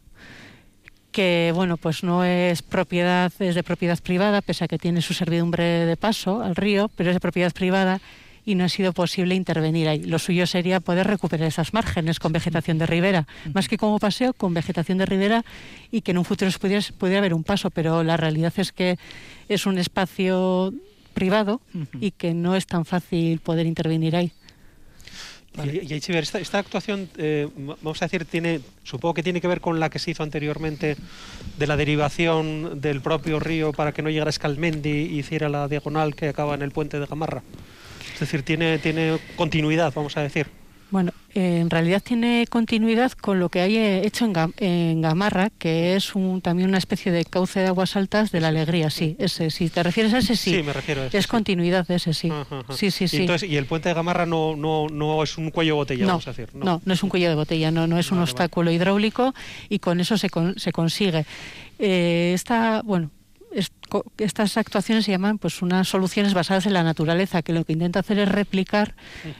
que 1.12 1.52
bueno 1.54 1.76
pues 1.76 2.02
no 2.02 2.24
es 2.24 2.62
propiedad 2.62 3.32
es 3.38 3.54
de 3.54 3.62
propiedad 3.62 3.98
privada 3.98 4.42
pese 4.42 4.64
a 4.64 4.68
que 4.68 4.78
tiene 4.78 5.02
su 5.02 5.14
servidumbre 5.14 5.64
de 5.64 5.96
paso 5.96 6.40
al 6.40 6.54
río 6.54 6.88
pero 6.94 7.10
es 7.10 7.16
de 7.16 7.20
propiedad 7.20 7.52
privada 7.52 8.00
y 8.44 8.54
no 8.54 8.64
ha 8.64 8.68
sido 8.68 8.92
posible 8.92 9.34
intervenir 9.34 9.88
ahí. 9.88 10.02
Lo 10.02 10.18
suyo 10.18 10.46
sería 10.46 10.80
poder 10.80 11.06
recuperar 11.06 11.48
esas 11.48 11.72
márgenes 11.72 12.18
con 12.18 12.32
vegetación 12.32 12.78
de 12.78 12.86
ribera, 12.86 13.26
más 13.52 13.68
que 13.68 13.76
como 13.76 13.98
paseo, 13.98 14.32
con 14.32 14.54
vegetación 14.54 14.98
de 14.98 15.06
ribera 15.06 15.44
y 15.90 16.02
que 16.02 16.12
en 16.12 16.18
un 16.18 16.24
futuro 16.24 16.50
pudiera, 16.60 16.84
pudiera 16.98 17.18
haber 17.18 17.34
un 17.34 17.44
paso, 17.44 17.70
pero 17.70 18.02
la 18.02 18.16
realidad 18.16 18.52
es 18.56 18.72
que 18.72 18.98
es 19.48 19.66
un 19.66 19.78
espacio 19.78 20.72
privado 21.14 21.60
y 22.00 22.12
que 22.12 22.34
no 22.34 22.56
es 22.56 22.66
tan 22.66 22.84
fácil 22.84 23.40
poder 23.40 23.66
intervenir 23.66 24.16
ahí. 24.16 24.32
Y, 25.64 25.92
y 25.92 26.00
esta, 26.16 26.38
esta 26.38 26.58
actuación, 26.58 27.10
eh, 27.16 27.48
vamos 27.56 28.00
a 28.00 28.04
decir, 28.04 28.24
tiene, 28.24 28.60
supongo 28.84 29.14
que 29.14 29.22
tiene 29.22 29.40
que 29.40 29.48
ver 29.48 29.60
con 29.60 29.80
la 29.80 29.90
que 29.90 29.98
se 29.98 30.12
hizo 30.12 30.22
anteriormente 30.22 30.96
de 31.58 31.66
la 31.66 31.76
derivación 31.76 32.80
del 32.80 33.00
propio 33.00 33.40
río 33.40 33.72
para 33.72 33.92
que 33.92 34.00
no 34.00 34.10
llegara 34.10 34.28
a 34.28 34.30
Escalmendi 34.30 34.90
y 34.90 35.18
hiciera 35.18 35.48
la 35.48 35.66
diagonal 35.66 36.14
que 36.14 36.28
acaba 36.28 36.54
en 36.54 36.62
el 36.62 36.70
puente 36.70 37.00
de 37.00 37.06
Gamarra. 37.06 37.42
Es 38.14 38.20
decir, 38.20 38.42
tiene, 38.42 38.78
tiene 38.78 39.18
continuidad, 39.36 39.92
vamos 39.94 40.16
a 40.16 40.22
decir. 40.22 40.46
Bueno, 40.90 41.12
en 41.34 41.70
realidad 41.70 42.02
tiene 42.04 42.46
continuidad 42.50 43.12
con 43.12 43.38
lo 43.38 43.48
que 43.48 43.60
hay 43.60 43.76
eh, 43.76 44.04
hecho 44.04 44.28
en, 44.56 45.00
Gamarra, 45.00 45.50
que 45.50 45.94
es 45.94 46.16
un, 46.16 46.40
también 46.40 46.68
una 46.68 46.78
especie 46.78 47.12
de 47.12 47.24
cauce 47.24 47.60
de 47.60 47.68
aguas 47.68 47.94
altas 47.94 48.32
de 48.32 48.40
la 48.40 48.48
alegría, 48.48 48.90
sí. 48.90 49.14
Ese, 49.20 49.50
si 49.50 49.70
te 49.70 49.84
refieres 49.84 50.12
a 50.14 50.18
ese, 50.18 50.34
sí. 50.34 50.56
Sí, 50.56 50.62
me 50.64 50.72
refiero 50.72 51.02
a 51.02 51.06
ese. 51.06 51.16
Es 51.16 51.28
continuidad 51.28 51.86
de 51.86 51.94
ese, 51.94 52.12
sí. 52.12 52.32
Sí, 52.74 52.90
sí, 52.90 53.06
sí. 53.06 53.26
Y, 53.48 53.56
el 53.56 53.66
puente 53.66 53.88
de 53.88 53.94
Gamarra 53.94 54.26
no, 54.26 54.56
no, 54.56 54.88
no 54.88 55.22
es 55.22 55.38
un 55.38 55.50
cuello 55.50 55.74
de 55.74 55.76
botella, 55.76 56.06
vamos 56.06 56.26
a 56.26 56.30
decir. 56.30 56.48
No. 56.54 56.82
no, 56.84 56.92
es 56.92 57.02
un 57.04 57.08
cuello 57.08 57.28
de 57.28 57.36
botella, 57.36 57.70
no, 57.70 57.86
no 57.86 57.96
es 57.96 58.10
un 58.10 58.18
obstáculo 58.18 58.72
hidráulico 58.72 59.32
y 59.68 59.78
con 59.78 60.00
eso 60.00 60.18
se, 60.18 60.28
se 60.56 60.72
consigue. 60.72 61.24
Eh, 61.78 62.32
esta, 62.34 62.82
bueno, 62.82 63.10
estas 64.18 64.56
actuaciones 64.56 65.04
se 65.04 65.10
llaman 65.10 65.38
pues 65.38 65.62
unas 65.62 65.88
soluciones 65.88 66.34
basadas 66.34 66.66
en 66.66 66.72
la 66.72 66.82
naturaleza, 66.82 67.42
que 67.42 67.52
lo 67.52 67.64
que 67.64 67.72
intenta 67.72 68.00
hacer 68.00 68.18
es 68.18 68.28
replicar 68.28 68.94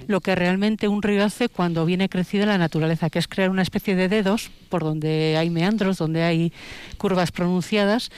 lo 0.06 0.20
que 0.20 0.34
realmente 0.34 0.88
un 0.88 1.02
río 1.02 1.24
hace 1.24 1.48
cuando 1.48 1.84
viene 1.84 2.08
crecido 2.08 2.44
en 2.44 2.50
la 2.50 2.58
naturaleza, 2.58 3.10
que 3.10 3.18
es 3.18 3.28
crear 3.28 3.50
una 3.50 3.62
especie 3.62 3.94
de 3.94 4.08
dedos 4.08 4.50
por 4.68 4.82
donde 4.82 5.36
hay 5.38 5.50
meandros, 5.50 5.98
donde 5.98 6.22
hay 6.22 6.52
curvas 6.98 7.32
pronunciadas 7.32 8.10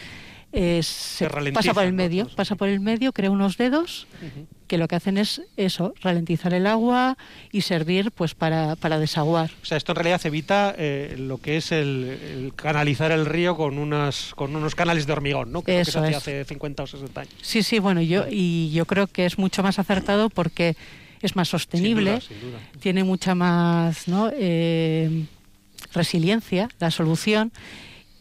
se 0.82 1.28
pasa 1.54 1.72
por 1.72 1.84
el 1.84 1.94
medio, 1.94 2.28
pasa 2.28 2.56
por 2.56 2.68
el 2.68 2.80
medio, 2.80 3.12
crea 3.12 3.30
unos 3.30 3.56
dedos 3.56 4.06
que 4.72 4.78
lo 4.78 4.88
que 4.88 4.96
hacen 4.96 5.18
es 5.18 5.42
eso, 5.58 5.92
ralentizar 6.00 6.54
el 6.54 6.66
agua 6.66 7.18
y 7.50 7.60
servir 7.60 8.10
pues 8.10 8.34
para, 8.34 8.74
para 8.74 8.98
desaguar. 8.98 9.50
O 9.62 9.66
sea, 9.66 9.76
esto 9.76 9.92
en 9.92 9.96
realidad 9.96 10.22
evita 10.24 10.74
eh, 10.78 11.14
lo 11.18 11.36
que 11.36 11.58
es 11.58 11.72
el, 11.72 12.54
canalizar 12.56 13.12
el 13.12 13.26
río 13.26 13.54
con 13.54 13.76
unas 13.76 14.32
con 14.34 14.56
unos 14.56 14.74
canales 14.74 15.06
de 15.06 15.12
hormigón, 15.12 15.52
¿no? 15.52 15.60
Que, 15.60 15.80
eso 15.80 16.00
que 16.00 16.08
se 16.08 16.16
hace 16.16 16.44
50 16.46 16.84
o 16.84 16.86
60 16.86 17.20
años. 17.20 17.34
Sí, 17.42 17.62
sí, 17.62 17.80
bueno, 17.80 18.00
yo 18.00 18.24
y 18.30 18.70
yo 18.72 18.86
creo 18.86 19.08
que 19.08 19.26
es 19.26 19.36
mucho 19.36 19.62
más 19.62 19.78
acertado 19.78 20.30
porque 20.30 20.74
es 21.20 21.36
más 21.36 21.50
sostenible, 21.50 22.20
tiene 22.80 23.04
mucha 23.04 23.34
más 23.34 24.08
¿no? 24.08 24.30
Eh, 24.32 25.26
resiliencia 25.92 26.70
la 26.78 26.90
solución 26.90 27.52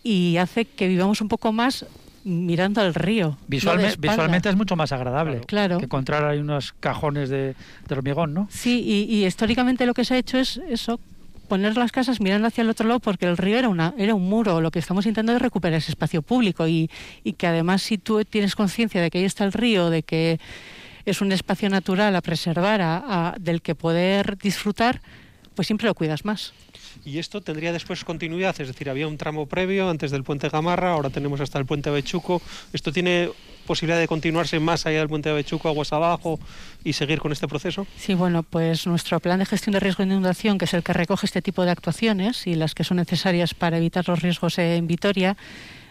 y 0.03 0.35
hace 0.35 0.65
que 0.65 0.89
vivamos 0.89 1.21
un 1.21 1.29
poco 1.29 1.53
más 1.53 1.85
mirando 2.23 2.81
al 2.81 2.93
río. 2.93 3.37
visualmente 3.47 4.49
es 4.49 4.55
mucho 4.55 4.75
más 4.75 4.91
agradable 4.91 5.41
claro. 5.41 5.77
que 5.77 5.85
encontrar 5.85 6.25
ahí 6.25 6.39
unos 6.39 6.73
cajones 6.79 7.29
de, 7.29 7.55
hormigón, 7.89 8.33
¿no? 8.33 8.47
Sí, 8.51 8.81
y, 8.81 9.25
históricamente 9.25 9.85
lo 9.85 9.93
que 9.93 10.05
se 10.05 10.15
ha 10.15 10.17
hecho 10.17 10.37
es 10.37 10.61
eso, 10.69 10.99
poner 11.47 11.75
las 11.77 11.91
casas 11.91 12.21
mirando 12.21 12.47
hacia 12.47 12.61
el 12.61 12.69
otro 12.69 12.87
lado 12.87 12.99
porque 12.99 13.25
el 13.25 13.37
río 13.37 13.57
era, 13.57 13.69
una, 13.69 13.93
era 13.97 14.15
un 14.15 14.29
muro. 14.29 14.61
Lo 14.61 14.71
que 14.71 14.79
estamos 14.79 15.05
intentando 15.05 15.35
es 15.35 15.41
recuperar 15.41 15.79
ese 15.79 15.91
espacio 15.91 16.21
público 16.21 16.67
y, 16.67 16.89
y 17.23 17.33
que 17.33 17.47
además 17.47 17.81
si 17.81 17.97
tú 17.97 18.23
tienes 18.23 18.55
conciencia 18.55 19.01
de 19.01 19.09
que 19.09 19.17
ahí 19.17 19.25
está 19.25 19.43
el 19.43 19.51
río, 19.51 19.89
de 19.89 20.03
que 20.03 20.39
es 21.05 21.21
un 21.21 21.31
espacio 21.31 21.69
natural 21.69 22.15
a 22.15 22.21
preservar, 22.21 22.81
a, 22.81 23.35
del 23.39 23.61
que 23.61 23.75
poder 23.75 24.37
disfrutar, 24.37 25.01
pues 25.55 25.67
siempre 25.67 25.87
lo 25.87 25.93
cuidas 25.93 26.25
más. 26.25 26.53
Y 27.05 27.19
esto 27.19 27.41
tendría 27.41 27.71
después 27.71 28.03
continuidad, 28.03 28.59
es 28.59 28.67
decir, 28.67 28.89
había 28.89 29.07
un 29.07 29.17
tramo 29.17 29.45
previo 29.45 29.89
antes 29.89 30.11
del 30.11 30.23
puente 30.23 30.49
Gamarra, 30.49 30.91
ahora 30.91 31.09
tenemos 31.09 31.39
hasta 31.41 31.57
el 31.59 31.65
puente 31.65 31.89
Bechuco. 31.89 32.41
¿Esto 32.73 32.91
tiene 32.91 33.29
posibilidad 33.65 33.99
de 33.99 34.07
continuarse 34.07 34.59
más 34.59 34.85
allá 34.85 34.99
del 34.99 35.09
puente 35.09 35.29
de 35.29 35.35
Bechuco, 35.35 35.69
aguas 35.69 35.93
abajo 35.93 36.39
y 36.83 36.93
seguir 36.93 37.19
con 37.19 37.31
este 37.31 37.47
proceso? 37.47 37.87
Sí, 37.97 38.13
bueno, 38.13 38.43
pues 38.43 38.87
nuestro 38.87 39.19
plan 39.19 39.39
de 39.39 39.45
gestión 39.45 39.73
de 39.73 39.79
riesgo 39.79 40.03
de 40.03 40.09
inundación, 40.09 40.57
que 40.57 40.65
es 40.65 40.73
el 40.73 40.83
que 40.83 40.93
recoge 40.93 41.25
este 41.25 41.41
tipo 41.41 41.63
de 41.63 41.71
actuaciones 41.71 42.47
y 42.47 42.55
las 42.55 42.75
que 42.75 42.83
son 42.83 42.97
necesarias 42.97 43.53
para 43.53 43.77
evitar 43.77 44.07
los 44.07 44.21
riesgos 44.21 44.57
en 44.57 44.87
Vitoria, 44.87 45.37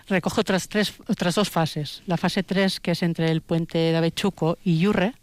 recoge 0.08 0.40
otras, 0.40 0.68
tres, 0.68 0.94
otras 1.08 1.34
dos 1.34 1.48
fases. 1.48 2.02
La 2.06 2.16
fase 2.16 2.42
3, 2.42 2.80
que 2.80 2.92
es 2.92 3.02
entre 3.02 3.30
el 3.30 3.40
puente 3.40 3.78
de 3.78 3.96
Avechuco 3.96 4.58
y 4.64 4.78
Yurre, 4.78 5.14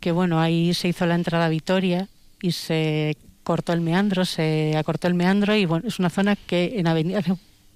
que 0.00 0.12
bueno, 0.12 0.40
ahí 0.40 0.74
se 0.74 0.88
hizo 0.88 1.06
la 1.06 1.14
entrada 1.14 1.46
a 1.46 1.48
Vitoria 1.48 2.08
y 2.42 2.52
se 2.52 3.16
cortó 3.42 3.72
el 3.72 3.80
meandro, 3.80 4.24
se 4.24 4.76
acortó 4.76 5.08
el 5.08 5.14
meandro 5.14 5.54
y 5.54 5.64
bueno, 5.64 5.88
es 5.88 5.98
una 5.98 6.10
zona 6.10 6.36
que 6.36 6.78
en 6.78 6.86
avenida, 6.86 7.20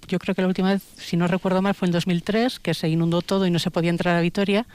yo 0.07 0.19
creo 0.19 0.35
que 0.35 0.41
la 0.41 0.47
última 0.47 0.73
vez, 0.73 0.83
si 0.97 1.17
no 1.17 1.27
recuerdo 1.27 1.61
mal, 1.61 1.73
fue 1.73 1.87
en 1.87 1.91
2003, 1.91 2.59
que 2.59 2.73
se 2.73 2.89
inundó 2.89 3.21
todo 3.21 3.45
y 3.45 3.51
no 3.51 3.59
se 3.59 3.71
podía 3.71 3.89
entrar 3.89 4.15
a 4.15 4.21
Vitoria. 4.21 4.65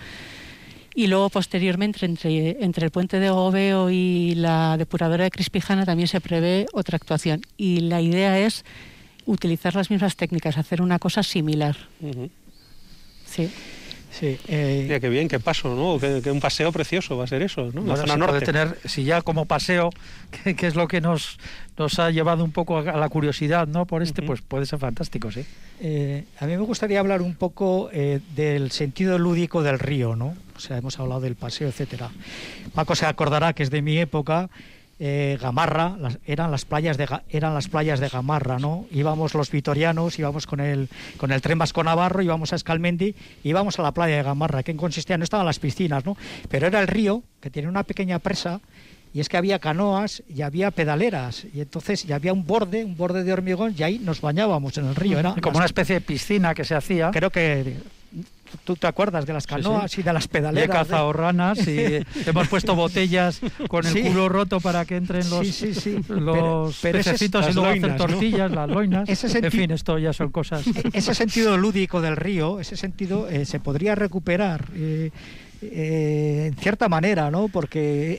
y 0.95 1.07
luego 1.07 1.30
posteriormente 1.30 2.05
entre, 2.05 2.62
entre 2.64 2.86
el 2.86 2.91
puente 2.91 3.20
de 3.20 3.30
Gobeo 3.30 3.91
y 3.91 4.34
la 4.34 4.76
depuradora 4.76 5.24
de 5.24 5.30
Crispijana 5.30 5.86
también 5.86 6.09
se 6.09 6.20
prevé 6.20 6.66
otra 6.72 6.97
actuación 6.97 7.43
y 7.57 7.80
la 7.80 8.01
idea 8.01 8.38
es 8.38 8.64
utilizar 9.26 9.74
las 9.76 9.91
mismas 9.91 10.16
técnicas, 10.16 10.59
hacer 10.59 10.82
una 10.82 10.99
cosa 10.99 11.22
similar. 11.22 11.76
Sí. 13.24 13.51
Sí, 14.11 14.38
eh... 14.48 14.98
qué 15.00 15.08
bien, 15.08 15.28
qué 15.28 15.38
paso, 15.38 15.74
¿no? 15.74 15.98
Que, 15.98 16.30
un 16.30 16.40
paseo 16.40 16.72
precioso 16.72 17.16
va 17.16 17.24
a 17.24 17.26
ser 17.26 17.42
eso, 17.42 17.70
¿no? 17.72 17.82
La 17.82 17.96
zona 17.96 18.16
norte. 18.16 18.44
tener, 18.44 18.76
si 18.84 19.04
ya 19.04 19.22
como 19.22 19.46
paseo, 19.46 19.90
que, 20.56 20.66
es 20.66 20.74
lo 20.74 20.88
que 20.88 21.00
nos, 21.00 21.38
nos 21.78 21.98
ha 21.98 22.11
llevado 22.11 22.44
un 22.44 22.50
poco 22.50 22.78
a, 22.78 22.82
la 22.82 23.08
curiosidad, 23.08 23.68
¿no? 23.68 23.86
Por 23.86 24.02
este, 24.02 24.22
pues 24.22 24.40
puede 24.42 24.66
ser 24.66 24.78
fantástico, 24.78 25.30
sí. 25.30 25.44
Eh, 25.80 26.24
a 26.38 26.46
mí 26.46 26.56
me 26.56 26.62
gustaría 26.62 26.98
hablar 26.98 27.22
un 27.22 27.34
poco 27.34 27.88
eh, 27.92 28.20
del 28.34 28.72
sentido 28.72 29.18
lúdico 29.18 29.62
del 29.62 29.78
río, 29.78 30.16
¿no? 30.16 30.36
O 30.56 30.61
sea, 30.61 30.76
hemos 30.76 30.98
hablado 30.98 31.20
del 31.20 31.36
paseo, 31.36 31.68
etcétera. 31.68 32.11
Paco 32.74 32.94
se 32.94 33.06
acordará 33.06 33.52
que 33.52 33.62
es 33.62 33.70
de 33.70 33.80
mi 33.80 33.96
época 33.98 34.50
eh, 35.03 35.38
Gamarra, 35.40 35.96
eran 36.26 36.51
las 36.51 36.66
playas 36.66 36.98
de 36.98 37.09
eran 37.30 37.55
las 37.55 37.68
playas 37.68 38.01
de 38.01 38.09
Gamarra, 38.11 38.59
¿no? 38.59 38.84
Íbamos 38.90 39.34
los 39.34 39.51
vitorianos, 39.51 40.18
íbamos 40.18 40.46
con 40.46 40.61
el 40.61 40.90
con 41.16 41.32
el 41.32 41.40
tren 41.40 41.59
Vasco 41.59 41.82
Navarro, 41.82 42.20
íbamos 42.20 42.53
a 42.53 42.57
Escalmendi, 42.57 43.14
íbamos 43.42 43.78
a 43.78 43.82
la 43.82 43.92
playa 43.92 44.16
de 44.16 44.22
Gamarra, 44.22 44.62
que 44.62 44.76
consistía 44.76 45.16
no 45.16 45.24
estaban 45.24 45.46
las 45.46 45.59
piscinas, 45.59 46.05
¿no? 46.05 46.18
Pero 46.51 46.66
era 46.66 46.80
el 46.80 46.86
río 46.86 47.22
que 47.40 47.48
tenía 47.48 47.70
una 47.70 47.84
pequeña 47.84 48.18
presa 48.18 48.61
y 49.14 49.20
es 49.20 49.30
que 49.30 49.38
había 49.38 49.59
canoas 49.59 50.22
y 50.28 50.42
había 50.42 50.70
pedaleras 50.70 51.46
y 51.53 51.62
entonces 51.62 52.05
ya 52.05 52.16
había 52.16 52.34
un 52.34 52.46
borde, 52.46 52.84
un 52.84 52.94
borde 52.94 53.24
de 53.24 53.32
hormigón 53.32 53.74
y 53.78 53.82
ahí 53.82 53.98
nos 53.98 54.20
bañábamos 54.20 54.76
en 54.76 54.86
el 54.86 54.94
río. 54.94 55.18
Era 55.18 55.34
como 55.40 55.57
una 55.57 55.66
especie 55.66 55.94
de 55.94 56.01
piscina 56.03 56.55
que 56.55 56.64
se 56.64 56.74
hacía. 56.74 57.11
Creo 57.11 57.30
que 57.30 57.78
tú 58.64 58.76
te 58.76 58.86
acuerdas 58.86 59.26
de 59.26 59.32
las 59.32 59.46
canoas 59.46 59.96
y 59.98 60.02
de 60.02 60.12
las 60.12 60.28
pedaleras. 60.28 60.68
he 60.68 60.72
cazado 60.72 61.12
ranas 61.12 61.66
y 61.66 62.04
hemos 62.26 62.48
puesto 62.48 62.74
botellas 62.74 63.40
con 63.68 63.86
el 63.86 64.02
culo 64.02 64.28
roto 64.28 64.61
para 64.61 64.84
que 64.84 64.96
entren 64.96 65.28
los, 65.30 65.62
los 66.08 66.76
pececitos 66.78 67.48
y 67.48 67.52
luego 67.52 67.68
hacer 67.68 67.96
tortillas, 67.96 68.50
las 68.50 68.68
loinas. 68.68 69.08
en 69.08 69.50
fin, 69.52 69.70
esto 69.70 69.98
ya 69.98 70.12
son 70.12 70.30
cosas. 70.30 70.66
E-, 70.66 70.90
ese 70.92 71.14
sentido 71.14 71.56
lúdico 71.56 72.00
del 72.00 72.16
río, 72.16 72.61
ese 72.61 72.76
sentido 72.76 73.28
eh, 73.28 73.44
se 73.44 73.61
podría 73.61 73.94
recuperar. 73.94 74.66
Eh, 74.74 75.11
eh, 75.62 76.46
en 76.46 76.54
cierta 76.54 76.88
manera, 76.88 77.30
¿no? 77.30 77.48
Porque 77.48 78.18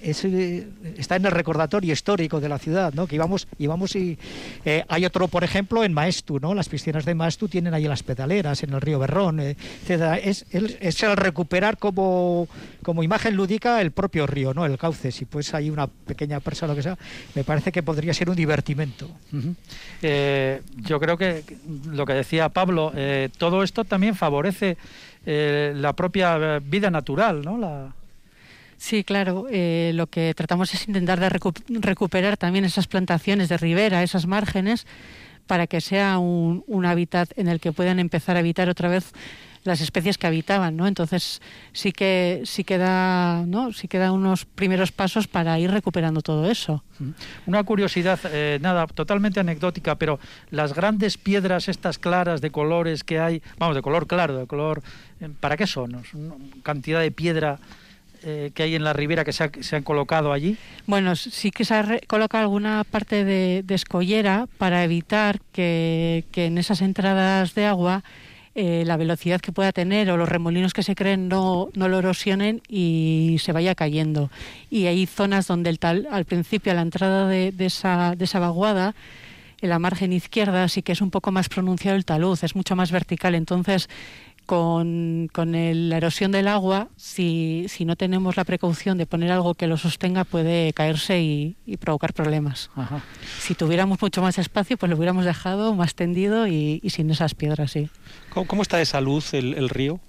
está 0.97 1.15
en 1.15 1.25
el 1.25 1.31
recordatorio 1.31 1.91
histórico 1.91 2.39
de 2.39 2.47
la 2.47 2.59
ciudad, 2.59 2.93
¿no? 2.93 3.07
Que 3.07 3.15
íbamos, 3.15 3.47
íbamos 3.57 3.95
y 3.95 4.19
eh, 4.63 4.85
hay 4.87 5.05
otro, 5.05 5.27
por 5.27 5.43
ejemplo, 5.43 5.83
en 5.83 5.91
Maestu, 5.91 6.39
¿no? 6.39 6.53
Las 6.53 6.69
piscinas 6.69 7.03
de 7.03 7.15
Maestu 7.15 7.47
tienen 7.47 7.73
ahí 7.73 7.85
las 7.85 8.03
pedaleras 8.03 8.61
en 8.61 8.73
el 8.73 8.81
río 8.81 8.99
Berrón, 8.99 9.39
eh, 9.39 9.55
Es, 10.23 10.45
es, 10.51 11.03
el 11.03 11.17
recuperar 11.17 11.77
como, 11.77 12.47
como 12.83 13.01
imagen 13.01 13.35
lúdica 13.35 13.81
el 13.81 13.89
propio 13.89 14.27
río, 14.27 14.53
¿no? 14.53 14.65
El 14.65 14.77
cauce. 14.77 15.11
Si 15.11 15.25
pues 15.25 15.53
hay 15.55 15.71
una 15.71 15.87
pequeña 15.87 16.39
presa 16.41 16.65
o 16.65 16.69
lo 16.69 16.75
que 16.75 16.83
sea, 16.83 16.97
me 17.33 17.43
parece 17.43 17.71
que 17.71 17.81
podría 17.81 18.13
ser 18.13 18.29
un 18.29 18.35
divertimento. 18.35 19.09
yo 20.01 20.99
creo 20.99 21.17
que 21.17 21.43
lo 21.85 22.05
que 22.05 22.13
decía 22.13 22.49
Pablo, 22.49 22.93
todo 23.39 23.63
esto 23.63 23.83
también 23.83 24.15
favorece 24.15 24.77
eh, 25.25 25.73
la 25.75 25.93
propia 25.93 26.59
vida 26.59 26.89
natural, 26.89 27.41
¿no? 27.43 27.57
La... 27.57 27.93
Sí, 28.77 29.03
claro. 29.03 29.45
Eh, 29.51 29.91
lo 29.93 30.07
que 30.07 30.33
tratamos 30.33 30.73
es 30.73 30.87
intentar 30.87 31.19
de 31.19 31.29
recuperar 31.29 32.37
también 32.37 32.65
esas 32.65 32.87
plantaciones 32.87 33.47
de 33.49 33.57
ribera, 33.57 34.01
esas 34.01 34.25
márgenes, 34.25 34.87
para 35.45 35.67
que 35.67 35.81
sea 35.81 36.17
un, 36.17 36.63
un 36.65 36.85
hábitat 36.85 37.37
en 37.37 37.47
el 37.47 37.59
que 37.59 37.71
puedan 37.71 37.99
empezar 37.99 38.37
a 38.37 38.39
habitar 38.39 38.69
otra 38.69 38.89
vez 38.89 39.13
las 39.63 39.81
especies 39.81 40.17
que 40.17 40.27
habitaban, 40.27 40.75
¿no? 40.75 40.87
Entonces 40.87 41.41
sí 41.73 41.91
que 41.91 42.41
sí 42.45 42.63
queda, 42.63 43.45
¿no? 43.45 43.71
Sí 43.73 43.87
queda 43.87 44.11
unos 44.11 44.45
primeros 44.45 44.91
pasos 44.91 45.27
para 45.27 45.57
ir 45.59 45.71
recuperando 45.71 46.21
todo 46.21 46.49
eso. 46.49 46.83
Una 47.45 47.63
curiosidad, 47.63 48.19
eh, 48.25 48.59
nada, 48.61 48.87
totalmente 48.87 49.39
anecdótica, 49.39 49.95
pero 49.95 50.19
las 50.49 50.73
grandes 50.73 51.17
piedras 51.17 51.67
estas 51.67 51.97
claras 51.97 52.41
de 52.41 52.51
colores 52.51 53.03
que 53.03 53.19
hay, 53.19 53.41
vamos, 53.57 53.75
de 53.75 53.81
color 53.81 54.07
claro, 54.07 54.37
de 54.37 54.47
color, 54.47 54.81
eh, 55.19 55.29
¿para 55.39 55.57
qué 55.57 55.67
son? 55.67 56.01
cantidad 56.63 57.01
de 57.01 57.11
piedra 57.11 57.59
eh, 58.23 58.51
que 58.53 58.63
hay 58.63 58.75
en 58.75 58.83
la 58.83 58.93
ribera 58.93 59.25
que 59.25 59.33
se, 59.33 59.49
se, 59.63 59.75
han 59.75 59.83
colocado 59.83 60.31
allí? 60.31 60.57
Bueno, 60.85 61.15
sí 61.15 61.51
que 61.51 61.65
se 61.65 61.73
ha 61.73 61.99
colocado 62.07 62.43
alguna 62.43 62.83
parte 62.83 63.25
de, 63.25 63.63
de 63.63 63.75
escollera 63.75 64.47
para 64.57 64.83
evitar 64.83 65.39
que, 65.51 66.25
que 66.31 66.45
en 66.45 66.57
esas 66.57 66.81
entradas 66.81 67.55
de 67.55 67.65
agua 67.65 68.03
eh, 68.53 68.83
la 68.85 68.97
velocidad 68.97 69.39
que 69.39 69.53
pueda 69.53 69.71
tener 69.71 70.11
o 70.11 70.17
los 70.17 70.27
remolinos 70.27 70.73
que 70.73 70.83
se 70.83 70.93
creen 70.93 71.29
no, 71.29 71.69
no 71.73 71.87
lo 71.87 71.99
erosionen 71.99 72.61
y 72.67 73.37
se 73.39 73.53
vaya 73.53 73.75
cayendo. 73.75 74.29
Y 74.69 74.87
hay 74.87 75.05
zonas 75.05 75.47
donde 75.47 75.69
el 75.69 75.79
tal, 75.79 76.07
al 76.11 76.25
principio, 76.25 76.73
a 76.73 76.75
la 76.75 76.81
entrada 76.81 77.27
de, 77.27 77.53
esa, 77.59 78.15
de 78.17 78.25
esa 78.25 78.39
vaguada, 78.39 78.93
en 79.61 79.69
la 79.69 79.79
margen 79.79 80.11
izquierda 80.11 80.67
sí 80.67 80.81
que 80.81 80.91
es 80.91 81.01
un 81.01 81.11
poco 81.11 81.31
más 81.31 81.47
pronunciado 81.47 81.95
el 81.95 82.03
talud, 82.03 82.37
es 82.41 82.55
mucho 82.55 82.75
más 82.75 82.91
vertical. 82.91 83.35
Entonces, 83.35 83.89
con, 84.51 85.29
con 85.31 85.53
la 85.53 85.95
erosión 85.95 86.33
del 86.33 86.49
agua, 86.49 86.89
si, 86.97 87.67
si, 87.69 87.85
no 87.85 87.95
tenemos 87.95 88.35
la 88.35 88.43
precaución 88.43 88.97
de 88.97 89.05
poner 89.05 89.31
algo 89.31 89.53
que 89.53 89.65
lo 89.65 89.77
sostenga, 89.77 90.25
puede 90.25 90.73
caerse 90.73 91.21
y, 91.21 91.55
provocar 91.79 92.11
problemas. 92.13 92.69
Si 93.39 93.55
tuviéramos 93.55 94.01
mucho 94.01 94.21
más 94.21 94.37
espacio, 94.37 94.75
pues 94.75 94.89
lo 94.89 94.97
hubiéramos 94.97 95.23
dejado 95.23 95.73
más 95.73 95.95
tendido 95.95 96.47
y, 96.47 96.81
sin 96.89 97.09
esas 97.11 97.33
piedras, 97.33 97.71
sí. 97.71 97.89
¿Cómo, 98.33 98.61
está 98.61 98.75
de 98.75 98.85
salud 98.85 99.23
el, 99.31 99.69
río? 99.69 100.01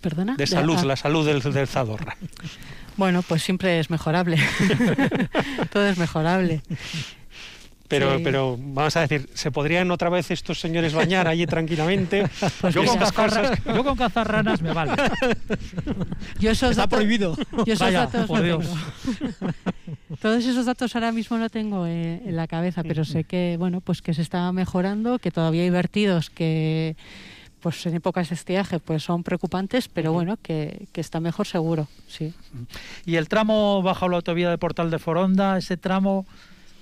¿Perdona? 0.00 0.34
De 0.34 0.48
salud, 0.48 0.76
la 0.80 0.96
salud 0.96 1.24
del, 1.24 1.40
del 1.40 1.68
Zadorra. 1.68 2.16
Bueno, 2.96 3.22
pues 3.22 3.44
siempre 3.44 3.78
es 3.78 3.88
mejorable. 3.88 4.36
Todo 5.72 5.86
es 5.86 5.96
mejorable. 5.96 6.60
Pero, 7.90 8.20
pero 8.22 8.56
vamos 8.56 8.96
a 8.96 9.00
decir, 9.00 9.28
¿se 9.34 9.50
podrían 9.50 9.90
otra 9.90 10.08
vez 10.08 10.30
estos 10.30 10.60
señores 10.60 10.94
bañar 10.94 11.26
allí 11.26 11.46
tranquilamente? 11.46 12.24
Pues 12.60 12.74
yo, 12.74 12.84
con 12.84 12.98
cazar, 12.98 13.62
yo, 13.64 13.84
con 13.84 13.96
cazar, 13.96 14.30
ranas 14.30 14.60
me 14.60 14.72
vale. 14.72 14.92
Yo 16.40 16.50
esos 16.50 16.72
Está 16.72 16.86
prohibido. 16.86 17.36
Yo 17.64 17.72
esos 17.72 17.92
datos 17.92 18.28
Todos 20.20 20.44
esos 20.44 20.66
datos 20.66 20.94
ahora 20.94 21.10
mismo 21.12 21.38
no 21.38 21.48
tengo 21.48 21.86
eh, 21.86 22.22
en 22.24 22.36
la 22.36 22.46
cabeza, 22.46 22.82
pero 22.82 23.04
sé 23.04 23.24
que 23.24 23.56
bueno, 23.58 23.80
pues 23.80 24.02
que 24.02 24.14
se 24.14 24.22
está 24.22 24.50
mejorando, 24.52 25.18
que 25.18 25.30
todavía 25.30 25.62
hay 25.62 25.70
vertidos 25.70 26.28
que 26.30 26.96
pues 27.60 27.84
en 27.86 27.94
épocas 27.94 28.28
de 28.28 28.34
estiaje 28.34 28.78
pues 28.78 29.02
son 29.02 29.22
preocupantes, 29.22 29.88
pero 29.88 30.12
bueno, 30.12 30.36
que, 30.42 30.86
que, 30.92 31.00
está 31.00 31.20
mejor 31.20 31.46
seguro, 31.46 31.88
sí. 32.08 32.32
Y 33.06 33.16
el 33.16 33.28
tramo 33.28 33.82
bajo 33.82 34.08
la 34.08 34.16
autovía 34.16 34.50
de 34.50 34.58
Portal 34.58 34.90
de 34.90 34.98
Foronda, 34.98 35.58
ese 35.58 35.76
tramo 35.76 36.26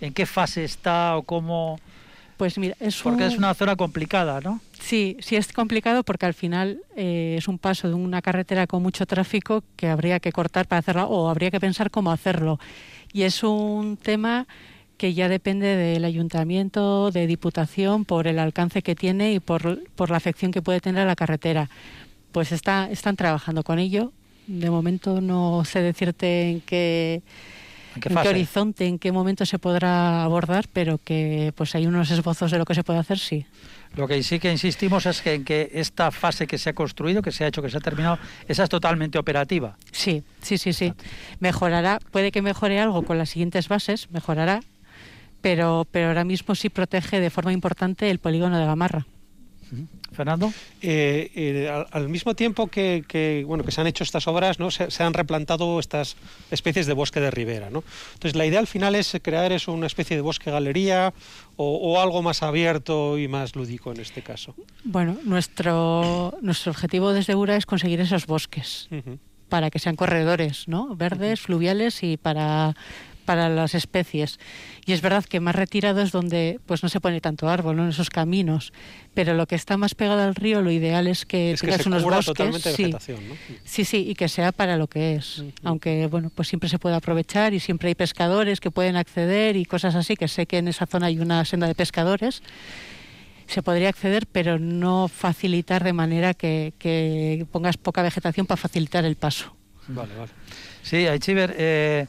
en 0.00 0.12
qué 0.12 0.26
fase 0.26 0.64
está 0.64 1.16
o 1.16 1.22
cómo... 1.22 1.78
Pues 2.36 2.56
mira, 2.56 2.76
es 2.78 3.02
Porque 3.02 3.26
es 3.26 3.36
una 3.36 3.52
zona 3.52 3.74
complicada, 3.74 4.40
¿no? 4.40 4.60
Sí, 4.78 5.16
sí 5.18 5.34
es 5.34 5.52
complicado 5.52 6.04
porque 6.04 6.24
al 6.24 6.34
final 6.34 6.80
eh, 6.94 7.34
es 7.36 7.48
un 7.48 7.58
paso 7.58 7.88
de 7.88 7.94
una 7.94 8.22
carretera 8.22 8.68
con 8.68 8.80
mucho 8.80 9.06
tráfico 9.06 9.64
que 9.74 9.88
habría 9.88 10.20
que 10.20 10.30
cortar 10.30 10.68
para 10.68 10.78
hacerlo 10.78 11.08
o 11.08 11.28
habría 11.28 11.50
que 11.50 11.58
pensar 11.58 11.90
cómo 11.90 12.12
hacerlo. 12.12 12.60
Y 13.12 13.22
es 13.22 13.42
un 13.42 13.96
tema 13.96 14.46
que 14.98 15.14
ya 15.14 15.28
depende 15.28 15.76
del 15.76 16.04
ayuntamiento, 16.04 17.10
de 17.10 17.26
diputación, 17.26 18.04
por 18.04 18.26
el 18.26 18.38
alcance 18.38 18.82
que 18.82 18.94
tiene 18.94 19.32
y 19.32 19.40
por, 19.40 19.80
por 19.94 20.10
la 20.10 20.16
afección 20.16 20.52
que 20.52 20.62
puede 20.62 20.80
tener 20.80 21.02
a 21.02 21.06
la 21.06 21.16
carretera. 21.16 21.70
Pues 22.32 22.52
está, 22.52 22.90
están 22.90 23.16
trabajando 23.16 23.62
con 23.62 23.78
ello. 23.78 24.12
De 24.46 24.70
momento 24.70 25.20
no 25.20 25.64
sé 25.64 25.80
decirte 25.80 26.50
en 26.50 26.60
qué 26.60 27.22
¿En 28.06 28.16
qué, 28.16 28.28
horizonte, 28.28 28.86
en 28.86 28.98
qué 28.98 29.12
momento 29.12 29.44
se 29.46 29.58
podrá 29.58 30.22
abordar, 30.22 30.66
pero 30.72 30.98
que 30.98 31.52
pues 31.56 31.74
hay 31.74 31.86
unos 31.86 32.10
esbozos 32.10 32.50
de 32.50 32.58
lo 32.58 32.64
que 32.64 32.74
se 32.74 32.84
puede 32.84 32.98
hacer, 32.98 33.18
sí. 33.18 33.46
Lo 33.96 34.06
que 34.06 34.22
sí 34.22 34.38
que 34.38 34.52
insistimos 34.52 35.06
es 35.06 35.22
que 35.22 35.34
en 35.34 35.44
que 35.44 35.70
esta 35.74 36.10
fase 36.10 36.46
que 36.46 36.58
se 36.58 36.70
ha 36.70 36.72
construido, 36.74 37.22
que 37.22 37.32
se 37.32 37.44
ha 37.44 37.48
hecho, 37.48 37.62
que 37.62 37.70
se 37.70 37.78
ha 37.78 37.80
terminado, 37.80 38.18
esa 38.46 38.64
es 38.64 38.68
totalmente 38.68 39.18
operativa. 39.18 39.76
Sí, 39.92 40.22
sí, 40.42 40.58
sí, 40.58 40.72
sí. 40.72 40.92
Mejorará, 41.40 41.98
puede 42.10 42.30
que 42.30 42.42
mejore 42.42 42.80
algo 42.80 43.02
con 43.02 43.18
las 43.18 43.30
siguientes 43.30 43.68
bases, 43.68 44.10
mejorará, 44.10 44.60
pero, 45.40 45.86
pero 45.90 46.08
ahora 46.08 46.24
mismo 46.24 46.54
sí 46.54 46.68
protege 46.68 47.20
de 47.20 47.30
forma 47.30 47.52
importante 47.52 48.10
el 48.10 48.18
polígono 48.18 48.58
de 48.58 48.66
Gamarra. 48.66 49.06
Fernando. 50.12 50.52
Eh, 50.80 51.30
eh, 51.34 51.84
al, 51.90 52.08
mismo 52.08 52.34
tiempo 52.34 52.68
que, 52.68 53.44
bueno, 53.46 53.64
que 53.64 53.72
se 53.72 53.80
han 53.80 53.86
hecho 53.86 54.04
estas 54.04 54.26
obras, 54.26 54.58
¿no? 54.58 54.70
Se, 54.70 55.02
han 55.02 55.14
replantado 55.14 55.78
estas 55.78 56.16
especies 56.50 56.86
de 56.86 56.92
bosque 56.92 57.20
de 57.20 57.30
ribera. 57.30 57.70
¿no? 57.70 57.84
Entonces, 58.14 58.36
la 58.36 58.46
idea 58.46 58.58
al 58.58 58.66
final 58.66 58.94
es 58.94 59.16
crear 59.22 59.52
eso, 59.52 59.72
una 59.72 59.86
especie 59.86 60.16
de 60.16 60.22
bosque 60.22 60.50
galería 60.50 61.12
o, 61.56 62.00
algo 62.00 62.22
más 62.22 62.42
abierto 62.42 63.18
y 63.18 63.26
más 63.26 63.56
lúdico 63.56 63.90
en 63.92 64.00
este 64.00 64.22
caso. 64.22 64.54
Bueno, 64.84 65.18
nuestro, 65.24 66.34
nuestro 66.40 66.70
objetivo 66.70 67.12
desde 67.12 67.34
URA 67.34 67.56
es 67.56 67.66
conseguir 67.66 68.00
esos 68.00 68.26
bosques. 68.26 68.88
para 69.48 69.70
que 69.70 69.78
sean 69.78 69.96
corredores, 69.96 70.68
¿no? 70.68 70.94
Verdes, 70.94 71.40
fluviales 71.40 72.02
y 72.02 72.18
para 72.18 72.76
para 73.28 73.50
las 73.50 73.74
especies. 73.74 74.40
Y 74.86 74.92
es 74.94 75.02
verdad 75.02 75.22
que 75.22 75.38
más 75.38 75.54
retirado 75.54 76.00
es 76.00 76.12
donde 76.12 76.60
pues 76.64 76.82
no 76.82 76.88
se 76.88 76.98
pone 76.98 77.20
tanto 77.20 77.46
árbol, 77.46 77.76
¿no? 77.76 77.82
en 77.84 77.90
esos 77.90 78.08
caminos. 78.08 78.72
Pero 79.12 79.34
lo 79.34 79.46
que 79.46 79.54
está 79.54 79.76
más 79.76 79.94
pegado 79.94 80.22
al 80.22 80.34
río, 80.34 80.62
lo 80.62 80.70
ideal 80.70 81.06
es 81.06 81.26
que 81.26 81.50
Es 81.52 81.60
que 81.60 81.66
tengas 81.66 81.82
se 81.82 81.88
unos 81.90 82.02
bosques. 82.04 82.62
sí. 82.62 82.84
vegetación, 82.84 83.28
¿no? 83.28 83.34
Sí, 83.64 83.84
sí, 83.84 84.06
y 84.08 84.14
que 84.14 84.30
sea 84.30 84.50
para 84.50 84.78
lo 84.78 84.86
que 84.86 85.16
es. 85.16 85.44
Aunque, 85.62 86.06
bueno, 86.06 86.30
pues 86.34 86.48
siempre 86.48 86.70
se 86.70 86.78
puede 86.78 86.96
aprovechar 86.96 87.52
y 87.52 87.60
siempre 87.60 87.88
hay 87.90 87.94
pescadores 87.94 88.60
que 88.60 88.70
pueden 88.70 88.96
acceder 88.96 89.56
y 89.56 89.66
cosas 89.66 89.94
así, 89.94 90.16
que 90.16 90.26
sé 90.26 90.46
que 90.46 90.56
en 90.56 90.68
esa 90.68 90.86
zona 90.86 91.08
hay 91.08 91.18
una 91.18 91.44
senda 91.44 91.66
de 91.66 91.74
pescadores. 91.74 92.42
Se 93.46 93.62
podría 93.62 93.90
acceder, 93.90 94.26
pero 94.26 94.58
no 94.58 95.08
facilitar 95.08 95.84
de 95.84 95.92
manera 95.92 96.32
que, 96.32 96.72
que 96.78 97.46
pongas 97.52 97.76
poca 97.76 98.00
vegetación 98.00 98.46
para 98.46 98.56
facilitar 98.56 99.04
el 99.04 99.16
paso. 99.16 99.54
Vale, 99.88 100.14
vale. 100.16 100.30
Sí, 100.82 101.06
Aichiver, 101.06 101.54
eh, 101.58 102.06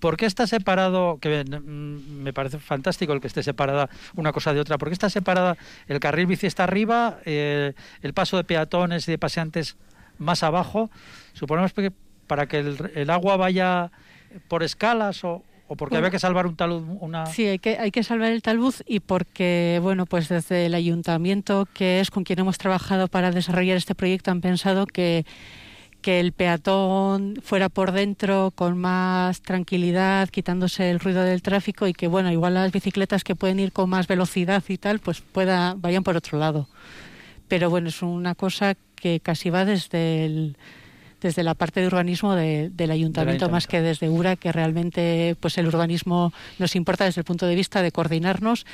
¿por 0.00 0.16
qué 0.16 0.26
está 0.26 0.46
separado, 0.46 1.18
que 1.20 1.44
mm, 1.44 2.22
me 2.22 2.32
parece 2.32 2.58
fantástico 2.58 3.12
el 3.12 3.20
que 3.20 3.28
esté 3.28 3.42
separada 3.42 3.88
una 4.16 4.32
cosa 4.32 4.52
de 4.52 4.60
otra, 4.60 4.78
¿por 4.78 4.88
qué 4.88 4.94
está 4.94 5.10
separada 5.10 5.56
el 5.86 6.00
carril 6.00 6.26
bici 6.26 6.46
está 6.46 6.64
arriba, 6.64 7.18
eh, 7.24 7.74
el 8.02 8.12
paso 8.14 8.36
de 8.36 8.44
peatones 8.44 9.06
y 9.06 9.12
de 9.12 9.18
paseantes 9.18 9.76
más 10.18 10.42
abajo? 10.42 10.90
Suponemos 11.34 11.72
que 11.72 11.92
para 12.26 12.46
que 12.46 12.58
el, 12.58 12.90
el 12.94 13.10
agua 13.10 13.36
vaya 13.36 13.90
por 14.48 14.62
escalas 14.62 15.24
o, 15.24 15.42
o 15.66 15.76
porque 15.76 15.94
Bueno. 15.94 16.06
había 16.06 16.10
que 16.12 16.18
salvar 16.18 16.46
un 16.46 16.56
talud, 16.56 16.82
una... 17.00 17.26
Sí, 17.26 17.46
hay 17.46 17.58
que, 17.58 17.78
hay 17.78 17.90
que 17.90 18.02
salvar 18.04 18.30
el 18.30 18.42
talbuz 18.42 18.82
y 18.86 19.00
porque, 19.00 19.78
bueno, 19.82 20.06
pues 20.06 20.28
desde 20.28 20.66
el 20.66 20.74
ayuntamiento, 20.74 21.66
que 21.74 22.00
es 22.00 22.10
con 22.10 22.24
quien 22.24 22.38
hemos 22.38 22.58
trabajado 22.58 23.08
para 23.08 23.30
desarrollar 23.32 23.76
este 23.76 23.94
proyecto, 23.94 24.30
han 24.30 24.40
pensado 24.40 24.86
que, 24.86 25.24
que 26.00 26.20
el 26.20 26.32
peatón 26.32 27.36
fuera 27.42 27.68
por 27.68 27.92
dentro 27.92 28.52
con 28.54 28.78
más 28.78 29.40
tranquilidad, 29.42 30.28
quitándose 30.28 30.90
el 30.90 31.00
ruido 31.00 31.22
del 31.22 31.42
tráfico 31.42 31.86
y 31.86 31.92
que, 31.92 32.06
bueno, 32.08 32.30
igual 32.32 32.54
las 32.54 32.72
bicicletas 32.72 33.22
que 33.24 33.34
pueden 33.36 33.60
ir 33.60 33.72
con 33.72 33.88
más 33.90 34.06
velocidad 34.06 34.62
y 34.68 34.78
tal, 34.78 34.98
pues 34.98 35.20
pueda, 35.20 35.74
vayan 35.76 36.02
por 36.02 36.16
otro 36.16 36.38
lado. 36.38 36.68
Pero 37.48 37.68
bueno, 37.70 37.88
es 37.88 38.02
una 38.02 38.34
cosa 38.34 38.76
que 38.96 39.20
casi 39.20 39.50
va 39.50 39.64
desde 39.64 40.24
el 40.24 40.56
desde 41.20 41.42
la 41.42 41.52
parte 41.54 41.80
de 41.82 41.86
urbanismo 41.86 42.34
de- 42.34 42.70
del 42.70 42.90
ayuntamiento 42.90 43.44
más 43.52 43.66
que 43.66 43.82
desde 43.82 44.08
URA 44.08 44.36
que 44.36 44.52
realmente 44.52 45.36
pues 45.38 45.58
el 45.58 45.66
urbanismo 45.66 46.32
nos 46.58 46.74
importa 46.76 47.04
desde 47.04 47.20
el 47.20 47.26
punto 47.26 47.44
de 47.44 47.54
vista 47.54 47.82
de 47.82 47.92
coordinarnos 47.92 48.64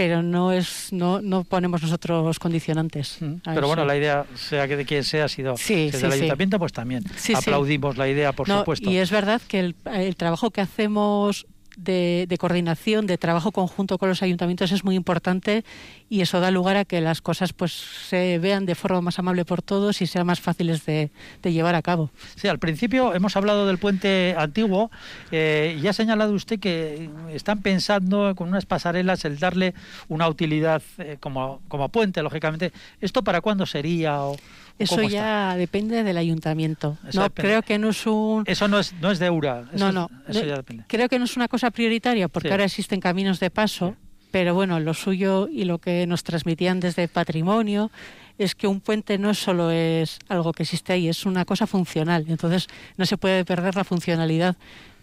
pero 0.00 0.22
no 0.22 0.50
es 0.50 0.94
no, 0.94 1.20
no 1.20 1.44
ponemos 1.44 1.82
nosotros 1.82 2.38
condicionantes 2.38 3.18
Pero 3.44 3.66
bueno, 3.66 3.84
la 3.84 3.94
idea, 3.98 4.24
sea 4.34 4.66
que 4.66 4.74
de 4.78 4.86
quien 4.86 5.04
sea, 5.04 5.26
ha 5.26 5.28
sido 5.28 5.58
Sí, 5.58 5.90
sí, 5.92 6.06
el 6.06 6.12
sí. 6.12 6.18
ayuntamiento, 6.20 6.58
pues 6.58 6.72
también 6.72 7.04
aplaudimos 7.34 7.98
la 7.98 8.08
idea, 8.08 8.32
por 8.32 8.48
No, 8.48 8.60
supuesto. 8.60 8.88
Y 8.88 8.96
es 8.96 9.10
verdad 9.10 9.42
que 9.46 9.60
el, 9.60 9.76
el 9.92 10.16
trabajo 10.16 10.50
que 10.52 10.62
hacemos 10.62 11.46
de, 11.82 12.36
coordinación, 12.38 13.06
de 13.06 13.18
trabajo 13.18 13.52
conjunto 13.52 13.98
con 13.98 14.08
los 14.08 14.22
ayuntamientos 14.22 14.72
es 14.72 14.84
muy 14.84 14.94
importante 14.94 15.64
y 16.08 16.20
eso 16.20 16.40
da 16.40 16.50
lugar 16.50 16.76
a 16.76 16.84
que 16.84 17.00
las 17.00 17.20
cosas 17.20 17.52
pues 17.52 17.72
se 17.72 18.38
vean 18.38 18.66
de 18.66 18.74
forma 18.74 19.00
más 19.00 19.18
amable 19.18 19.44
por 19.44 19.62
todos 19.62 20.02
y 20.02 20.06
sean 20.06 20.26
más 20.26 20.40
fáciles 20.40 20.84
de, 20.86 21.10
llevar 21.42 21.74
a 21.74 21.82
cabo. 21.82 22.10
Sí, 22.36 22.48
al 22.48 22.58
principio 22.58 23.14
hemos 23.14 23.36
hablado 23.36 23.66
del 23.66 23.78
puente 23.78 24.34
antiguo 24.38 24.90
eh, 25.32 25.78
y 25.82 25.86
ha 25.86 25.92
señalado 25.92 26.32
usted 26.32 26.60
que 26.60 27.10
están 27.32 27.62
pensando 27.62 28.34
con 28.36 28.48
unas 28.48 28.66
pasarelas 28.66 29.24
el 29.24 29.38
darle 29.38 29.74
una 30.08 30.28
utilidad 30.28 30.82
eh, 30.98 31.16
como, 31.20 31.60
como 31.68 31.88
puente, 31.88 32.22
lógicamente. 32.22 32.72
¿Esto 33.00 33.24
para 33.24 33.40
cuándo 33.40 33.66
sería? 33.66 34.20
O 34.22 34.36
Eso 34.84 35.02
ya 35.02 35.56
depende 35.56 36.02
del 36.02 36.16
ayuntamiento. 36.16 36.96
Eso 37.08 37.18
no 37.20 37.22
depende. 37.24 37.48
creo 37.48 37.62
que 37.62 37.78
no 37.78 37.90
es 37.90 38.06
un? 38.06 38.44
Eso 38.46 38.66
no 38.68 38.78
es, 38.78 38.92
no 38.94 39.10
es 39.10 39.18
de 39.18 39.26
EURA. 39.26 39.64
eso 39.72 39.92
no, 39.92 40.08
no. 40.08 40.10
Eso 40.28 40.44
ya 40.44 40.56
depende. 40.56 40.84
Creo 40.88 41.08
que 41.08 41.18
no 41.18 41.24
es 41.24 41.36
una 41.36 41.48
cosa 41.48 41.70
prioritaria 41.70 42.28
porque 42.28 42.48
Sí. 42.48 42.52
ahora 42.52 42.64
existen 42.64 43.00
caminos 43.00 43.40
de 43.40 43.50
paso, 43.50 43.96
pero 44.30 44.54
bueno, 44.54 44.80
lo 44.80 44.94
suyo 44.94 45.48
y 45.50 45.64
lo 45.64 45.78
que 45.78 46.06
nos 46.06 46.22
transmitían 46.24 46.80
desde 46.80 47.08
patrimonio 47.08 47.90
es 48.38 48.54
que 48.54 48.66
un 48.66 48.80
puente 48.80 49.18
no 49.18 49.34
solo 49.34 49.70
es 49.70 50.18
algo 50.28 50.52
que 50.52 50.62
existe 50.62 50.92
ahí, 50.94 51.08
es 51.08 51.26
una 51.26 51.44
cosa 51.44 51.66
funcional. 51.66 52.24
Entonces 52.28 52.68
no 52.96 53.04
se 53.06 53.18
puede 53.18 53.44
perder 53.44 53.76
la 53.76 53.84
funcionalidad 53.84 54.56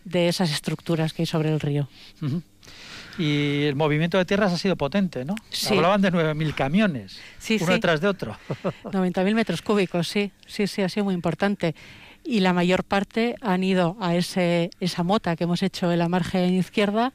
de 0.06 0.28
esas 0.30 0.52
estructuras 0.52 1.14
que 1.14 1.22
hay 1.24 1.26
sobre 1.28 1.52
el 1.54 1.60
río. 1.60 1.88
Ujú. 2.22 2.42
Y 3.18 3.64
el 3.64 3.76
movimiento 3.76 4.18
de 4.18 4.26
tierras 4.26 4.54
ha 4.54 4.58
sido 4.58 4.76
potente, 4.76 5.26
¿no? 5.26 5.36
Sí. 5.50 5.74
Hablaban 5.76 6.02
de 6.02 6.12
9.000 6.12 6.54
camiones, 6.54 7.20
Sí, 7.40 7.56
uno 7.58 7.68
sí. 7.68 7.74
detrás 7.74 8.00
de 8.02 8.08
otro. 8.08 8.38
90.000 8.84 9.34
metros 9.34 9.62
cúbicos, 9.62 10.08
sí, 10.08 10.32
sí, 10.46 10.68
sí, 10.68 10.82
ha 10.84 10.90
sido 10.90 11.06
muy 11.06 11.14
importante. 11.16 11.74
Y 12.24 12.42
la 12.42 12.54
mayor 12.54 12.84
parte 12.84 13.36
han 13.42 13.64
ido 13.64 13.96
a 14.02 14.16
ese, 14.16 14.70
esa 14.80 15.04
mota 15.04 15.36
que 15.36 15.46
hemos 15.46 15.64
hecho 15.64 15.92
en 15.92 16.00
la 16.00 16.10
margen 16.10 16.54
izquierda 16.54 17.14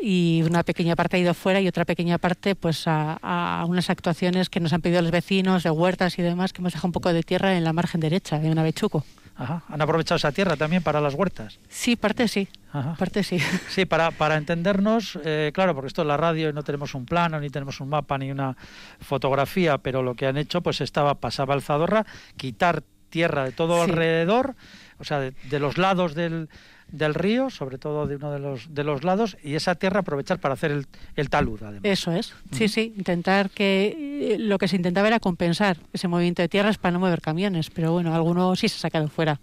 y 0.00 0.42
una 0.46 0.62
pequeña 0.62 0.96
parte 0.96 1.16
ha 1.16 1.20
ido 1.20 1.34
fuera 1.34 1.60
y 1.60 1.68
otra 1.68 1.84
pequeña 1.84 2.18
parte 2.18 2.54
pues 2.54 2.86
a, 2.86 3.18
a 3.22 3.64
unas 3.66 3.90
actuaciones 3.90 4.48
que 4.48 4.58
nos 4.60 4.72
han 4.72 4.80
pedido 4.82 5.02
los 5.02 5.10
vecinos 5.10 5.62
de 5.62 5.70
huertas 5.70 6.18
y 6.18 6.22
demás 6.22 6.52
que 6.52 6.60
hemos 6.62 6.72
dejado 6.72 6.88
un 6.88 6.92
poco 6.92 7.12
de 7.12 7.22
tierra 7.22 7.56
en 7.56 7.64
la 7.64 7.72
margen 7.72 8.00
derecha 8.00 8.38
de 8.38 8.54
Navechuco. 8.54 9.04
Ajá. 9.36 9.62
Han 9.68 9.80
aprovechado 9.80 10.16
esa 10.16 10.30
tierra 10.32 10.56
también 10.56 10.82
para 10.82 11.00
las 11.00 11.14
huertas. 11.14 11.58
Sí, 11.68 11.96
parte 11.96 12.28
sí, 12.28 12.48
Ajá. 12.72 12.94
parte 12.98 13.22
sí. 13.24 13.38
Sí, 13.68 13.84
para, 13.86 14.10
para 14.10 14.36
entendernos, 14.36 15.18
eh, 15.24 15.50
claro, 15.54 15.74
porque 15.74 15.88
esto 15.88 16.02
es 16.02 16.08
la 16.08 16.16
radio 16.16 16.50
y 16.50 16.52
no 16.52 16.62
tenemos 16.62 16.94
un 16.94 17.06
plano, 17.06 17.40
ni 17.40 17.48
tenemos 17.50 17.80
un 17.80 17.88
mapa, 17.88 18.18
ni 18.18 18.30
una 18.30 18.56
fotografía, 19.00 19.78
pero 19.78 20.02
lo 20.02 20.14
que 20.14 20.26
han 20.26 20.36
hecho, 20.36 20.60
pues 20.62 20.80
estaba, 20.80 21.14
pasaba 21.16 21.54
el 21.54 21.62
Zadorra, 21.62 22.04
quitar 22.36 22.82
tierra 23.10 23.44
de 23.44 23.52
todo 23.52 23.84
Sí. 23.84 23.90
alrededor, 23.90 24.54
o 24.98 25.04
sea, 25.04 25.18
de, 25.20 25.32
de 25.50 25.58
los 25.58 25.76
lados 25.78 26.14
del, 26.14 26.48
del 26.92 27.14
río, 27.14 27.50
sobre 27.50 27.78
todo 27.78 28.06
de 28.06 28.16
uno 28.16 28.30
de 28.30 28.38
los, 28.38 28.72
de 28.72 28.84
los 28.84 29.02
lados, 29.02 29.36
y 29.42 29.54
esa 29.54 29.74
tierra 29.74 30.00
aprovechar 30.00 30.38
para 30.38 30.54
hacer 30.54 30.70
el, 30.70 30.86
el 31.16 31.30
talud, 31.30 31.60
además. 31.62 31.80
Eso 31.84 32.12
es, 32.12 32.34
sí, 32.52 32.68
sí, 32.68 32.92
intentar 32.96 33.50
que 33.50 34.34
eh, 34.34 34.38
lo 34.38 34.58
que 34.58 34.68
se 34.68 34.76
intentaba 34.76 35.08
era 35.08 35.18
compensar 35.18 35.78
ese 35.92 36.06
movimiento 36.06 36.42
de 36.42 36.48
tierras 36.48 36.78
para 36.78 36.92
no 36.92 37.00
mover 37.00 37.20
camiones, 37.20 37.70
pero 37.70 37.92
bueno, 37.92 38.14
alguno 38.14 38.54
sí 38.54 38.68
se 38.68 38.76
ha 38.76 38.80
sacado 38.80 39.08
fuera. 39.08 39.40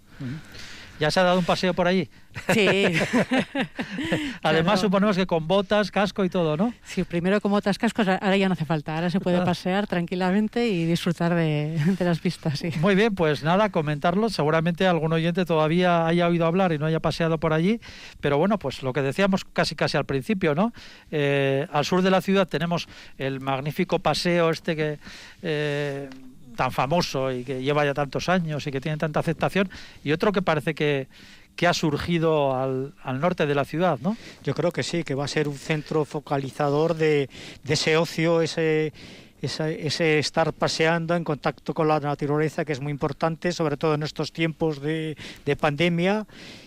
¿Ya 1.00 1.10
se 1.10 1.18
ha 1.18 1.22
dado 1.24 1.38
un 1.38 1.44
paseo 1.46 1.72
por 1.74 1.88
allí? 1.88 2.08
Sí. 2.52 2.84
Además, 4.42 4.74
Claro. 4.74 4.76
suponemos 4.76 5.16
que 5.16 5.26
con 5.26 5.48
botas, 5.48 5.90
casco 5.90 6.24
y 6.24 6.28
todo, 6.28 6.56
¿no? 6.56 6.72
Sí, 6.84 7.04
primero 7.04 7.40
como 7.40 7.56
otras 7.56 7.78
cascos, 7.78 8.06
ahora 8.06 8.36
ya 8.36 8.48
no 8.48 8.52
hace 8.52 8.64
falta. 8.64 8.94
Ahora 8.94 9.10
se 9.10 9.18
Ah. 9.18 9.20
puede 9.20 9.40
pasear 9.44 9.86
tranquilamente 9.86 10.68
y 10.68 10.84
disfrutar 10.84 11.34
de, 11.34 11.78
de 11.98 12.04
las 12.04 12.22
vistas, 12.22 12.58
sí. 12.58 12.70
Muy 12.80 12.94
bien, 12.94 13.14
pues 13.14 13.42
nada, 13.42 13.70
comentarlo. 13.70 14.28
Seguramente 14.28 14.86
algún 14.86 15.12
oyente 15.12 15.44
todavía 15.44 16.06
haya 16.06 16.28
oído 16.28 16.46
hablar 16.46 16.72
y 16.72 16.78
no 16.78 16.86
haya 16.86 17.00
paseado 17.00 17.38
por 17.38 17.52
allí. 17.52 17.80
Pero 18.20 18.38
bueno, 18.38 18.58
pues 18.58 18.82
lo 18.82 18.92
que 18.92 19.02
decíamos 19.02 19.44
casi 19.44 19.74
casi 19.74 19.96
al 19.96 20.04
principio, 20.04 20.54
¿no? 20.54 20.72
Eh, 21.10 21.66
al 21.72 21.84
sur 21.84 22.02
de 22.02 22.10
la 22.10 22.20
ciudad 22.20 22.46
tenemos 22.46 22.88
el 23.18 23.40
magnífico 23.40 23.98
paseo 24.00 24.50
este 24.50 24.76
que... 24.76 24.98
eh, 25.42 26.08
tan 26.60 26.72
famoso 26.72 27.32
y 27.32 27.42
que 27.42 27.62
lleva 27.62 27.86
ya 27.86 27.94
tantos 27.94 28.28
años 28.28 28.66
y 28.66 28.70
que 28.70 28.82
tiene 28.82 28.98
tanta 28.98 29.18
aceptación 29.20 29.70
y 30.04 30.12
otro 30.12 30.30
que 30.30 30.42
parece 30.42 30.74
que, 30.74 31.08
que 31.56 31.66
ha 31.66 31.72
surgido 31.72 32.54
al, 32.54 32.92
al 33.02 33.18
norte 33.18 33.46
de 33.46 33.54
la 33.54 33.64
ciudad, 33.64 33.98
¿no? 34.02 34.14
Yo 34.44 34.54
creo 34.54 34.70
que 34.70 34.82
sí, 34.82 35.02
que 35.02 35.14
va 35.14 35.24
a 35.24 35.28
ser 35.28 35.48
un 35.48 35.56
centro 35.56 36.04
focalizador 36.04 36.96
de, 36.96 37.30
de 37.64 37.72
ese 37.72 37.96
ocio, 37.96 38.42
ese, 38.42 38.92
ese 39.40 40.18
estar 40.18 40.52
paseando 40.52 41.16
en 41.16 41.24
contacto 41.24 41.72
con 41.72 41.88
la 41.88 41.98
naturaleza, 41.98 42.66
que 42.66 42.74
es 42.74 42.80
muy 42.80 42.92
importante, 42.92 43.52
sobre 43.52 43.78
todo 43.78 43.94
en 43.94 44.02
estos 44.02 44.30
tiempos 44.30 44.82
de, 44.82 45.16
de 45.46 45.56
pandemia, 45.56 46.26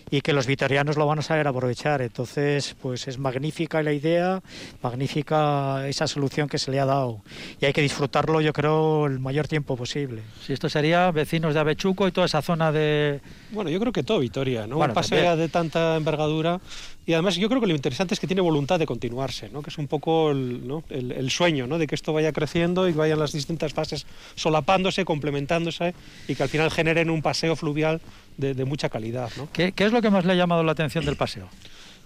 y 0.10 0.22
que 0.22 0.34
los 0.34 0.48
vitorianos 0.48 0.98
lo 0.98 1.06
van 1.06 1.20
a 1.20 1.22
saber 1.22 1.48
aprovechar. 1.48 2.02
Entonces, 2.02 2.76
pues 2.82 3.08
es 3.08 3.18
magnífica 3.18 3.82
la 3.84 3.94
idea, 3.94 4.42
magnífica 4.82 5.88
esa 5.88 6.08
solución 6.08 6.48
que 6.48 6.58
se 6.58 6.72
le 6.72 6.80
ha 6.80 6.86
dado. 6.86 7.22
Y 7.60 7.66
hay 7.66 7.74
que 7.74 7.82
disfrutarlo, 7.82 8.42
yo 8.42 8.54
creo, 8.54 9.06
el 9.06 9.20
mayor 9.20 9.48
tiempo 9.48 9.76
posible. 9.76 10.22
Si 10.46 10.54
esto 10.54 10.70
sería 10.70 11.12
vecinos 11.12 11.54
de 11.54 11.60
Avechuco 11.60 12.08
y 12.08 12.12
toda 12.12 12.26
esa 12.26 12.42
zona 12.42 12.72
de... 12.72 13.22
Bueno, 13.52 13.70
yo 13.70 13.80
creo 13.80 13.92
que 13.92 14.04
todo 14.04 14.20
Vitoria, 14.20 14.68
¿no? 14.68 14.78
Bueno, 14.78 14.92
un 14.92 14.96
paseo 14.96 15.18
también. 15.18 15.34
ya 15.34 15.36
de 15.36 15.50
tanta 15.50 15.96
envergadura 15.96 16.60
y 17.06 17.14
además 17.14 17.36
yo 17.36 17.50
creo 17.50 17.60
que 17.60 17.68
lo 17.68 17.76
interesante 17.76 18.14
es 18.14 18.20
que 18.20 18.28
tiene 18.28 18.42
voluntad 18.42 18.80
de 18.80 18.86
continuarse, 18.86 19.50
¿no? 19.50 19.62
Que 19.62 19.70
es 19.70 19.78
un 19.78 19.88
poco 19.88 20.32
el, 20.32 20.66
¿no? 20.66 20.84
el, 20.90 21.12
el 21.12 21.30
sueño, 21.32 21.68
¿no? 21.68 21.78
De 21.78 21.86
que 21.86 21.96
esto 21.96 22.14
vaya 22.14 22.32
creciendo 22.32 22.88
y 22.88 22.94
vayan 22.94 23.20
las 23.20 23.34
distintas 23.34 23.74
fases 23.74 24.06
solapándose, 24.36 25.04
complementándose 25.04 25.94
y 26.28 26.36
que 26.36 26.44
al 26.44 26.50
final 26.50 26.72
generen 26.72 27.10
un 27.10 27.22
paseo 27.22 27.56
fluvial 27.56 28.00
de, 28.38 28.54
de 28.54 28.66
mucha 28.66 28.90
calidad, 28.90 29.30
¿no? 29.38 29.50
¿Qué, 29.52 29.72
qué 29.72 29.86
es 29.86 29.92
lo 29.92 30.02
que 30.02 30.10
más 30.10 30.26
le 30.26 30.34
ha 30.34 30.36
llamado 30.36 30.64
la 30.64 30.72
atención 30.74 31.06
del 31.06 31.16
paseo? 31.16 31.48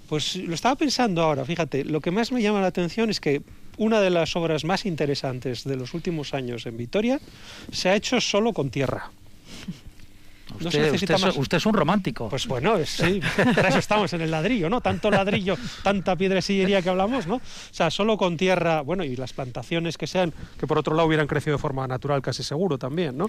Pues 0.09 0.35
lo 0.37 0.53
estaba 0.55 0.75
pensando 0.75 1.21
ahora, 1.21 1.43
fíjate, 1.45 1.83
lo 1.83 1.99
que 1.99 2.11
más 2.11 2.31
me 2.31 2.41
llama 2.41 2.61
la 2.61 2.67
atención 2.67 3.09
es 3.09 3.19
que 3.19 3.41
una 3.77 3.99
de 4.01 4.09
las 4.09 4.35
obras 4.35 4.63
más 4.63 4.85
interesantes 4.85 5.63
de 5.65 5.75
los 5.75 5.93
últimos 5.93 6.33
años 6.33 6.65
en 6.65 6.77
Vitoria 6.77 7.19
se 7.71 7.89
ha 7.89 7.95
hecho 7.95 8.19
solo 8.21 8.53
con 8.53 8.69
tierra. 8.69 9.11
No 10.49 10.71
se 10.71 10.77
Usted, 10.79 10.79
necesita 10.93 11.15
usted 11.15 11.27
es- 11.27 11.35
más. 11.35 11.41
usted 11.43 11.57
es 11.57 11.65
un 11.65 11.73
romántico. 11.73 12.29
Pues 12.29 12.47
bueno, 12.47 12.77
es- 12.77 12.89
sí, 12.91 13.19
para 13.53 13.67
eso 13.67 13.79
estamos 13.79 14.13
en 14.13 14.21
el 14.21 14.31
ladrillo, 14.31 14.69
¿no? 14.69 14.79
Tanto 14.79 15.11
ladrillo, 15.11 15.57
tanta 15.83 16.15
piedra 16.15 16.39
y 16.39 16.41
sillería 16.41 16.81
que 16.81 16.87
hablamos, 16.87 17.27
¿no? 17.27 17.35
O 17.35 17.41
sea, 17.71 17.91
solo 17.91 18.15
con 18.17 18.37
tierra, 18.37 18.79
bueno, 18.79 19.03
y 19.03 19.17
las 19.17 19.33
plantaciones 19.33 19.97
que 19.97 20.07
sean, 20.07 20.33
que 20.57 20.65
por 20.65 20.77
otro 20.77 20.95
lado 20.95 21.05
hubieran 21.05 21.27
crecido 21.27 21.57
de 21.57 21.61
forma 21.61 21.85
natural 21.85 22.21
casi 22.21 22.43
seguro 22.43 22.77
también, 22.77 23.17
¿no? 23.17 23.27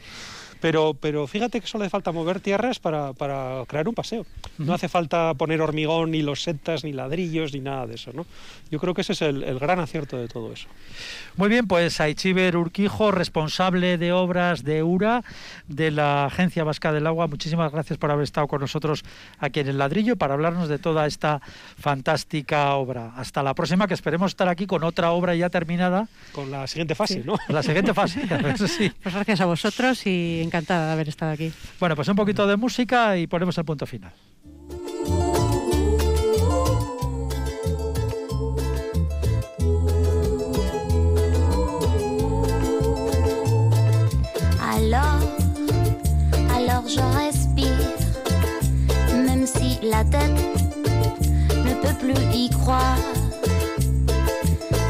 Pero, 0.61 0.95
pero 0.95 1.27
fíjate 1.27 1.61
que 1.61 1.67
solo 1.67 1.85
hace 1.85 1.91
falta 1.91 2.11
mover 2.13 2.41
tierras 2.41 2.79
para, 2.79 3.13
para 3.13 3.63
crear 3.67 3.87
un 3.89 3.95
paseo. 3.95 4.27
No 4.59 4.75
hace 4.75 4.89
falta 4.89 5.35
poner 5.35 5.61
hormigón, 5.61 6.11
ni 6.11 6.23
los 6.23 6.43
setas, 6.43 6.83
ni 6.85 6.93
ladrillos, 6.93 7.53
ni 7.53 7.61
nada 7.61 7.87
de 7.87 7.95
eso, 7.95 8.11
¿no? 8.13 8.27
Yo 8.71 8.79
creo 8.81 8.93
que 8.95 9.03
ese 9.03 9.13
es 9.13 9.23
el, 9.23 9.45
el 9.45 9.59
gran 9.59 9.79
acierto 9.79 10.17
de 10.17 10.27
todo 10.29 10.53
eso. 10.53 10.67
Muy 11.37 11.49
bien, 11.49 11.67
pues 11.69 12.01
Aichiber 12.01 12.57
Urquijo, 12.57 13.11
responsable 13.13 13.99
de 13.99 14.13
obras 14.13 14.65
de 14.65 14.83
URA 14.83 15.23
de 15.69 15.91
la 15.93 16.27
Agencia 16.27 16.65
Vasca 16.65 16.93
del 16.93 17.07
Agua, 17.07 17.29
muchísimas 17.29 17.71
gracias 17.73 17.99
por 17.99 18.11
haber 18.11 18.25
estado 18.25 18.49
con 18.49 18.61
nosotros 18.61 19.05
aquí 19.39 19.61
en 19.61 19.69
el 19.69 19.79
ladrillo 19.79 20.17
para 20.17 20.35
hablarnos 20.35 20.69
de 20.69 20.79
toda 20.79 21.07
esta 21.07 21.41
fantástica 21.79 22.75
obra. 22.75 23.13
Hasta 23.17 23.43
la 23.43 23.55
próxima, 23.55 23.87
que 23.87 23.95
esperemos 23.95 24.33
estar 24.33 24.49
aquí 24.49 24.67
con 24.67 24.85
otra 24.85 25.13
obra 25.13 25.35
ya 25.35 25.49
terminada, 25.51 26.09
Con 26.33 26.51
la 26.51 26.67
siguiente 26.67 26.95
fase, 26.95 27.15
Sí. 27.15 27.23
¿no? 27.25 27.37
la 27.49 27.63
siguiente 27.63 27.95
fase. 27.95 28.21
si- 28.69 28.91
Pues 28.91 29.15
gracias 29.15 29.41
a 29.41 29.47
vosotros 29.47 30.07
y 30.07 30.41
encantada 30.49 30.87
de 30.87 30.93
haber 30.93 31.09
estado 31.09 31.33
aquí. 31.33 31.53
Bueno, 31.79 31.95
pues 31.95 32.09
un 32.09 32.17
poquito 32.17 32.47
de 32.47 32.57
música 32.57 33.17
y 33.17 33.27
ponemos 33.27 33.57
el 33.59 33.65
punto 33.65 33.87
final. 33.87 34.13
Alors, 44.61 45.21
alors 46.55 46.87
je 46.89 47.01
respire, 47.17 47.69
même 49.27 49.47
si 49.47 49.79
la 49.83 50.05
tête 50.05 50.41
ne 51.67 51.75
peut 51.83 51.97
plus 52.01 52.21
y 52.33 52.49
croire. 52.51 52.99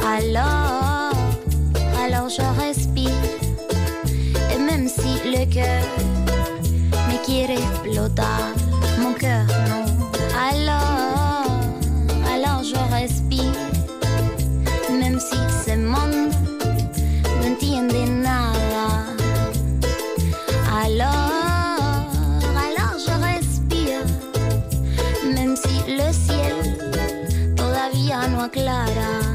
Alors, 0.05 1.13
alors 2.05 2.29
je 2.29 2.43
respire, 2.61 3.11
même 4.79 4.89
si 4.89 5.29
le 5.29 5.45
cœur 5.53 5.83
me 7.09 7.17
quiere 7.27 7.55
explotar, 7.55 8.55
mon 9.01 9.13
cœur 9.13 9.45
non. 9.69 9.85
Alors, 10.51 11.47
alors 12.33 12.63
je 12.63 12.77
respire, 12.95 13.59
même 14.91 15.19
si 15.19 15.37
ce 15.65 15.77
monde 15.77 16.33
no 17.41 17.49
entiende 17.49 18.09
nada. 18.23 18.89
Alors, 20.85 22.07
alors 22.65 22.97
je 23.05 23.15
respire, 23.31 24.05
même 25.35 25.57
si 25.57 25.77
le 25.89 26.13
ciel 26.13 26.57
todavía 27.57 28.29
no 28.29 28.43
aclara. 28.43 29.28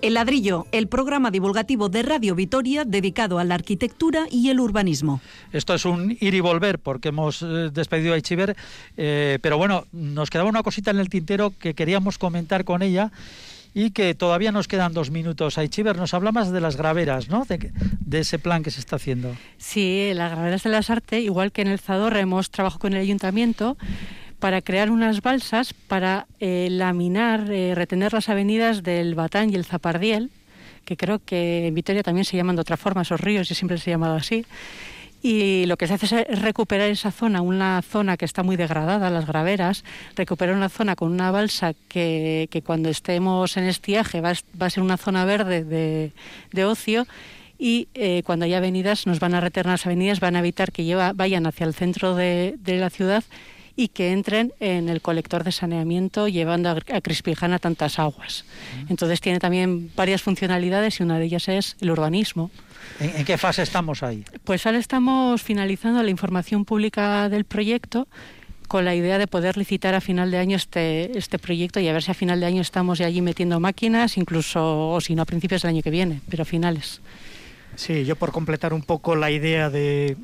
El 0.00 0.14
ladrillo, 0.14 0.66
el 0.70 0.86
programa 0.86 1.32
divulgativo 1.32 1.88
de 1.88 2.02
Radio 2.02 2.36
Vitoria 2.36 2.84
dedicado 2.84 3.40
a 3.40 3.44
la 3.44 3.56
arquitectura 3.56 4.26
y 4.30 4.48
el 4.48 4.60
urbanismo. 4.60 5.20
Esto 5.52 5.74
es 5.74 5.84
un 5.84 6.16
ir 6.20 6.34
y 6.34 6.40
volver 6.40 6.78
porque 6.78 7.08
hemos 7.08 7.42
eh, 7.42 7.70
despedido 7.72 8.14
a 8.14 8.18
Ichiber, 8.18 8.56
eh, 8.96 9.38
pero 9.42 9.58
bueno, 9.58 9.86
nos 9.90 10.30
quedaba 10.30 10.48
una 10.48 10.62
cosita 10.62 10.92
en 10.92 11.00
el 11.00 11.08
tintero 11.08 11.52
que 11.58 11.74
queríamos 11.74 12.16
comentar 12.16 12.64
con 12.64 12.82
ella 12.82 13.10
y 13.74 13.90
que 13.90 14.14
todavía 14.14 14.52
nos 14.52 14.68
quedan 14.68 14.92
dos 14.92 15.10
minutos. 15.10 15.58
Aichiber, 15.58 15.96
nos 15.96 16.14
habla 16.14 16.30
más 16.30 16.52
de 16.52 16.60
las 16.60 16.76
graveras, 16.76 17.28
¿no? 17.28 17.44
De 17.48 18.18
ese 18.20 18.38
plan 18.38 18.62
que 18.62 18.70
se 18.70 18.80
está 18.80 18.96
haciendo. 18.96 19.36
Sí, 19.56 20.12
las 20.14 20.30
graveras 20.30 20.62
de 20.62 20.70
las 20.70 20.90
artes, 20.90 21.22
igual 21.22 21.50
que 21.50 21.62
en 21.62 21.68
el 21.68 21.78
Zadorra 21.80 22.20
hemos 22.20 22.50
trabajado 22.50 22.80
con 22.80 22.92
el 22.94 23.00
ayuntamiento 23.00 23.76
para 24.38 24.62
crear 24.62 24.90
unas 24.90 25.20
balsas 25.22 25.74
para 25.74 26.26
eh, 26.40 26.68
laminar, 26.70 27.50
eh, 27.50 27.74
retener 27.74 28.12
las 28.12 28.28
avenidas 28.28 28.82
del 28.82 29.14
Batán 29.14 29.50
y 29.50 29.56
el 29.56 29.64
Zapardiel, 29.64 30.30
que 30.84 30.96
creo 30.96 31.18
que 31.24 31.66
en 31.66 31.74
Vitoria 31.74 32.02
también 32.02 32.24
se 32.24 32.36
llaman 32.36 32.56
de 32.56 32.62
otra 32.62 32.76
forma 32.76 33.02
esos 33.02 33.20
ríos 33.20 33.50
y 33.50 33.54
siempre 33.54 33.78
se 33.78 33.90
ha 33.90 33.94
llamado 33.94 34.14
así. 34.16 34.46
Y 35.20 35.66
lo 35.66 35.76
que 35.76 35.88
se 35.88 35.94
hace 35.94 36.26
es 36.28 36.42
recuperar 36.42 36.88
esa 36.88 37.10
zona, 37.10 37.40
una 37.40 37.82
zona 37.82 38.16
que 38.16 38.24
está 38.24 38.44
muy 38.44 38.54
degradada, 38.54 39.10
las 39.10 39.26
graveras, 39.26 39.84
recuperar 40.14 40.54
una 40.54 40.68
zona 40.68 40.94
con 40.94 41.10
una 41.10 41.32
balsa 41.32 41.74
que, 41.88 42.46
que 42.52 42.62
cuando 42.62 42.88
estemos 42.88 43.56
en 43.56 43.64
estiaje 43.64 44.20
va, 44.20 44.34
a 44.60 44.70
ser 44.70 44.82
una 44.82 44.96
zona 44.96 45.24
verde 45.24 45.64
de, 45.64 46.12
de 46.52 46.64
ocio 46.64 47.08
y 47.58 47.88
eh, 47.94 48.22
cuando 48.24 48.44
haya 48.44 48.58
avenidas 48.58 49.08
nos 49.08 49.18
van 49.18 49.34
a 49.34 49.40
retener 49.40 49.66
las 49.66 49.86
avenidas, 49.86 50.20
van 50.20 50.36
a 50.36 50.38
evitar 50.38 50.70
que 50.70 50.94
vayan 50.94 51.46
hacia 51.46 51.66
el 51.66 51.74
centro 51.74 52.14
de 52.14 52.56
la 52.64 52.88
ciudad 52.88 53.24
y 53.78 53.88
que 53.88 54.10
entren 54.10 54.52
en 54.58 54.88
el 54.88 55.00
colector 55.00 55.44
de 55.44 55.52
saneamiento 55.52 56.26
llevando 56.26 56.68
a, 56.68 57.00
Crispijana 57.00 57.60
tantas 57.60 58.00
aguas. 58.00 58.44
Entonces 58.88 59.20
tiene 59.20 59.38
también 59.38 59.92
varias 59.94 60.20
funcionalidades 60.20 60.98
y 60.98 61.04
una 61.04 61.20
de 61.20 61.26
ellas 61.26 61.46
es 61.46 61.76
el 61.80 61.92
urbanismo. 61.92 62.50
¿En, 62.98 63.10
en 63.14 63.24
qué 63.24 63.38
fase 63.38 63.62
estamos 63.62 64.02
ahí? 64.02 64.24
Pues 64.42 64.66
ahora 64.66 64.78
estamos 64.78 65.42
finalizando 65.44 66.02
la 66.02 66.10
información 66.10 66.64
pública 66.64 67.28
del 67.28 67.44
proyecto 67.44 68.08
con 68.66 68.84
la 68.84 68.96
idea 68.96 69.16
de 69.16 69.28
poder 69.28 69.56
licitar 69.56 69.94
a 69.94 70.00
final 70.00 70.32
de 70.32 70.38
año 70.38 70.56
este, 70.56 71.16
este 71.16 71.38
proyecto 71.38 71.78
y 71.78 71.86
a 71.86 71.92
ver 71.92 72.02
si 72.02 72.10
a 72.10 72.14
final 72.14 72.40
de 72.40 72.46
año 72.46 72.60
estamos 72.60 72.98
ya 72.98 73.06
allí 73.06 73.22
metiendo 73.22 73.60
máquinas, 73.60 74.18
incluso, 74.18 74.90
o 74.90 75.00
si 75.00 75.14
no, 75.14 75.22
a 75.22 75.24
principios 75.24 75.62
del 75.62 75.70
año 75.70 75.82
que 75.82 75.90
viene, 75.90 76.20
pero 76.28 76.42
a 76.42 76.46
finales. 76.46 77.00
Sí, 77.76 78.04
yo 78.04 78.16
por 78.16 78.32
completar 78.32 78.74
un 78.74 78.82
poco 78.82 79.14
la 79.14 79.30
idea 79.30 79.70
de, 79.70 80.16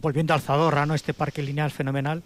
volviendo 0.00 0.34
al 0.34 0.40
Zadorra, 0.40 0.86
¿no? 0.86 0.94
este 0.94 1.14
parque 1.14 1.42
lineal 1.42 1.70
fenomenal, 1.70 2.22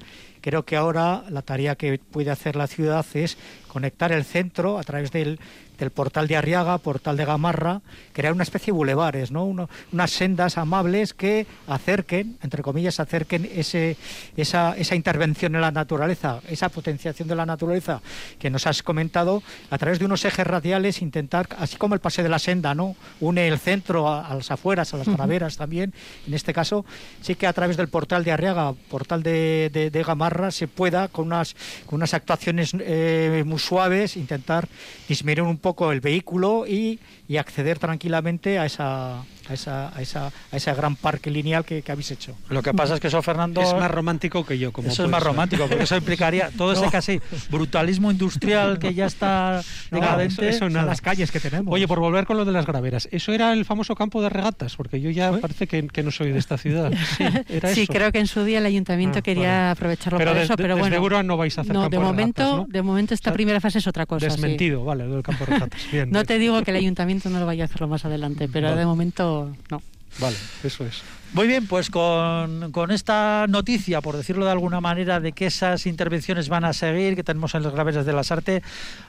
creo 0.46 0.64
que 0.64 0.76
ahora 0.76 1.24
la 1.28 1.42
tarea 1.42 1.74
que 1.74 1.98
puede 1.98 2.30
hacer 2.30 2.54
la 2.54 2.68
ciudad 2.68 3.04
es 3.14 3.36
conectar 3.76 4.10
el 4.10 4.24
centro 4.24 4.78
a 4.78 4.82
través 4.84 5.10
del, 5.10 5.38
del 5.78 5.90
portal 5.90 6.26
de 6.28 6.36
Arriaga, 6.38 6.78
portal 6.78 7.14
de 7.18 7.26
Gamarra, 7.26 7.82
crear 8.14 8.32
una 8.32 8.42
especie 8.42 8.72
de 8.72 8.72
bulevares, 8.72 9.30
¿no? 9.30 9.44
Uno- 9.44 9.68
unas 9.92 10.10
sendas 10.12 10.56
amables 10.56 11.12
que 11.12 11.46
acerquen, 11.68 12.38
entre 12.42 12.62
comillas, 12.62 13.00
acerquen 13.00 13.46
ese, 13.54 13.98
esa, 14.34 14.74
esa 14.78 14.94
intervención 14.94 15.54
en 15.56 15.60
la 15.60 15.70
naturaleza, 15.72 16.40
esa 16.48 16.70
potenciación 16.70 17.28
de 17.28 17.34
la 17.36 17.44
naturaleza 17.44 18.00
que 18.38 18.48
nos 18.48 18.66
has 18.66 18.82
comentado, 18.82 19.42
a 19.68 19.76
través 19.76 19.98
de 19.98 20.06
unos 20.06 20.24
ejes 20.24 20.46
radiales, 20.46 21.02
intentar, 21.02 21.46
así 21.58 21.76
como 21.76 21.92
el 21.94 22.00
pase 22.00 22.22
de 22.22 22.30
la 22.30 22.38
senda, 22.38 22.74
¿no? 22.74 22.96
Une 23.20 23.46
el 23.46 23.58
centro 23.58 24.08
a, 24.08 24.26
a 24.26 24.34
las 24.34 24.50
afueras, 24.50 24.94
a 24.94 24.96
las 24.96 25.08
praderas 25.10 25.58
también, 25.58 25.92
en 26.26 26.32
este 26.32 26.54
caso, 26.54 26.86
sí 27.20 27.34
que 27.34 27.46
a 27.46 27.52
través 27.52 27.76
del 27.76 27.88
portal 27.88 28.24
de 28.24 28.32
Arriaga, 28.32 28.72
portal 28.88 29.22
de, 29.22 29.68
de- 29.70 29.90
de 29.90 30.02
Gamarra, 30.02 30.50
se 30.50 30.66
pueda, 30.66 31.08
con 31.08 31.26
unas, 31.26 31.54
con 31.84 31.96
unas 31.96 32.14
actuaciones 32.14 32.72
eh, 32.80 33.42
suaves, 33.66 34.16
intentar 34.16 34.68
disminuir 35.08 35.48
un 35.48 35.58
poco 35.58 35.92
el 35.92 36.00
vehículo 36.00 36.66
y, 36.66 36.98
y 37.28 37.36
acceder 37.36 37.78
tranquilamente 37.78 38.58
a 38.58 38.66
esa, 38.66 39.24
a 39.48 39.54
esa, 39.54 39.96
a 39.96 40.02
esa, 40.02 40.26
a 40.26 40.56
ese 40.56 40.72
gran 40.74 40.96
parque 40.96 41.30
lineal 41.30 41.64
que, 41.64 41.82
que 41.82 41.92
habéis 41.92 42.10
hecho. 42.10 42.34
Lo 42.48 42.62
que 42.62 42.74
pasa 42.74 42.94
es 42.94 43.00
que 43.00 43.08
eso, 43.08 43.20
Fernando, 43.22 43.60
Es 43.60 43.72
más 43.74 43.90
romántico 43.90 44.44
que 44.44 44.58
yo, 44.58 44.72
como 44.72 44.88
eso 44.88 45.04
es 45.04 45.10
más 45.10 45.22
romántico, 45.22 45.66
porque 45.68 45.84
eso 45.84 45.96
implicaría 45.96 46.50
todo 46.56 46.72
ese 46.72 46.88
casi 46.90 47.20
brutalismo 47.50 48.10
industrial 48.10 48.78
que 48.78 48.94
ya 48.94 49.06
está 49.06 49.62
No, 49.90 50.00
decadente. 50.00 50.32
eso- 50.34 50.42
eso 50.42 50.58
Son 50.60 50.72
nada. 50.72 50.86
las 50.86 51.00
calles 51.00 51.30
que 51.30 51.40
tenemos. 51.40 51.72
Oye, 51.72 51.86
por 51.86 52.00
volver 52.00 52.26
con 52.26 52.36
lo 52.36 52.44
de 52.44 52.52
las 52.52 52.66
graveras, 52.66 53.08
¿eso 53.12 53.32
era 53.32 53.52
el 53.52 53.64
famoso 53.64 53.94
campo 53.94 54.22
de 54.22 54.28
regatas? 54.28 54.76
Porque 54.76 55.00
yo 55.00 55.10
ya 55.10 55.32
parece 55.32 55.66
que, 55.66 55.86
que 55.88 56.02
no 56.02 56.10
soy 56.10 56.32
de 56.32 56.38
esta 56.38 56.58
ciudad. 56.58 56.92
Sí, 57.16 57.24
era 57.48 57.72
Sí, 57.72 57.82
eso. 57.82 57.92
creo 57.92 58.12
que 58.12 58.18
en 58.18 58.26
su 58.26 58.44
día 58.44 58.58
el 58.58 58.66
ayuntamiento 58.66 59.18
Ah, 59.18 59.22
quería 59.22 59.48
vale. 59.58 59.70
aprovecharlo 59.70 60.18
Pero 60.18 60.30
para 60.32 60.40
de- 60.40 60.44
eso, 60.46 60.56
pero 60.56 60.76
desde 60.76 60.98
bueno. 60.98 61.22
No 61.22 61.36
vais 61.36 61.56
a 61.56 61.60
hacer 61.62 61.72
no, 61.72 61.82
campo 61.82 61.96
de 61.96 61.98
de 61.98 62.04
momento, 62.04 62.42
regatas, 62.42 62.66
¿no? 62.68 62.72
de 62.72 62.82
momento 62.82 63.14
esta 63.14 63.30
O 63.30 63.32
sea, 63.32 63.34
primera 63.34 63.60
fase 63.60 63.78
es 63.78 63.86
otra 63.86 64.06
cosa. 64.06 64.28
sí. 64.28 64.32
Desmentido, 64.32 64.84
vale, 64.84 65.06
lo 65.06 65.14
del 65.14 65.22
campo 65.22 65.44
de 65.46 65.52
regatas. 65.54 65.80
Bien, 65.92 66.10
No 66.10 66.18
bien. 66.20 66.26
te 66.26 66.38
digo 66.38 66.62
que 66.62 66.70
el 66.72 66.76
ayuntamiento 66.78 67.30
no 67.30 67.38
lo 67.40 67.46
vaya 67.46 67.64
a 67.64 67.66
hacerlo 67.66 67.88
más 67.88 68.04
adelante, 68.04 68.48
pero 68.52 68.68
Vale. 68.68 68.80
de 68.80 68.86
momento 68.86 69.35
no. 69.70 69.82
Vale, 70.18 70.36
eso 70.64 70.84
es. 70.86 71.02
Muy 71.34 71.46
bien, 71.46 71.66
pues 71.66 71.90
con, 71.90 72.72
con 72.72 72.90
esta 72.90 73.46
noticia, 73.48 74.00
por 74.00 74.16
decirlo 74.16 74.46
de 74.46 74.52
alguna 74.52 74.80
manera, 74.80 75.20
de 75.20 75.32
que 75.32 75.46
esas 75.46 75.84
intervenciones 75.84 76.48
van 76.48 76.64
a 76.64 76.72
seguir, 76.72 77.16
que 77.16 77.24
tenemos 77.24 77.54
en 77.54 77.62
las 77.62 77.72
graveras 77.72 78.06
de 78.06 78.12
las 78.14 78.32
Arte, 78.32 78.62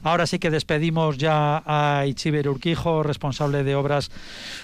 ahora 0.04 0.28
sí 0.28 0.38
que 0.38 0.50
despedimos 0.50 1.18
ya 1.18 1.64
a 1.66 2.06
Ichiber 2.06 2.50
Urquijo, 2.50 3.04
responsable 3.04 3.64
de 3.64 3.76
obras 3.76 4.12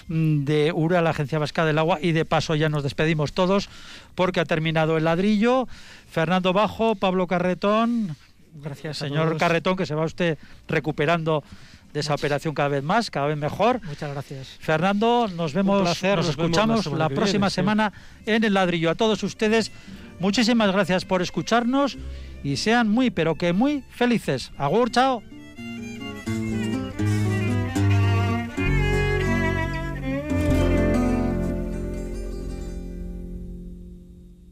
mm, 0.08 0.44
de 0.44 0.72
URA, 0.72 1.00
la 1.00 1.10
Agencia 1.10 1.38
Vasca 1.38 1.64
del 1.64 1.78
Agua, 1.78 1.98
y 2.02 2.12
de 2.12 2.26
paso 2.26 2.54
ya 2.54 2.68
nos 2.68 2.82
despedimos 2.82 3.32
todos, 3.32 3.70
porque 4.14 4.40
ha 4.40 4.44
terminado 4.44 4.98
el 4.98 5.04
ladrillo. 5.04 5.66
Fernando 6.10 6.52
Bajo, 6.52 6.94
Pablo 6.96 7.26
Carretón, 7.26 8.16
Gracias. 8.62 8.98
señor. 8.98 9.36
Carretón, 9.38 9.76
que 9.76 9.86
se 9.86 9.94
va 9.94 10.04
usted 10.04 10.38
recuperando 10.68 11.42
de 11.94 12.00
esa 12.00 12.14
operación 12.14 12.54
cada 12.54 12.68
vez 12.68 12.82
más, 12.82 13.10
cada 13.10 13.28
vez 13.28 13.38
mejor. 13.38 13.80
Muchas 13.84 14.10
gracias. 14.10 14.48
Fernando, 14.58 15.28
nos 15.28 15.54
vemos, 15.54 15.80
placer, 15.80 16.16
nos 16.16 16.26
nos 16.26 16.36
vemos 16.36 16.50
escuchamos 16.50 16.98
la 16.98 17.08
próxima 17.08 17.46
viene, 17.46 17.50
sí. 17.50 17.54
semana 17.54 17.92
en 18.26 18.42
el 18.42 18.52
ladrillo. 18.52 18.90
A 18.90 18.96
todos 18.96 19.22
ustedes, 19.22 19.70
muchísimas 20.18 20.72
gracias 20.72 21.04
por 21.04 21.22
escucharnos 21.22 21.96
y 22.42 22.56
sean 22.56 22.90
muy, 22.90 23.10
pero 23.10 23.36
que 23.36 23.52
muy 23.52 23.84
felices. 23.90 24.50
Agur, 24.58 24.90
chao. 24.90 25.22